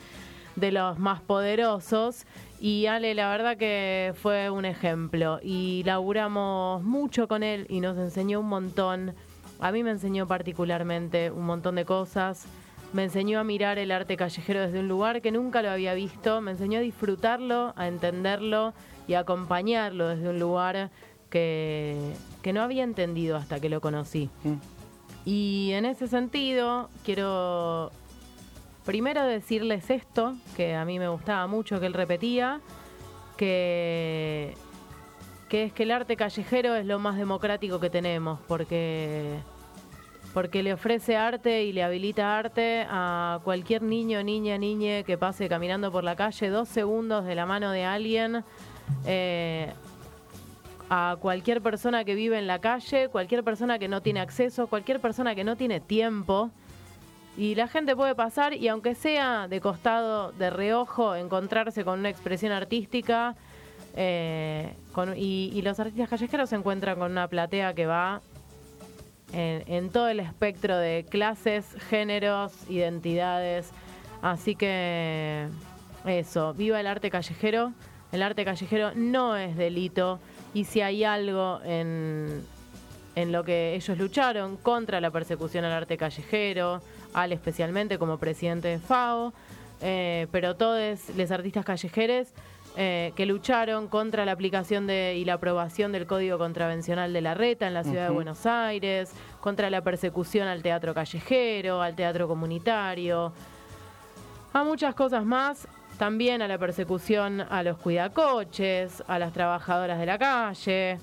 de 0.56 0.72
los 0.72 0.98
más 0.98 1.20
poderosos. 1.20 2.26
Y 2.60 2.86
Ale, 2.86 3.14
la 3.14 3.28
verdad 3.28 3.56
que 3.56 4.14
fue 4.22 4.50
un 4.50 4.64
ejemplo. 4.64 5.40
Y 5.42 5.82
laburamos 5.84 6.82
mucho 6.82 7.28
con 7.28 7.42
él 7.42 7.66
y 7.68 7.80
nos 7.80 7.98
enseñó 7.98 8.40
un 8.40 8.48
montón. 8.48 9.14
A 9.60 9.72
mí 9.72 9.82
me 9.82 9.90
enseñó 9.90 10.26
particularmente 10.26 11.30
un 11.30 11.46
montón 11.46 11.76
de 11.76 11.84
cosas. 11.84 12.46
Me 12.92 13.04
enseñó 13.04 13.40
a 13.40 13.44
mirar 13.44 13.78
el 13.78 13.90
arte 13.90 14.16
callejero 14.16 14.60
desde 14.60 14.80
un 14.80 14.88
lugar 14.88 15.20
que 15.20 15.32
nunca 15.32 15.62
lo 15.62 15.70
había 15.70 15.94
visto. 15.94 16.40
Me 16.40 16.52
enseñó 16.52 16.78
a 16.78 16.82
disfrutarlo, 16.82 17.72
a 17.76 17.88
entenderlo 17.88 18.74
y 19.08 19.14
a 19.14 19.20
acompañarlo 19.20 20.08
desde 20.08 20.28
un 20.28 20.38
lugar 20.38 20.90
que, 21.30 22.14
que 22.42 22.52
no 22.52 22.62
había 22.62 22.84
entendido 22.84 23.36
hasta 23.36 23.60
que 23.60 23.68
lo 23.68 23.80
conocí. 23.80 24.30
Mm. 24.44 24.54
Y 25.24 25.70
en 25.72 25.86
ese 25.86 26.06
sentido, 26.06 26.90
quiero 27.04 27.90
primero 28.84 29.24
decirles 29.24 29.90
esto, 29.90 30.34
que 30.56 30.74
a 30.74 30.84
mí 30.84 30.98
me 30.98 31.08
gustaba 31.08 31.46
mucho 31.46 31.80
que 31.80 31.86
él 31.86 31.94
repetía, 31.94 32.60
que, 33.36 34.54
que 35.54 35.62
es 35.62 35.72
que 35.72 35.84
el 35.84 35.92
arte 35.92 36.16
callejero 36.16 36.74
es 36.74 36.84
lo 36.84 36.98
más 36.98 37.16
democrático 37.16 37.78
que 37.78 37.88
tenemos, 37.88 38.40
porque 38.48 39.38
porque 40.32 40.64
le 40.64 40.72
ofrece 40.72 41.16
arte 41.16 41.62
y 41.62 41.72
le 41.72 41.84
habilita 41.84 42.36
arte 42.36 42.84
a 42.90 43.38
cualquier 43.44 43.82
niño, 43.82 44.24
niña, 44.24 44.58
niñe 44.58 45.04
que 45.04 45.16
pase 45.16 45.48
caminando 45.48 45.92
por 45.92 46.02
la 46.02 46.16
calle 46.16 46.48
dos 46.48 46.68
segundos 46.68 47.24
de 47.24 47.36
la 47.36 47.46
mano 47.46 47.70
de 47.70 47.84
alguien. 47.84 48.42
eh, 49.06 49.72
a 50.90 51.18
cualquier 51.20 51.62
persona 51.62 52.04
que 52.04 52.16
vive 52.16 52.36
en 52.36 52.48
la 52.48 52.58
calle, 52.58 53.08
cualquier 53.08 53.44
persona 53.44 53.78
que 53.78 53.86
no 53.86 54.02
tiene 54.02 54.18
acceso, 54.18 54.66
cualquier 54.66 54.98
persona 54.98 55.36
que 55.36 55.44
no 55.44 55.54
tiene 55.54 55.78
tiempo. 55.78 56.50
Y 57.36 57.54
la 57.54 57.68
gente 57.68 57.94
puede 57.94 58.16
pasar 58.16 58.54
y 58.54 58.66
aunque 58.66 58.96
sea 58.96 59.46
de 59.46 59.60
costado, 59.60 60.32
de 60.32 60.50
reojo, 60.50 61.14
encontrarse 61.14 61.84
con 61.84 62.00
una 62.00 62.08
expresión 62.10 62.50
artística. 62.50 63.36
Eh, 63.96 64.74
y, 65.16 65.60
los 65.62 65.78
artistas 65.80 66.08
callejeros 66.08 66.50
se 66.50 66.56
encuentran 66.56 66.98
con 66.98 67.12
una 67.12 67.28
platea 67.28 67.74
que 67.74 67.86
va 67.86 68.20
en, 69.32 69.62
en 69.66 69.90
todo 69.90 70.08
el 70.08 70.20
espectro 70.20 70.76
de 70.76 71.06
clases, 71.08 71.66
géneros, 71.88 72.52
identidades. 72.68 73.70
Así 74.22 74.56
que 74.56 75.48
eso, 76.04 76.54
viva 76.54 76.80
el 76.80 76.86
arte 76.86 77.10
callejero. 77.10 77.72
El 78.12 78.22
arte 78.22 78.44
callejero 78.44 78.92
no 78.94 79.36
es 79.36 79.56
delito 79.56 80.20
y 80.54 80.64
si 80.64 80.80
hay 80.80 81.02
algo 81.02 81.60
en, 81.64 82.44
en 83.16 83.32
lo 83.32 83.44
que 83.44 83.74
ellos 83.74 83.98
lucharon 83.98 84.56
contra 84.56 85.00
la 85.00 85.10
persecución 85.10 85.64
al 85.64 85.72
arte 85.72 85.96
callejero, 85.96 86.80
al 87.12 87.32
especialmente 87.32 87.98
como 87.98 88.18
presidente 88.18 88.68
de 88.68 88.78
FAO, 88.78 89.32
eh, 89.82 90.28
pero 90.30 90.54
todos 90.54 91.00
los 91.16 91.30
artistas 91.30 91.64
callejeros 91.64 92.28
eh, 92.76 93.12
que 93.14 93.24
lucharon 93.24 93.86
contra 93.86 94.24
la 94.24 94.32
aplicación 94.32 94.86
de, 94.86 95.16
y 95.16 95.24
la 95.24 95.34
aprobación 95.34 95.92
del 95.92 96.06
Código 96.06 96.38
Contravencional 96.38 97.12
de 97.12 97.20
la 97.20 97.34
Reta 97.34 97.68
en 97.68 97.74
la 97.74 97.84
ciudad 97.84 98.08
de. 98.08 98.14
Buenos 98.14 98.46
Aires, 98.46 99.12
contra 99.40 99.70
la 99.70 99.82
persecución 99.82 100.48
al 100.48 100.62
teatro 100.62 100.92
callejero, 100.92 101.80
al 101.80 101.94
teatro 101.94 102.26
comunitario, 102.26 103.32
a 104.52 104.64
muchas 104.64 104.94
cosas 104.94 105.24
más, 105.24 105.68
también 105.98 106.42
a 106.42 106.48
la 106.48 106.58
persecución 106.58 107.40
a 107.42 107.62
los 107.62 107.78
cuidacoches, 107.78 109.04
a 109.06 109.18
las 109.18 109.32
trabajadoras 109.32 109.98
de 109.98 110.06
la 110.06 110.18
calle, 110.18 110.98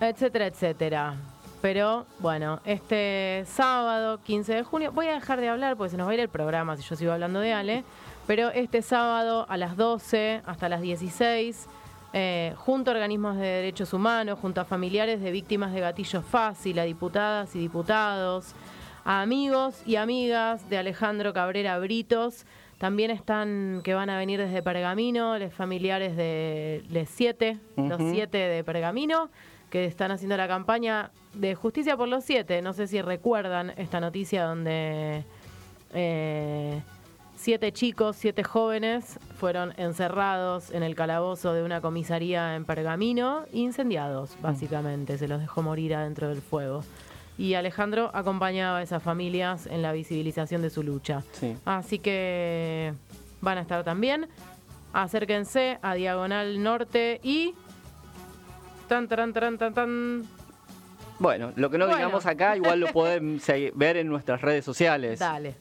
etcétera, 0.00 0.46
etcétera. 0.46 1.14
Pero 1.60 2.06
bueno, 2.20 2.60
este 2.64 3.42
sábado 3.46 4.20
15 4.22 4.54
de 4.54 4.62
junio, 4.62 4.92
voy 4.92 5.06
a 5.06 5.14
dejar 5.14 5.40
de 5.40 5.48
hablar 5.48 5.76
porque 5.76 5.90
se 5.90 5.96
nos 5.96 6.06
va 6.06 6.12
a 6.12 6.14
ir 6.14 6.20
el 6.20 6.28
programa 6.28 6.76
si 6.76 6.82
yo 6.82 6.94
sigo 6.94 7.12
hablando 7.12 7.40
de 7.40 7.52
Ale, 7.52 7.84
pero 8.28 8.50
este 8.50 8.82
sábado 8.82 9.46
a 9.48 9.56
las 9.56 9.78
12 9.78 10.42
hasta 10.44 10.68
las 10.68 10.82
16, 10.82 11.66
eh, 12.12 12.52
junto 12.56 12.90
a 12.90 12.94
organismos 12.94 13.38
de 13.38 13.46
derechos 13.46 13.94
humanos, 13.94 14.38
junto 14.38 14.60
a 14.60 14.66
familiares 14.66 15.22
de 15.22 15.30
víctimas 15.30 15.72
de 15.72 15.80
gatillo 15.80 16.20
fácil, 16.20 16.78
a 16.78 16.82
diputadas 16.82 17.56
y 17.56 17.58
diputados, 17.58 18.54
a 19.06 19.22
amigos 19.22 19.82
y 19.86 19.96
amigas 19.96 20.68
de 20.68 20.76
Alejandro 20.76 21.32
Cabrera 21.32 21.78
Britos, 21.78 22.44
también 22.76 23.10
están 23.10 23.80
que 23.82 23.94
van 23.94 24.10
a 24.10 24.18
venir 24.18 24.38
desde 24.38 24.62
Pergamino, 24.62 25.38
los 25.38 25.54
familiares 25.54 26.14
de 26.14 26.84
los 26.90 27.08
siete, 27.08 27.56
los 27.78 27.98
siete 28.10 28.36
de 28.36 28.62
Pergamino, 28.62 29.30
que 29.70 29.86
están 29.86 30.10
haciendo 30.10 30.36
la 30.36 30.48
campaña 30.48 31.12
de 31.32 31.54
justicia 31.54 31.96
por 31.96 32.08
los 32.08 32.24
siete. 32.24 32.60
No 32.60 32.74
sé 32.74 32.88
si 32.88 33.00
recuerdan 33.00 33.72
esta 33.78 34.00
noticia 34.00 34.44
donde 34.44 35.24
eh, 35.94 36.82
siete 37.38 37.72
chicos, 37.72 38.16
siete 38.16 38.42
jóvenes 38.42 39.18
fueron 39.38 39.72
encerrados 39.76 40.70
en 40.72 40.82
el 40.82 40.94
calabozo 40.94 41.52
de 41.52 41.62
una 41.62 41.80
comisaría 41.80 42.56
en 42.56 42.64
Pergamino, 42.64 43.44
incendiados, 43.52 44.36
básicamente. 44.42 45.16
Se 45.18 45.28
los 45.28 45.40
dejó 45.40 45.62
morir 45.62 45.94
adentro 45.94 46.28
del 46.28 46.42
fuego. 46.42 46.82
Y 47.38 47.54
Alejandro 47.54 48.10
acompañaba 48.12 48.78
a 48.78 48.82
esas 48.82 49.02
familias 49.02 49.66
en 49.66 49.80
la 49.82 49.92
visibilización 49.92 50.60
de 50.60 50.70
su 50.70 50.82
lucha. 50.82 51.22
Sí. 51.32 51.56
Así 51.64 52.00
que 52.00 52.92
van 53.40 53.58
a 53.58 53.60
estar 53.60 53.84
también. 53.84 54.26
Acérquense 54.92 55.78
a 55.80 55.94
Diagonal 55.94 56.60
Norte 56.62 57.20
y. 57.22 57.54
Tan, 58.88 59.06
tan, 59.06 59.32
tan, 59.32 59.56
tan, 59.58 59.74
tan. 59.74 60.22
Bueno, 61.20 61.52
lo 61.54 61.70
que 61.70 61.78
no 61.78 61.86
Bueno. 61.86 61.98
digamos 61.98 62.26
acá 62.26 62.56
igual 62.56 62.80
lo 62.80 62.86
pueden 62.92 63.40
ver 63.74 63.98
en 63.98 64.08
nuestras 64.08 64.40
redes 64.40 64.64
sociales. 64.64 65.20
Dale. 65.20 65.54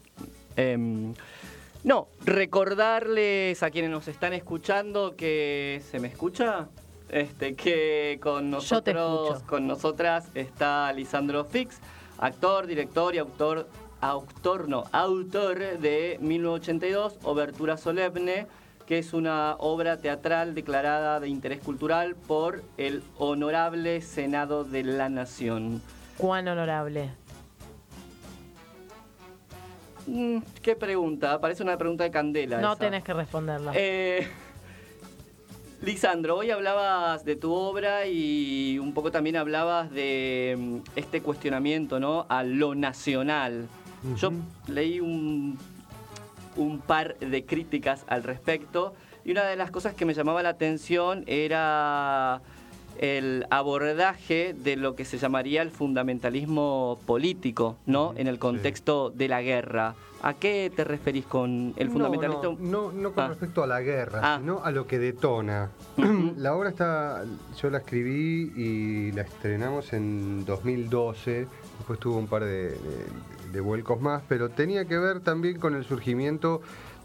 Em, 0.56 1.14
no, 1.88 2.10
recordarles 2.26 3.64
a 3.64 3.72
quienes 3.72 3.90
nos 3.90 4.10
están 4.10 4.34
escuchando 4.34 5.16
que 5.16 5.82
se 5.90 6.02
me 6.02 6.10
escucha, 6.10 6.68
este, 7.08 7.56
que 7.56 8.20
con 8.22 8.52
nosotros, 8.52 9.42
con 9.44 9.68
nosotras 9.68 10.28
está 10.36 10.92
Lisandro 10.92 11.46
Fix, 11.46 11.80
actor, 12.18 12.68
director 12.68 13.16
y 13.16 13.20
autor, 13.20 13.70
autor 14.02 14.68
no, 14.68 14.84
autor 14.92 15.80
de 15.80 16.18
1982, 16.20 17.20
Obertura 17.24 17.78
Solemne, 17.78 18.48
que 18.86 18.98
es 18.98 19.14
una 19.14 19.56
obra 19.58 19.96
teatral 19.96 20.56
declarada 20.56 21.22
de 21.22 21.30
interés 21.30 21.62
cultural 21.62 22.18
por 22.18 22.64
el 22.76 23.02
Honorable 23.18 24.02
Senado 24.02 24.66
de 24.66 24.84
la 24.84 25.08
Nación. 25.08 25.82
Cuán 26.18 26.50
honorable. 26.50 27.12
Mm, 30.08 30.38
¿Qué 30.62 30.76
pregunta? 30.76 31.40
Parece 31.40 31.64
una 31.64 31.78
pregunta 31.78 32.04
de 32.04 32.12
candela. 32.12 32.60
No 32.60 32.72
esa. 32.74 32.80
tenés 32.80 33.04
que 33.04 33.14
responderla. 33.14 33.72
Eh, 33.76 34.28
Lisandro, 35.82 36.38
hoy 36.38 36.50
hablabas 36.50 37.24
de 37.24 37.36
tu 37.36 37.54
obra 37.54 38.08
y 38.08 38.80
un 38.80 38.94
poco 38.94 39.12
también 39.12 39.36
hablabas 39.36 39.92
de 39.92 40.56
mm, 40.58 40.78
este 40.96 41.22
cuestionamiento 41.22 42.00
¿no? 42.00 42.26
a 42.30 42.44
lo 42.44 42.74
nacional. 42.74 43.68
Yo 44.16 44.32
leí 44.68 45.00
un, 45.02 45.58
un 46.56 46.80
par 46.80 47.18
de 47.18 47.46
críticas 47.46 48.06
al 48.08 48.24
respecto 48.24 48.94
y 49.26 49.32
una 49.32 49.44
de 49.44 49.56
las 49.58 49.72
cosas 49.72 49.94
que 49.94 50.06
me 50.06 50.14
llamaba 50.14 50.42
la 50.42 50.50
atención 50.50 51.24
era 51.28 52.42
el 53.00 53.46
abordaje 53.50 54.54
de 54.58 54.76
lo 54.76 54.96
que 54.96 55.06
se 55.06 55.18
llamaría 55.18 55.62
el 55.62 55.72
fundamentalismo 55.72 57.00
político, 57.06 57.78
¿no? 57.86 58.14
En 58.18 58.28
el 58.28 58.40
contexto 58.40 59.10
de 59.10 59.28
la 59.28 59.42
guerra. 59.42 59.96
¿A 60.24 60.34
qué 60.34 60.72
te 60.76 60.84
referís 60.84 61.26
con 61.28 61.74
el 61.78 61.92
fundamentalismo? 61.92 62.58
No, 62.60 62.92
no, 62.92 62.92
no 62.92 63.12
con 63.14 63.26
Ah. 63.26 63.28
respecto 63.28 63.64
a 63.64 63.68
la 63.68 63.82
guerra, 63.82 64.20
Ah. 64.24 64.38
sino 64.40 64.64
a 64.64 64.72
lo 64.72 64.88
que 64.88 64.98
detona. 64.98 65.70
la 66.38 66.56
obra 66.56 66.70
está, 66.70 67.24
yo 67.62 67.70
la 67.70 67.78
escribí 67.80 68.52
y 68.56 69.12
la 69.12 69.22
estrenamos 69.22 69.94
en 69.94 70.44
2012, 70.46 71.48
después 71.78 72.00
tuvo 72.00 72.18
un 72.18 72.28
par 72.28 72.44
de, 72.44 72.72
de- 72.72 72.78
de 73.52 73.62
vuelcos 73.62 74.02
más, 74.02 74.24
pero 74.28 74.50
tenía 74.50 74.86
que 74.86 74.98
ver 74.98 75.20
también 75.22 75.60
con 75.60 75.76
el 75.76 75.86
surgimiento 75.86 76.62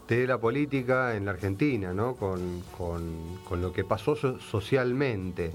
de 0.07 0.27
la 0.27 0.37
política 0.37 1.15
en 1.15 1.25
la 1.25 1.31
Argentina, 1.31 1.93
¿no? 1.93 2.15
con, 2.15 2.61
con- 2.77 3.37
con 3.47 3.61
lo 3.61 3.71
que 3.71 3.83
pasó 3.83 4.15
so- 4.15 4.39
socialmente. 4.39 5.51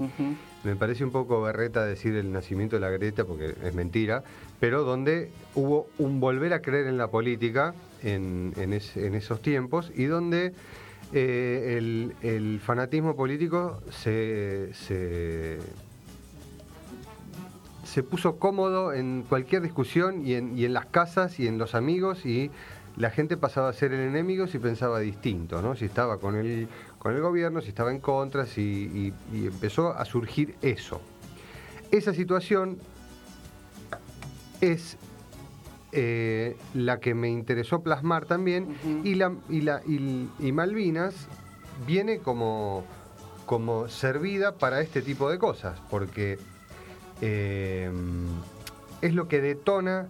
Me 0.63 0.75
parece 0.75 1.03
un 1.05 1.11
poco 1.11 1.41
berreta 1.41 1.85
decir 1.85 2.15
el 2.15 2.31
nacimiento 2.33 2.75
de 2.75 2.79
la 2.81 2.89
Greta 2.89 3.23
porque 3.25 3.55
es 3.63 3.73
mentira, 3.75 4.23
pero 4.59 4.83
donde 4.83 5.31
hubo 5.55 5.87
un 5.99 6.19
volver 6.19 6.53
a 6.53 6.61
creer 6.61 6.87
en 6.87 6.97
la 6.97 7.07
política 7.09 7.73
en, 8.03 8.53
en 8.57 8.73
es- 8.73 8.97
en 8.97 9.15
esos 9.15 9.41
tiempos 9.41 9.91
y 9.95 10.05
donde 10.05 10.53
eh, 11.13 11.75
el, 11.77 12.13
el 12.21 12.59
fanatismo 12.59 13.15
político 13.15 13.81
se, 13.91 14.71
se, 14.73 15.59
se 17.85 18.03
puso 18.03 18.37
cómodo 18.37 18.93
en 18.93 19.23
cualquier 19.27 19.61
discusión 19.61 20.25
y 20.25 20.33
en, 20.33 20.57
y 20.57 20.65
en 20.65 20.73
las 20.73 20.85
casas 20.87 21.39
y 21.39 21.47
en 21.47 21.57
los 21.57 21.73
amigos 21.73 22.25
y 22.25 22.51
la 22.97 23.09
gente 23.11 23.37
pasaba 23.37 23.69
a 23.69 23.73
ser 23.73 23.93
el 23.93 24.01
enemigo 24.01 24.47
si 24.47 24.59
pensaba 24.59 24.99
distinto, 24.99 25.61
¿no? 25.61 25.75
Si 25.75 25.85
estaba 25.85 26.19
con 26.19 26.35
el, 26.35 26.67
con 26.97 27.15
el 27.15 27.21
gobierno, 27.21 27.61
si 27.61 27.69
estaba 27.69 27.91
en 27.91 27.99
contra, 27.99 28.45
si, 28.45 28.61
y, 29.31 29.37
y 29.37 29.47
empezó 29.47 29.93
a 29.93 30.03
surgir 30.05 30.55
eso. 30.61 31.01
Esa 31.91 32.13
situación 32.13 32.77
es 34.61 34.97
eh, 35.91 36.55
la 36.73 36.99
que 36.99 37.15
me 37.15 37.29
interesó 37.29 37.81
plasmar 37.81 38.25
también 38.25 38.75
y, 39.03 39.15
la, 39.15 39.33
y, 39.49 39.61
la, 39.61 39.81
y, 39.87 40.29
y 40.39 40.51
Malvinas 40.51 41.27
viene 41.87 42.19
como, 42.19 42.83
como 43.45 43.87
servida 43.87 44.55
para 44.55 44.81
este 44.81 45.01
tipo 45.01 45.31
de 45.31 45.39
cosas, 45.39 45.81
porque 45.89 46.37
eh, 47.21 47.89
es 49.01 49.13
lo 49.15 49.27
que 49.27 49.41
detona 49.41 50.07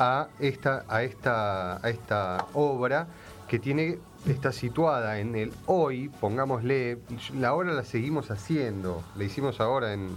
a 0.00 0.28
esta, 0.40 0.84
a 0.88 1.02
esta, 1.02 1.76
a 1.84 1.90
esta 1.90 2.46
obra 2.54 3.06
que 3.46 3.58
tiene, 3.58 3.98
está 4.26 4.50
situada 4.50 5.18
en 5.20 5.36
el 5.36 5.52
hoy, 5.66 6.08
pongámosle, 6.08 6.98
la 7.38 7.52
obra 7.52 7.72
la 7.74 7.84
seguimos 7.84 8.30
haciendo, 8.30 9.04
la 9.14 9.24
hicimos 9.24 9.60
ahora 9.60 9.92
en, 9.92 10.08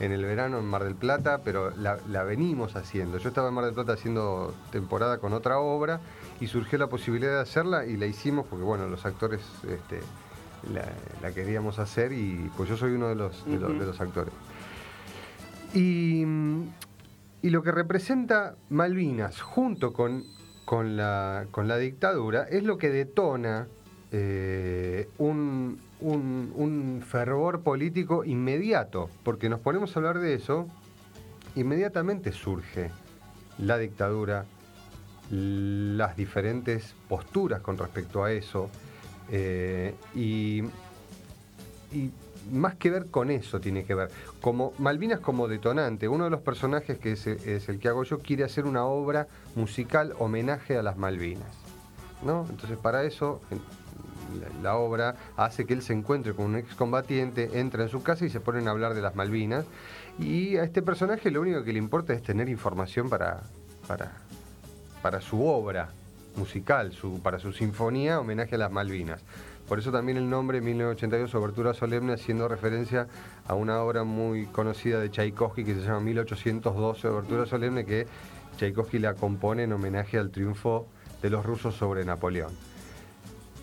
en 0.00 0.12
el 0.12 0.24
verano 0.24 0.58
en 0.58 0.64
Mar 0.64 0.84
del 0.84 0.94
Plata, 0.94 1.42
pero 1.44 1.70
la, 1.76 1.98
la 2.08 2.22
venimos 2.22 2.76
haciendo. 2.76 3.18
Yo 3.18 3.28
estaba 3.28 3.48
en 3.48 3.54
Mar 3.54 3.66
del 3.66 3.74
Plata 3.74 3.92
haciendo 3.92 4.54
temporada 4.72 5.18
con 5.18 5.34
otra 5.34 5.58
obra 5.58 6.00
y 6.40 6.46
surgió 6.46 6.78
la 6.78 6.86
posibilidad 6.86 7.32
de 7.32 7.40
hacerla 7.40 7.84
y 7.84 7.96
la 7.98 8.06
hicimos 8.06 8.46
porque 8.48 8.64
bueno, 8.64 8.86
los 8.88 9.04
actores 9.04 9.40
este, 9.68 10.00
la, 10.72 10.84
la 11.20 11.34
queríamos 11.34 11.78
hacer 11.78 12.12
y 12.12 12.50
pues 12.56 12.70
yo 12.70 12.76
soy 12.78 12.92
uno 12.92 13.08
de 13.08 13.16
los, 13.16 13.44
de 13.44 13.58
los, 13.58 13.70
Ujú. 13.70 13.80
de 13.80 13.86
los 13.86 14.00
actores. 14.00 14.32
Y 15.74 16.24
mm, 16.24 16.68
y 17.42 17.50
lo 17.50 17.62
que 17.62 17.72
representa 17.72 18.56
Malvinas 18.70 19.40
junto 19.40 19.92
con, 19.92 20.24
con, 20.64 20.96
la, 20.96 21.46
con 21.50 21.68
la 21.68 21.76
dictadura 21.78 22.44
es 22.50 22.64
lo 22.64 22.78
que 22.78 22.90
detona 22.90 23.68
eh, 24.12 25.08
un, 25.18 25.78
un- 26.00 27.02
fervor 27.06 27.60
político 27.62 28.24
inmediato, 28.24 29.10
porque 29.22 29.48
nos 29.48 29.60
ponemos 29.60 29.94
a 29.94 29.98
hablar 30.00 30.18
de 30.18 30.34
eso, 30.34 30.66
inmediatamente 31.54 32.32
surge 32.32 32.90
la 33.58 33.78
dictadura, 33.78 34.44
las 35.30 36.16
diferentes 36.16 36.94
posturas 37.08 37.60
con 37.60 37.78
respecto 37.78 38.24
a 38.24 38.32
eso, 38.32 38.70
eh, 39.30 39.94
y 40.14 40.62
más 42.50 42.74
que 42.76 42.90
ver 42.90 43.06
con 43.06 43.30
eso 43.30 43.60
tiene 43.60 43.84
que 43.84 43.94
ver. 43.94 44.10
Como 44.40 44.72
Malvinas 44.78 45.20
como 45.20 45.48
detonante, 45.48 46.08
uno 46.08 46.24
de 46.24 46.30
los 46.30 46.40
personajes 46.40 46.98
que 46.98 47.12
es, 47.12 47.26
el 47.26 47.78
que 47.78 47.88
hago 47.88 48.04
yo 48.04 48.18
quiere 48.18 48.44
hacer 48.44 48.64
una 48.64 48.84
obra 48.84 49.28
musical 49.54 50.14
homenaje 50.18 50.76
a 50.76 50.82
las 50.82 50.96
Malvinas. 50.96 51.48
¿no? 52.24 52.46
Entonces 52.48 52.78
para 52.78 53.04
eso 53.04 53.40
la, 54.40 54.62
la 54.62 54.76
obra 54.76 55.16
hace 55.36 55.66
que 55.66 55.74
él 55.74 55.82
se 55.82 55.92
encuentre 55.92 56.34
con 56.34 56.46
un 56.46 56.56
excombatiente, 56.56 57.60
entra 57.60 57.82
en 57.82 57.88
su 57.88 58.02
casa 58.02 58.24
y 58.24 58.30
se 58.30 58.40
ponen 58.40 58.68
a 58.68 58.70
hablar 58.70 58.94
de 58.94 59.02
las 59.02 59.14
Malvinas. 59.14 59.64
Y 60.18 60.56
a 60.56 60.64
este 60.64 60.82
personaje 60.82 61.30
lo 61.30 61.40
único 61.40 61.62
que 61.62 61.72
le 61.72 61.78
importa 61.78 62.12
es 62.12 62.22
tener 62.22 62.48
información 62.48 63.08
para, 63.08 63.42
para, 63.86 64.12
para 65.02 65.20
su 65.20 65.46
obra 65.46 65.90
musical, 66.36 66.92
su, 66.92 67.20
para 67.20 67.38
su 67.38 67.52
sinfonía 67.52 68.20
homenaje 68.20 68.54
a 68.54 68.58
las 68.58 68.70
Malvinas. 68.70 69.22
Por 69.68 69.80
eso 69.80 69.90
también 69.90 70.16
el 70.16 70.30
nombre 70.30 70.60
1982 70.60 71.34
Obertura 71.34 71.74
Solemne 71.74 72.12
haciendo 72.12 72.46
referencia 72.46 73.08
a 73.48 73.54
una 73.54 73.80
obra 73.80 74.04
muy 74.04 74.46
conocida 74.46 75.00
de 75.00 75.10
Tchaikovsky 75.10 75.64
que 75.64 75.74
se 75.74 75.80
llama 75.80 76.00
1812 76.00 77.08
Obertura 77.08 77.46
Solemne 77.46 77.84
que 77.84 78.06
Tchaikovsky 78.56 79.00
la 79.00 79.14
compone 79.14 79.64
en 79.64 79.72
homenaje 79.72 80.18
al 80.18 80.30
triunfo 80.30 80.86
de 81.20 81.30
los 81.30 81.44
rusos 81.44 81.74
sobre 81.74 82.04
Napoleón. 82.04 82.52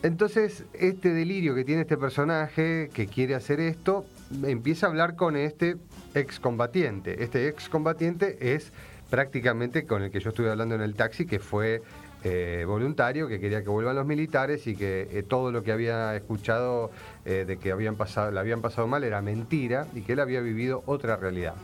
Entonces, 0.03 0.65
este 0.73 1.13
delirio 1.13 1.55
que 1.55 1.63
tiene 1.63 1.83
este 1.83 1.95
personaje 1.95 2.89
que 2.93 3.07
quiere 3.07 3.35
hacer 3.35 3.61
esto, 3.61 4.05
empieza 4.43 4.87
a 4.87 4.89
hablar 4.89 5.15
con 5.15 5.37
este 5.37 5.77
excombatiente. 6.13 7.23
Este 7.23 7.47
excombatiente 7.47 8.53
es 8.53 8.73
prácticamente 9.09 9.85
con 9.85 10.03
el 10.03 10.11
que 10.11 10.19
yo 10.19 10.31
estuve 10.31 10.49
hablando 10.49 10.75
en 10.75 10.81
el 10.81 10.95
taxi, 10.95 11.25
que 11.25 11.39
fue 11.39 11.81
eh, 12.23 12.63
voluntario, 12.67 13.27
que 13.27 13.39
quería 13.39 13.63
que 13.63 13.69
vuelvan 13.69 13.95
los 13.95 14.05
militares 14.05 14.65
y 14.67 14.75
que 14.75 15.07
eh, 15.11 15.23
todo 15.23 15.51
lo 15.51 15.63
que 15.63 15.71
había 15.71 16.15
escuchado 16.15 16.91
eh, 17.25 17.43
de 17.47 17.57
que 17.57 17.71
habían 17.71 17.95
pasado, 17.95 18.31
le 18.31 18.39
habían 18.39 18.61
pasado 18.61 18.87
mal 18.87 19.03
era 19.03 19.21
mentira 19.21 19.87
y 19.93 20.01
que 20.01 20.13
él 20.13 20.19
había 20.19 20.39
vivido 20.41 20.83
otra 20.85 21.15
realidad. 21.17 21.55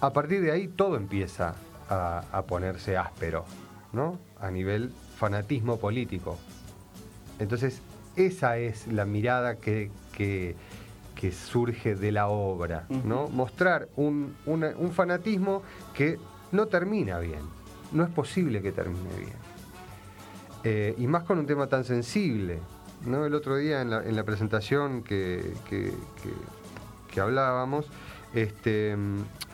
A 0.00 0.12
partir 0.12 0.42
de 0.42 0.50
ahí 0.52 0.68
todo 0.68 0.96
empieza 0.96 1.54
a, 1.88 2.24
a 2.32 2.42
ponerse 2.42 2.96
áspero, 2.96 3.44
¿no? 3.92 4.18
A 4.40 4.50
nivel 4.50 4.90
fanatismo 5.16 5.78
político. 5.78 6.38
Entonces, 7.38 7.80
esa 8.16 8.58
es 8.58 8.86
la 8.88 9.04
mirada 9.06 9.56
que, 9.56 9.90
que- 10.12 10.54
que 11.14 11.30
surge 11.30 11.94
de 11.94 12.10
la 12.10 12.26
obra, 12.26 12.86
¿no? 13.04 13.28
Mostrar 13.28 13.88
un, 13.96 14.34
una- 14.46 14.74
un 14.76 14.90
fanatismo 14.92 15.62
que 15.94 16.18
no 16.52 16.66
termina 16.66 17.18
bien. 17.20 17.38
No 17.94 18.04
es 18.04 18.10
posible 18.10 18.60
que 18.60 18.72
termine 18.72 19.08
bien. 19.16 19.32
Eh, 20.64 20.94
y 20.98 21.06
más 21.06 21.22
con 21.24 21.38
un 21.38 21.46
tema 21.46 21.66
tan 21.68 21.84
sensible. 21.84 22.58
¿no? 23.06 23.24
El 23.24 23.34
otro 23.34 23.56
día 23.56 23.80
en 23.82 23.90
la, 23.90 24.02
en 24.04 24.16
la 24.16 24.24
presentación 24.24 25.02
que, 25.02 25.52
que- 25.68 25.92
hablábamos, 27.20 27.86
este, 28.34 28.96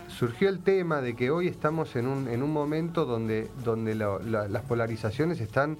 surgió 0.08 0.48
el 0.48 0.60
tema 0.60 1.02
de 1.02 1.14
que 1.14 1.30
hoy 1.30 1.46
estamos 1.46 1.94
en 1.94 2.06
un, 2.06 2.26
en 2.28 2.42
un 2.42 2.50
momento 2.54 3.04
donde, 3.04 3.50
donde 3.62 3.94
la- 3.94 4.18
la- 4.18 4.48
las 4.48 4.62
polarizaciones 4.62 5.42
están 5.42 5.76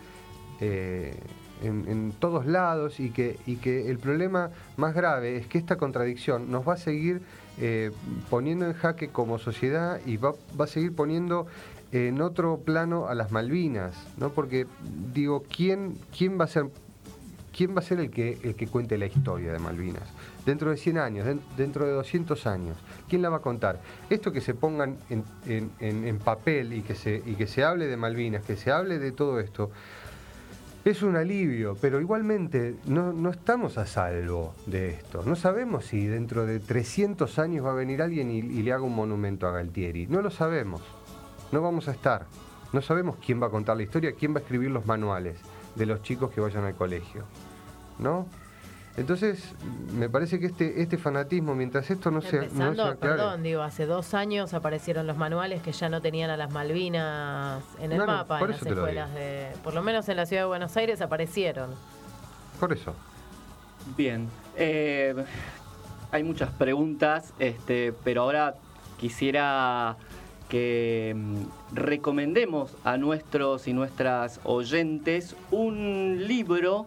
eh, 0.60 1.18
en, 1.62 1.86
en 1.88 2.12
todos 2.12 2.44
lados 2.44 3.00
y 3.00 3.08
que, 3.10 3.38
y 3.46 3.56
que 3.56 3.88
el 3.88 3.98
problema 3.98 4.50
más 4.76 4.94
grave 4.94 5.38
es 5.38 5.46
que 5.46 5.56
esta 5.56 5.76
contradicción 5.76 6.50
nos 6.50 6.68
va 6.68 6.74
a 6.74 6.76
seguir 6.76 7.22
eh, 7.58 7.92
poniendo 8.28 8.66
en 8.66 8.74
jaque 8.74 9.08
como 9.08 9.38
sociedad 9.38 10.00
y 10.04 10.18
va, 10.18 10.34
va 10.60 10.64
a 10.66 10.68
seguir 10.68 10.94
poniendo 10.94 11.46
en 11.92 12.20
otro 12.20 12.58
plano 12.58 13.08
a 13.08 13.14
las 13.14 13.32
Malvinas, 13.32 13.94
¿no? 14.16 14.30
Porque 14.30 14.66
digo, 15.12 15.42
¿quién, 15.54 15.98
quién 16.16 16.38
va 16.40 16.44
a 16.44 16.48
ser 16.48 16.66
¿quién 17.56 17.74
va 17.74 17.80
a 17.80 17.82
ser 17.82 17.98
el 17.98 18.10
que, 18.10 18.38
el 18.44 18.54
que 18.54 18.68
cuente 18.68 18.96
la 18.96 19.06
historia 19.06 19.52
de 19.52 19.58
Malvinas? 19.58 20.04
Dentro 20.46 20.70
de 20.70 20.76
100 20.76 20.98
años, 20.98 21.26
den- 21.26 21.40
dentro 21.56 21.84
de 21.84 21.92
200 21.92 22.46
años, 22.46 22.76
¿quién 23.08 23.20
la 23.22 23.28
va 23.28 23.38
a 23.38 23.40
contar? 23.40 23.80
Esto 24.08 24.32
que 24.32 24.40
se 24.40 24.54
pongan 24.54 24.96
en- 25.10 25.24
en 25.80 26.18
papel 26.18 26.72
y 26.72 26.82
que, 26.82 26.94
se, 26.94 27.22
y 27.26 27.34
que 27.34 27.46
se 27.48 27.64
hable 27.64 27.88
de 27.88 27.96
Malvinas, 27.96 28.44
que 28.44 28.56
se 28.56 28.70
hable 28.70 28.98
de 29.00 29.10
todo 29.12 29.40
esto, 29.40 29.70
es 30.84 31.02
un 31.02 31.16
alivio, 31.16 31.76
pero 31.78 32.00
igualmente 32.00 32.76
no, 32.86 33.12
no 33.12 33.28
estamos 33.30 33.76
a 33.76 33.84
salvo 33.84 34.54
de 34.66 34.90
esto. 34.90 35.22
No 35.26 35.36
sabemos 35.36 35.84
si 35.84 36.06
dentro 36.06 36.46
de 36.46 36.58
300 36.60 37.38
años 37.38 37.66
va 37.66 37.72
a 37.72 37.74
venir 37.74 38.00
alguien 38.00 38.30
y, 38.30 38.38
y 38.38 38.62
le 38.62 38.72
haga 38.72 38.84
un 38.84 38.94
monumento 38.94 39.46
a 39.46 39.50
Galtieri. 39.50 40.06
No 40.06 40.22
lo 40.22 40.30
sabemos. 40.30 40.80
No 41.52 41.60
vamos 41.62 41.88
a 41.88 41.92
estar. 41.92 42.26
No 42.72 42.80
sabemos 42.82 43.16
quién 43.24 43.42
va 43.42 43.46
a 43.48 43.50
contar 43.50 43.76
la 43.76 43.82
historia, 43.82 44.12
quién 44.18 44.32
va 44.34 44.38
a 44.38 44.42
escribir 44.42 44.70
los 44.70 44.86
manuales 44.86 45.38
de 45.74 45.86
los 45.86 46.02
chicos 46.02 46.30
que 46.30 46.40
vayan 46.40 46.64
al 46.64 46.74
colegio. 46.74 47.24
¿No? 47.98 48.26
Entonces, 48.96 49.54
me 49.94 50.08
parece 50.08 50.40
que 50.40 50.46
este, 50.46 50.82
este 50.82 50.98
fanatismo, 50.98 51.54
mientras 51.54 51.90
esto 51.90 52.10
no 52.10 52.20
se, 52.20 52.36
no 52.36 52.42
se 52.42 52.48
Empezando, 52.48 52.84
aclare- 52.86 52.98
perdón, 52.98 53.42
digo, 53.42 53.62
hace 53.62 53.86
dos 53.86 54.14
años 54.14 54.52
aparecieron 54.52 55.06
los 55.06 55.16
manuales 55.16 55.62
que 55.62 55.72
ya 55.72 55.88
no 55.88 56.00
tenían 56.00 56.28
a 56.30 56.36
las 56.36 56.50
Malvinas 56.52 57.62
en 57.78 57.92
el 57.92 57.98
No, 57.98 58.06
no, 58.06 58.12
mapa, 58.12 58.38
por 58.40 58.50
en 58.50 58.56
las 58.56 58.66
escuelas 58.66 59.14
de. 59.14 59.48
Por 59.62 59.74
lo 59.74 59.82
menos 59.82 60.08
en 60.08 60.16
la 60.16 60.26
ciudad 60.26 60.42
de 60.42 60.48
Buenos 60.48 60.76
Aires 60.76 61.00
aparecieron. 61.00 61.70
Por 62.58 62.72
eso. 62.72 62.94
Bien. 63.96 64.28
eh, 64.56 65.14
hay 66.12 66.24
muchas 66.24 66.50
preguntas, 66.50 67.32
este, 67.38 67.94
pero 68.04 68.22
ahora 68.22 68.56
quisiera 68.98 69.96
que 70.50 71.14
mm, 71.16 71.74
recomendemos 71.74 72.72
a 72.84 72.98
nuestros 72.98 73.66
y 73.68 73.72
nuestras 73.72 74.40
oyentes 74.44 75.34
un 75.50 76.26
libro 76.26 76.86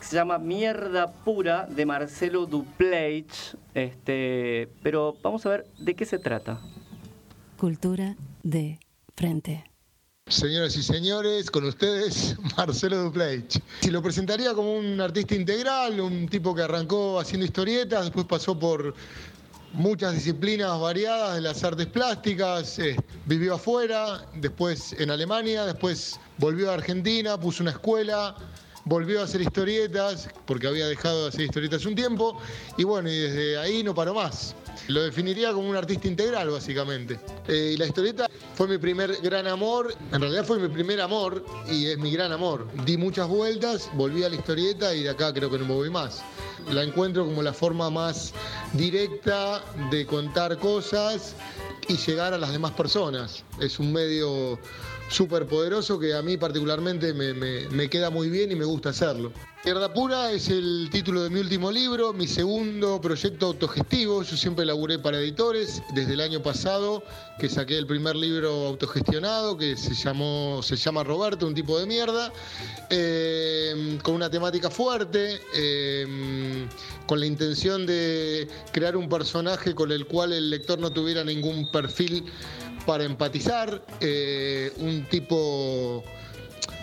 que 0.00 0.06
se 0.06 0.16
llama 0.16 0.38
Mierda 0.38 1.12
Pura 1.12 1.66
de 1.66 1.84
Marcelo 1.84 2.46
Dupleix. 2.46 3.56
Este, 3.74 4.70
pero 4.82 5.16
vamos 5.22 5.44
a 5.44 5.50
ver 5.50 5.66
de 5.78 5.94
qué 5.94 6.06
se 6.06 6.18
trata. 6.18 6.60
Cultura 7.58 8.16
de 8.42 8.78
frente. 9.14 9.64
Señoras 10.28 10.76
y 10.76 10.82
señores, 10.82 11.50
con 11.50 11.64
ustedes 11.64 12.36
Marcelo 12.56 13.02
Dupleix. 13.02 13.60
Si 13.80 13.90
lo 13.90 14.00
presentaría 14.00 14.54
como 14.54 14.76
un 14.76 15.00
artista 15.00 15.34
integral, 15.34 16.00
un 16.00 16.28
tipo 16.28 16.54
que 16.54 16.62
arrancó 16.62 17.18
haciendo 17.18 17.44
historietas, 17.44 18.04
después 18.04 18.26
pasó 18.26 18.58
por 18.58 18.94
muchas 19.72 20.14
disciplinas 20.14 20.78
variadas 20.80 21.34
de 21.34 21.40
las 21.40 21.62
artes 21.64 21.86
plásticas, 21.86 22.78
eh, 22.78 22.96
vivió 23.26 23.54
afuera, 23.54 24.26
después 24.34 24.94
en 24.98 25.10
Alemania, 25.10 25.64
después 25.64 26.18
volvió 26.38 26.70
a 26.70 26.74
Argentina, 26.74 27.38
puso 27.38 27.62
una 27.62 27.72
escuela, 27.72 28.34
volvió 28.84 29.20
a 29.20 29.24
hacer 29.24 29.40
historietas, 29.40 30.28
porque 30.46 30.66
había 30.66 30.86
dejado 30.86 31.22
de 31.22 31.28
hacer 31.28 31.42
historietas 31.42 31.86
un 31.86 31.94
tiempo, 31.94 32.40
y 32.76 32.84
bueno, 32.84 33.08
y 33.08 33.18
desde 33.18 33.58
ahí 33.58 33.82
no 33.82 33.94
paró 33.94 34.14
más. 34.14 34.54
Lo 34.88 35.02
definiría 35.02 35.52
como 35.52 35.68
un 35.68 35.76
artista 35.76 36.08
integral, 36.08 36.50
básicamente. 36.50 37.20
Eh, 37.46 37.72
y 37.74 37.76
la 37.76 37.86
historieta 37.86 38.28
fue 38.54 38.66
mi 38.66 38.78
primer 38.78 39.16
gran 39.22 39.46
amor, 39.46 39.94
en 40.12 40.20
realidad 40.20 40.44
fue 40.44 40.58
mi 40.58 40.68
primer 40.68 41.00
amor 41.00 41.44
y 41.70 41.86
es 41.86 41.98
mi 41.98 42.10
gran 42.10 42.32
amor. 42.32 42.66
Di 42.84 42.96
muchas 42.96 43.28
vueltas, 43.28 43.90
volví 43.94 44.24
a 44.24 44.28
la 44.28 44.36
historieta 44.36 44.94
y 44.94 45.04
de 45.04 45.10
acá 45.10 45.32
creo 45.32 45.50
que 45.50 45.58
no 45.58 45.66
me 45.66 45.74
voy 45.74 45.90
más. 45.90 46.22
La 46.70 46.82
encuentro 46.82 47.24
como 47.24 47.42
la 47.42 47.52
forma 47.52 47.90
más 47.90 48.32
directa 48.74 49.62
de 49.90 50.06
contar 50.06 50.58
cosas 50.58 51.34
y 51.88 51.96
llegar 51.96 52.32
a 52.34 52.38
las 52.38 52.52
demás 52.52 52.72
personas. 52.72 53.44
Es 53.60 53.78
un 53.78 53.92
medio 53.92 54.58
súper 55.08 55.46
poderoso 55.46 55.98
que 55.98 56.14
a 56.14 56.22
mí 56.22 56.36
particularmente 56.36 57.12
me, 57.12 57.34
me- 57.34 57.68
me 57.68 57.88
queda 57.90 58.10
muy 58.10 58.28
bien 58.30 58.50
y 58.52 58.56
me 58.56 58.64
gusta 58.64 58.90
hacerlo. 58.90 59.32
Mierda 59.64 59.92
Pura 59.94 60.32
es 60.32 60.48
el 60.48 60.88
título 60.90 61.22
de 61.22 61.30
mi 61.30 61.38
último 61.38 61.70
libro, 61.70 62.12
mi 62.12 62.26
segundo 62.26 63.00
proyecto 63.00 63.46
autogestivo. 63.46 64.24
Yo 64.24 64.36
siempre 64.36 64.64
laburé 64.64 64.98
para 64.98 65.20
editores 65.20 65.84
desde 65.94 66.14
el 66.14 66.20
año 66.20 66.42
pasado 66.42 67.04
que 67.38 67.48
saqué 67.48 67.78
el 67.78 67.86
primer 67.86 68.16
libro 68.16 68.66
autogestionado 68.66 69.56
que 69.56 69.76
se, 69.76 69.94
llamó, 69.94 70.64
se 70.64 70.74
llama 70.74 71.04
Roberto, 71.04 71.46
un 71.46 71.54
tipo 71.54 71.78
de 71.78 71.86
mierda, 71.86 72.32
eh, 72.90 74.00
con 74.02 74.16
una 74.16 74.28
temática 74.28 74.68
fuerte, 74.68 75.40
eh, 75.54 76.66
con 77.06 77.20
la 77.20 77.26
intención 77.26 77.86
de 77.86 78.48
crear 78.72 78.96
un 78.96 79.08
personaje 79.08 79.76
con 79.76 79.92
el 79.92 80.06
cual 80.06 80.32
el 80.32 80.50
lector 80.50 80.80
no 80.80 80.90
tuviera 80.90 81.22
ningún 81.22 81.70
perfil 81.70 82.24
para 82.84 83.04
empatizar, 83.04 83.80
eh, 84.00 84.72
un 84.78 85.04
tipo 85.08 86.02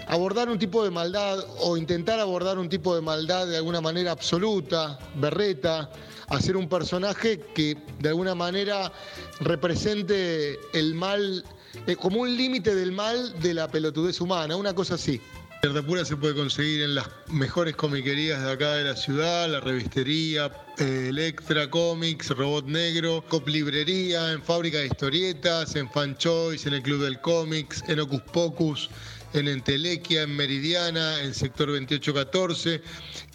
abordar 0.09 0.49
un 0.49 0.57
tipo 0.57 0.83
de 0.83 0.89
maldad 0.89 1.45
o 1.59 1.77
intentar 1.77 2.19
abordar 2.19 2.57
un 2.57 2.67
tipo 2.67 2.95
de 2.95 3.01
maldad 3.01 3.47
de 3.47 3.57
alguna 3.57 3.79
manera 3.79 4.11
absoluta, 4.11 4.99
berreta, 5.15 5.89
hacer 6.29 6.57
un 6.57 6.67
personaje 6.67 7.39
que 7.53 7.77
de 7.99 8.09
alguna 8.09 8.33
manera 8.33 8.91
represente 9.39 10.59
el 10.73 10.95
mal, 10.95 11.45
eh, 11.85 11.95
como 11.95 12.21
un 12.21 12.35
límite 12.35 12.73
del 12.73 12.91
mal 12.91 13.39
de 13.39 13.53
la 13.53 13.67
pelotudez 13.67 14.19
humana, 14.19 14.55
una 14.55 14.73
cosa 14.73 14.95
así. 14.95 15.21
Mierda 15.61 15.83
Pura 15.83 16.05
se 16.05 16.15
puede 16.15 16.33
conseguir 16.35 16.81
en 16.83 16.95
las 16.95 17.07
mejores 17.27 17.75
comiquerías 17.75 18.41
de 18.41 18.51
acá 18.51 18.75
de 18.75 18.85
la 18.85 18.95
ciudad, 18.95 19.49
la 19.49 19.59
revistería, 19.59 20.49
eh, 20.77 21.07
Electra 21.09 21.69
Comics, 21.69 22.29
Robot 22.29 22.65
Negro, 22.65 23.23
Cop 23.27 23.47
Librería, 23.47 24.31
en 24.31 24.41
Fábrica 24.41 24.77
de 24.77 24.87
Historietas, 24.87 25.75
en 25.75 25.89
Fan 25.91 26.17
Choice, 26.17 26.67
en 26.67 26.75
el 26.75 26.81
Club 26.81 27.03
del 27.03 27.19
Cómics, 27.19 27.83
en 27.89 27.99
Ocus 27.99 28.21
Pocus, 28.21 28.89
en 29.33 29.47
Entelequia, 29.47 30.23
en 30.23 30.35
Meridiana, 30.35 31.21
en 31.21 31.33
Sector 31.33 31.67
2814, 31.67 32.81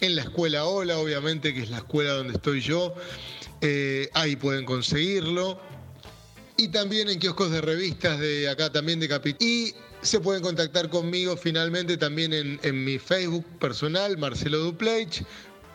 en 0.01 0.15
la 0.15 0.23
Escuela 0.23 0.65
Ola, 0.65 0.97
obviamente, 0.97 1.53
que 1.53 1.63
es 1.63 1.69
la 1.69 1.77
escuela 1.77 2.13
donde 2.13 2.33
estoy 2.33 2.61
yo. 2.61 2.93
Eh, 3.61 4.09
ahí 4.13 4.35
pueden 4.35 4.65
conseguirlo. 4.65 5.59
Y 6.57 6.69
también 6.69 7.09
en 7.09 7.19
kioscos 7.19 7.51
de 7.51 7.61
revistas 7.61 8.19
de 8.19 8.47
acá 8.47 8.71
también 8.71 8.99
de 8.99 9.09
Capital. 9.09 9.45
Y 9.45 9.73
se 10.01 10.19
pueden 10.19 10.41
contactar 10.41 10.89
conmigo 10.89 11.35
finalmente 11.35 11.97
también 11.97 12.31
en, 12.33 12.85
mi 12.85 12.99
Facebook 12.99 13.45
personal, 13.59 14.17
Marcelo 14.17 14.59
Dupleix, 14.59 15.23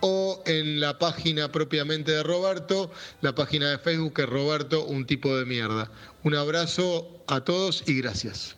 o 0.01 0.43
en 0.47 0.81
la 0.81 0.99
página 0.99 1.53
propiamente 1.53 2.12
de 2.12 2.23
Roberto, 2.23 2.91
la 3.21 3.35
página 3.35 3.71
de 3.71 3.79
Facebook 3.79 4.14
que 4.14 4.23
es 4.23 4.29
Roberto, 4.29 4.87
un 4.87 5.05
tipo 5.05 5.37
de 5.37 5.45
mierda. 5.45 5.91
Un 6.23 6.35
abrazo 6.35 7.23
a 7.27 7.43
todos 7.43 7.83
y 7.87 8.01
gracias. 8.01 8.57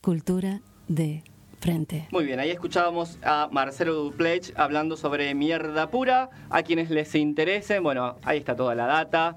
Cultura 0.00 0.62
de 0.88 1.22
frente. 1.60 2.08
Muy 2.10 2.24
bien, 2.24 2.40
ahí 2.40 2.50
escuchábamos 2.50 3.18
a 3.22 3.48
Marcelo 3.52 3.94
Duplech 3.94 4.52
hablando 4.56 4.96
sobre 4.96 5.34
mierda 5.34 5.90
pura. 5.90 6.30
A 6.50 6.62
quienes 6.62 6.90
les 6.90 7.14
interese, 7.14 7.78
bueno, 7.78 8.16
ahí 8.22 8.38
está 8.38 8.54
toda 8.56 8.74
la 8.74 8.86
data. 8.86 9.36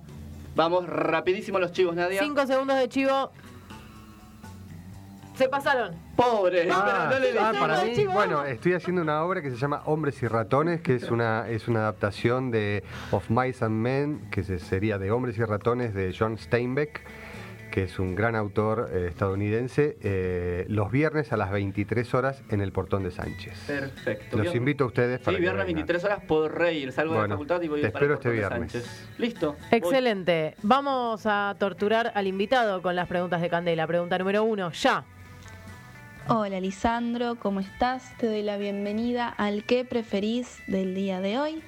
Vamos 0.56 0.86
rapidísimo 0.88 1.60
los 1.60 1.72
chivos, 1.72 1.95
Nadia. 1.95 2.22
Cinco 2.22 2.45
segundos 2.45 2.78
de 2.78 2.89
chivo. 2.89 3.32
Se 5.36 5.47
pasaron. 5.49 5.95
Pobre. 6.16 6.68
Ah, 6.72 7.10
no 7.12 7.18
le- 7.20 7.39
ah, 7.39 7.54
para 7.60 7.84
mí, 7.84 8.06
bueno, 8.06 8.43
estoy 8.45 8.74
haciendo 8.74 9.02
una 9.02 9.24
obra 9.24 9.41
que 9.41 9.49
se 9.49 9.56
llama 9.58 9.82
Hombres 9.86 10.22
y 10.22 10.28
Ratones, 10.28 10.82
que 10.82 10.95
es 10.95 11.10
una, 11.10 11.47
es 11.49 11.68
una 11.68 11.80
adaptación 11.80 12.52
de 12.52 12.84
Of 13.12 13.30
Mice 13.32 13.66
and 13.66 13.74
Men, 13.76 14.30
que 14.30 14.43
se- 14.43 14.60
sería 14.60 14.99
de 14.99 15.10
Hombres 15.10 15.38
y 15.39 15.43
Ratones 15.43 15.95
de 15.95 16.14
John 16.18 16.38
Steinbeck, 16.38 17.02
que 17.72 17.84
es 17.84 17.98
un 17.98 18.14
gran 18.14 18.36
autor 18.36 18.92
eh, 18.94 19.08
estadounidense, 19.10 19.98
eh, 20.02 20.66
los 20.68 20.92
viernes 20.92 21.32
a 21.34 21.38
las 21.38 21.50
23 21.52 22.14
horas 22.14 22.44
en 22.50 22.62
el 22.62 22.72
Portón 22.72 23.04
de 23.04 23.12
Sánchez. 23.12 23.58
Perfecto. 23.66 24.38
Los 24.38 24.54
invito 24.54 24.84
a 24.84 24.88
ustedes 24.88 25.20
para 25.20 25.32
Sí, 25.32 25.36
que 25.38 25.42
viernes 25.42 25.66
vengan. 25.66 25.86
23 25.88 26.04
horas 26.04 26.20
por 26.28 26.56
reír. 26.56 26.92
Salgo 26.92 27.14
de 27.14 27.18
la 27.18 27.22
Bueno, 27.22 27.36
facultad 27.36 27.62
y 27.62 27.68
voy 27.70 27.82
te 27.82 27.90
para 27.90 28.06
el 28.06 28.12
espero 28.12 28.14
este 28.16 28.30
Portón 28.30 28.32
de 28.32 28.66
viernes. 28.66 28.72
Sánchez. 28.74 29.10
Listo. 29.18 29.54
Voy. 29.54 29.68
Excelente. 29.80 30.56
Vamos 30.62 31.22
a 31.26 31.56
torturar 31.58 32.12
al 32.14 32.28
invitado 32.28 32.82
con 32.82 32.96
las 32.96 33.08
preguntas 33.08 33.42
de 33.42 33.50
Candela. 33.50 33.88
Pregunta 33.88 34.18
número 34.20 34.44
uno, 34.44 34.72
ya. 34.72 35.04
Hola 36.28 36.60
Lisandro, 36.60 37.36
¿cómo 37.36 37.60
estás? 37.62 38.16
Te 38.18 38.28
doy 38.28 38.44
la 38.44 38.58
bienvenida 38.58 39.28
al 39.28 39.64
¿Qué 39.64 39.84
preferís 39.86 40.60
del 40.68 40.94
día 40.94 41.20
de 41.20 41.40
hoy? 41.40 41.64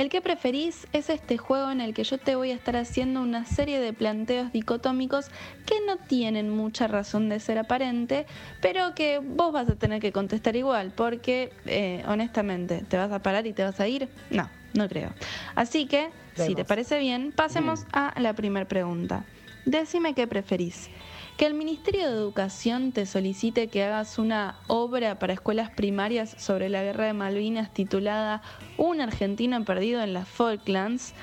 El 0.00 0.08
¿Qué 0.08 0.22
preferís? 0.22 0.86
es 0.94 1.10
este 1.10 1.36
juego 1.36 1.70
en 1.70 1.82
el 1.82 1.92
que 1.92 2.04
yo 2.04 2.16
te 2.16 2.34
voy 2.34 2.52
a 2.52 2.54
estar 2.54 2.74
haciendo 2.74 3.20
una 3.20 3.44
serie 3.44 3.80
de 3.80 3.92
planteos 3.92 4.50
dicotómicos 4.50 5.26
que 5.66 5.74
no 5.86 5.98
tienen 5.98 6.48
mucha 6.48 6.86
razón 6.86 7.28
de 7.28 7.38
ser 7.38 7.58
aparente, 7.58 8.24
pero 8.62 8.94
que 8.94 9.18
vos 9.18 9.52
vas 9.52 9.68
a 9.68 9.76
tener 9.76 10.00
que 10.00 10.10
contestar 10.10 10.56
igual, 10.56 10.90
porque 10.96 11.52
eh, 11.66 12.02
honestamente, 12.08 12.82
¿te 12.88 12.96
vas 12.96 13.12
a 13.12 13.18
parar 13.18 13.46
y 13.46 13.52
te 13.52 13.62
vas 13.62 13.78
a 13.78 13.88
ir? 13.88 14.08
No, 14.30 14.48
no 14.72 14.88
creo. 14.88 15.12
Así 15.54 15.84
que, 15.84 16.08
si 16.34 16.54
te 16.54 16.64
parece 16.64 16.98
bien, 16.98 17.30
pasemos 17.30 17.84
a 17.92 18.18
la 18.18 18.32
primera 18.32 18.66
pregunta. 18.66 19.26
Decime 19.66 20.14
qué 20.14 20.26
preferís. 20.26 20.88
Que 21.36 21.46
el 21.46 21.54
Ministerio 21.54 22.06
de 22.06 22.12
Educación 22.12 22.92
te 22.92 23.06
solicite 23.06 23.68
que 23.68 23.82
hagas 23.82 24.18
una 24.18 24.56
obra 24.66 25.18
para 25.18 25.32
escuelas 25.32 25.70
primarias 25.70 26.34
sobre 26.38 26.68
la 26.68 26.82
guerra 26.82 27.06
de 27.06 27.14
Malvinas 27.14 27.72
titulada 27.72 28.42
Un 28.76 29.00
argentino 29.00 29.64
perdido 29.64 30.02
en 30.02 30.12
las 30.12 30.28
Falklands 30.28 31.14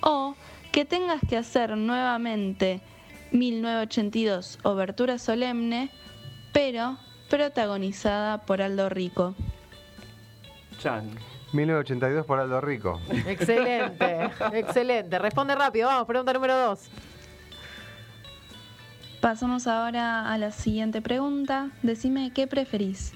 o 0.00 0.34
que 0.72 0.84
tengas 0.84 1.20
que 1.28 1.36
hacer 1.36 1.76
nuevamente 1.76 2.80
1982 3.32 4.58
Obertura 4.62 5.18
Solemne, 5.18 5.90
pero 6.52 6.98
protagonizada 7.28 8.42
por 8.42 8.62
Aldo 8.62 8.88
Rico. 8.88 9.34
Chan. 10.78 11.10
1982 11.52 12.26
por 12.26 12.40
Aldo 12.40 12.60
Rico. 12.60 13.00
Excelente, 13.26 14.30
excelente. 14.52 15.18
Responde 15.18 15.54
rápido. 15.54 15.88
Vamos, 15.88 16.06
pregunta 16.06 16.32
número 16.32 16.56
dos. 16.56 16.88
Pasamos 19.26 19.66
ahora 19.66 20.32
a 20.32 20.38
la 20.38 20.52
siguiente 20.52 21.02
pregunta. 21.02 21.72
Decime 21.82 22.30
qué 22.32 22.46
preferís. 22.46 23.12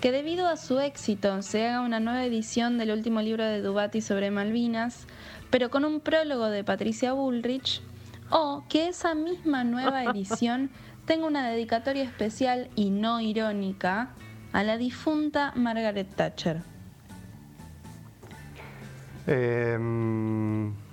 Que 0.00 0.10
debido 0.10 0.48
a 0.48 0.56
su 0.56 0.80
éxito 0.80 1.42
se 1.42 1.68
haga 1.68 1.82
una 1.82 2.00
nueva 2.00 2.24
edición 2.24 2.78
del 2.78 2.90
último 2.90 3.20
libro 3.20 3.44
de 3.44 3.60
Dubati 3.60 4.00
sobre 4.00 4.30
Malvinas, 4.30 5.06
pero 5.50 5.68
con 5.68 5.84
un 5.84 6.00
prólogo 6.00 6.46
de 6.46 6.64
Patricia 6.64 7.12
Bullrich, 7.12 7.82
o 8.30 8.64
que 8.70 8.88
esa 8.88 9.14
misma 9.14 9.62
nueva 9.62 10.04
edición 10.10 10.70
tenga 11.04 11.26
una 11.26 11.46
dedicatoria 11.46 12.04
especial 12.04 12.70
y 12.74 12.88
no 12.88 13.20
irónica 13.20 14.14
a 14.54 14.64
la 14.64 14.78
difunta 14.78 15.52
Margaret 15.54 16.08
Thatcher. 16.16 16.62
Eh, 19.26 19.76
mm, 19.78 20.85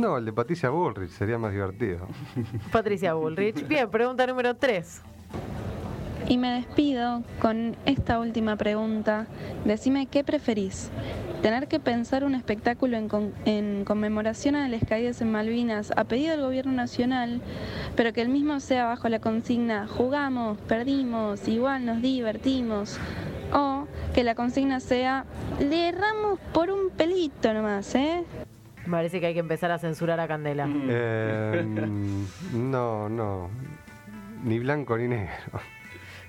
no, 0.00 0.16
el 0.18 0.24
de 0.24 0.32
Patricia 0.32 0.70
Bullrich 0.70 1.10
sería 1.10 1.38
más 1.38 1.52
divertido. 1.52 2.06
Patricia 2.72 3.14
Bullrich. 3.14 3.66
Bien, 3.68 3.88
pregunta 3.90 4.26
número 4.26 4.54
tres. 4.56 5.02
Y 6.28 6.38
me 6.38 6.50
despido 6.52 7.22
con 7.40 7.76
esta 7.86 8.18
última 8.20 8.56
pregunta. 8.56 9.26
Decime 9.64 10.06
qué 10.06 10.22
preferís. 10.22 10.90
Tener 11.42 11.68
que 11.68 11.80
pensar 11.80 12.22
un 12.24 12.34
espectáculo 12.34 12.96
en, 12.98 13.08
con- 13.08 13.32
en 13.46 13.84
conmemoración 13.84 14.54
a 14.56 14.68
las 14.68 14.84
caídas 14.84 15.20
en 15.22 15.32
Malvinas 15.32 15.90
a 15.96 16.04
pedido 16.04 16.32
del 16.32 16.42
gobierno 16.42 16.72
nacional, 16.72 17.40
pero 17.96 18.12
que 18.12 18.20
el 18.20 18.28
mismo 18.28 18.60
sea 18.60 18.84
bajo 18.86 19.08
la 19.08 19.20
consigna 19.20 19.86
jugamos, 19.88 20.58
perdimos, 20.68 21.48
igual 21.48 21.86
nos 21.86 22.02
divertimos. 22.02 22.98
O 23.52 23.86
que 24.14 24.22
la 24.22 24.34
consigna 24.34 24.78
sea 24.80 25.24
le 25.58 25.88
erramos 25.88 26.38
por 26.52 26.70
un 26.70 26.90
pelito 26.90 27.52
nomás, 27.54 27.94
¿eh? 27.94 28.22
Me 28.90 28.96
parece 28.96 29.20
que 29.20 29.26
hay 29.26 29.34
que 29.34 29.40
empezar 29.40 29.70
a 29.70 29.78
censurar 29.78 30.18
a 30.18 30.26
Candela. 30.26 30.66
Eh, 30.68 31.62
mm, 31.64 32.24
no, 32.72 33.08
no. 33.08 33.48
Ni 34.42 34.58
blanco 34.58 34.98
ni 34.98 35.06
negro. 35.06 35.60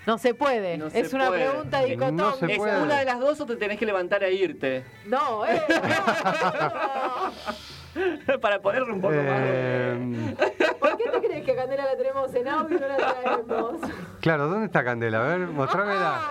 No 0.06 0.20
se 0.20 0.36
puede. 0.36 0.78
No 0.78 0.92
se 0.92 1.00
es 1.00 1.12
una 1.12 1.30
puede. 1.30 1.50
pregunta 1.50 1.80
No 1.82 1.88
dicotómica. 1.88 2.46
¿Es 2.54 2.58
puede. 2.60 2.82
una 2.84 3.00
de 3.00 3.06
las 3.06 3.20
dos 3.20 3.42
o 3.42 3.48
te 3.48 3.56
tenés 3.56 3.80
que 3.80 3.86
levantar 3.88 4.24
e 4.24 4.34
irte? 4.34 4.84
No, 5.08 5.44
eh. 5.48 5.60
no. 5.70 7.32
Para 8.42 8.62
ponerle 8.62 8.94
un 8.94 9.02
poco 9.02 9.16
más 9.16 9.42
de... 9.42 9.92
Eh, 9.94 10.36
¿Por 10.80 10.98
qué 10.98 11.10
te 11.10 11.20
crees 11.20 11.46
que 11.46 11.52
a 11.52 11.56
Candela 11.56 11.86
la 11.86 11.98
tenemos 11.98 12.34
en 12.34 12.48
audio 12.48 12.78
y 12.78 12.82
no 12.82 12.88
la 12.88 12.98
traemos? 12.98 13.82
claro, 14.22 14.48
¿dónde 14.48 14.66
está 14.66 14.84
Candela? 14.84 15.20
A 15.24 15.38
ver, 15.38 15.48
mostrámela. 15.48 16.22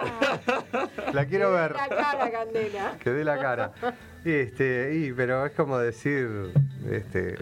La 1.13 1.27
quiero 1.27 1.53
ver. 1.53 1.73
La 1.73 1.89
cara, 1.89 2.31
Candela. 2.31 2.95
Que 3.03 3.11
dé 3.11 3.25
la 3.25 3.39
cara. 3.39 3.73
Este, 4.25 4.95
y, 4.95 5.13
pero 5.13 5.47
es 5.47 5.53
como 5.53 5.79
decir, 5.79 6.53
este, 6.91 7.37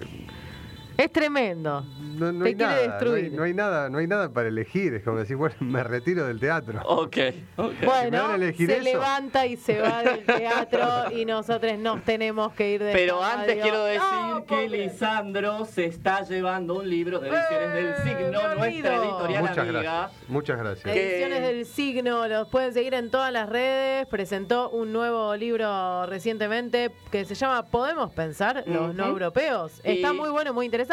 Es 0.99 1.12
tremendo. 1.12 1.84
no, 2.18 2.32
no 2.32 2.42
Te 2.42 2.49
hay 2.51 2.55
quiere 2.57 2.72
nada, 2.72 2.82
destruir. 2.82 3.24
No 3.26 3.30
hay, 3.30 3.36
no 3.36 3.42
hay 3.44 3.55
nada, 3.55 3.88
no 3.88 3.99
hay 3.99 4.07
nada 4.09 4.30
para 4.32 4.49
elegir. 4.49 4.94
Es 4.94 5.05
como 5.05 5.18
decir, 5.18 5.36
bueno, 5.36 5.55
me 5.61 5.84
retiro 5.84 6.26
del 6.26 6.40
teatro. 6.40 6.80
Ok, 6.86 7.16
ok. 7.57 7.72
me 7.80 7.86
Bueno, 7.86 8.36
se 8.57 8.64
eso. 8.64 8.82
levanta 8.82 9.46
y 9.46 9.57
se 9.57 9.80
va 9.80 10.03
del 10.03 10.24
teatro 10.24 11.12
y 11.16 11.24
nosotros 11.24 11.78
nos 11.78 12.03
tenemos 12.05 12.53
que 12.55 12.72
ir 12.72 12.82
de 12.82 12.92
Pero 12.92 13.22
antes 13.22 13.62
quiero 13.62 13.84
decir 13.84 14.03
No, 14.11 14.44
que 14.44 14.55
pobre. 14.66 14.68
Lisandro 14.68 15.64
se 15.66 15.84
está 15.84 16.22
llevando 16.24 16.74
un 16.74 16.90
libro 16.90 17.20
de 17.20 17.28
ediciones 17.28 17.72
del 17.74 17.86
¡Eh, 17.86 17.94
signo, 18.03 18.55
nuestra 18.57 18.96
editorial 18.96 19.42
Muchas 19.42 19.59
amiga. 19.59 19.80
gracias. 19.82 20.28
Muchas 20.28 20.59
gracias. 20.59 20.96
Ediciones 20.96 21.42
del 21.42 21.64
Signo, 21.64 22.26
los 22.26 22.49
pueden 22.49 22.72
seguir 22.74 22.94
en 22.94 23.09
todas 23.12 23.32
las 23.32 23.49
redes. 23.49 24.05
Presentó 24.09 24.68
un 24.70 24.92
nuevo 24.92 25.36
libro 25.36 26.07
recientemente 26.07 26.90
que 27.12 27.24
se 27.24 27.36
llama 27.36 27.66
Podemos 27.66 28.11
pensar, 28.12 28.64
los 28.66 28.92
no 28.96 29.07
europeos. 29.07 29.80
Y- 29.84 29.90
Está 29.99 30.12
muy 30.12 30.30
bueno, 30.30 30.53
muy 30.53 30.66
interesante. 30.66 30.88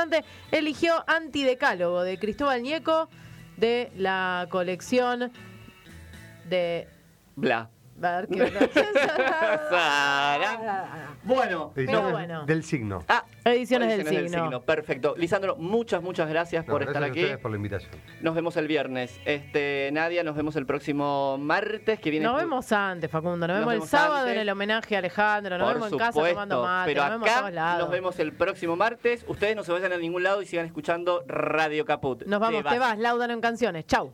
Eligió 0.52 1.04
Antidecálogo 1.08 2.04
de 2.04 2.18
Cristóbal 2.18 2.62
Ñeco 2.62 3.10
de 3.58 3.92
la 3.96 4.48
colección 4.50 5.32
de 6.50 6.88
Bla. 7.36 7.70
A 8.04 8.18
ver 8.22 8.28
qué 8.28 8.52
Bueno, 11.24 11.72
Ediciones 11.76 12.12
bueno. 12.12 12.46
del 12.46 12.64
signo. 12.64 13.04
Ah, 13.08 13.24
Ediciones 13.46 13.98
del 14.06 14.30
signo. 14.30 14.62
Perfecto. 14.62 15.16
Lisandro, 15.18 15.56
muchas, 15.56 16.02
muchas 16.04 16.30
gracias 16.30 16.68
No, 16.68 16.74
por 16.74 16.82
gracias 16.82 16.96
estar 16.96 17.04
a 17.04 17.12
aquí. 17.12 17.22
ustedes 17.22 17.40
por 17.40 17.52
la 17.52 17.58
invitación. 17.58 17.92
Nos 18.22 18.36
vemos 18.36 18.58
el 18.58 18.68
viernes. 18.68 19.20
Este, 19.26 19.90
Nadia, 19.94 20.24
nos 20.24 20.36
vemos 20.36 20.56
el 20.58 20.66
próximo 20.66 21.38
martes 21.40 22.00
que 22.00 22.12
viene. 22.12 22.26
Nos 22.26 22.38
vemos 22.38 22.72
antes, 22.72 23.10
Facundo. 23.10 23.48
Nos, 23.48 23.58
Nos 23.58 23.60
vemos 23.60 23.74
el 23.74 23.80
vemos 23.80 23.90
sábado 23.90 24.16
antes. 24.22 24.34
en 24.36 24.40
el 24.42 24.50
homenaje 24.50 24.96
a 24.96 25.00
Alejandro. 25.00 25.58
Nos 25.58 25.68
Por 25.68 25.74
vemos 25.76 25.92
en 25.94 25.98
casa 25.98 26.12
supuesto, 26.12 26.34
tomando 26.36 26.64
mate. 26.64 26.94
pero 26.94 27.02
nos 27.04 27.12
vemos 27.12 27.28
a 27.30 27.32
acá 27.32 27.40
todos 27.42 27.54
lados. 27.54 27.80
nos 27.82 27.90
vemos 27.92 28.20
el 28.20 28.34
próximo 28.34 28.76
martes. 28.76 29.26
Ustedes 29.28 29.56
no 29.56 29.64
se 29.64 29.72
vayan 29.72 29.94
a 29.94 29.98
ningún 29.98 30.22
lado 30.24 30.42
y 30.42 30.46
sigan 30.46 30.66
escuchando 30.66 31.24
Radio 31.28 31.86
Caput. 31.86 32.24
Nos 32.26 32.40
vamos, 32.40 32.64
te 32.66 32.78
vas, 32.78 32.98
Laudano 33.00 33.34
en 33.34 33.42
canciones. 33.42 33.86
Chau. 33.88 34.14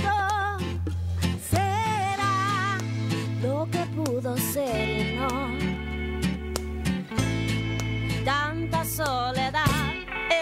lo 3.41 3.67
que 3.71 3.79
pudo 3.95 4.37
ser 4.37 5.15
no. 5.15 5.27
Tanta 8.23 8.85
soledad 8.85 9.65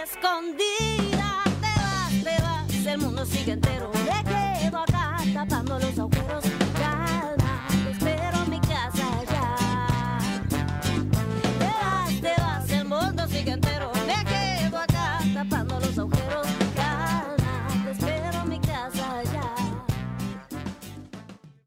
escondida, 0.04 1.43
te 1.62 1.72
vas, 1.80 2.24
te 2.24 2.43
vas, 2.43 2.86
el 2.86 2.97
mundo 2.97 3.26
sigue 3.26 3.54
entero. 3.54 3.91
Me 3.93 4.24
quedo 4.30 4.80
acá 4.80 5.18
tapando 5.34 5.80
los 5.80 5.97
agujeros. 5.97 6.68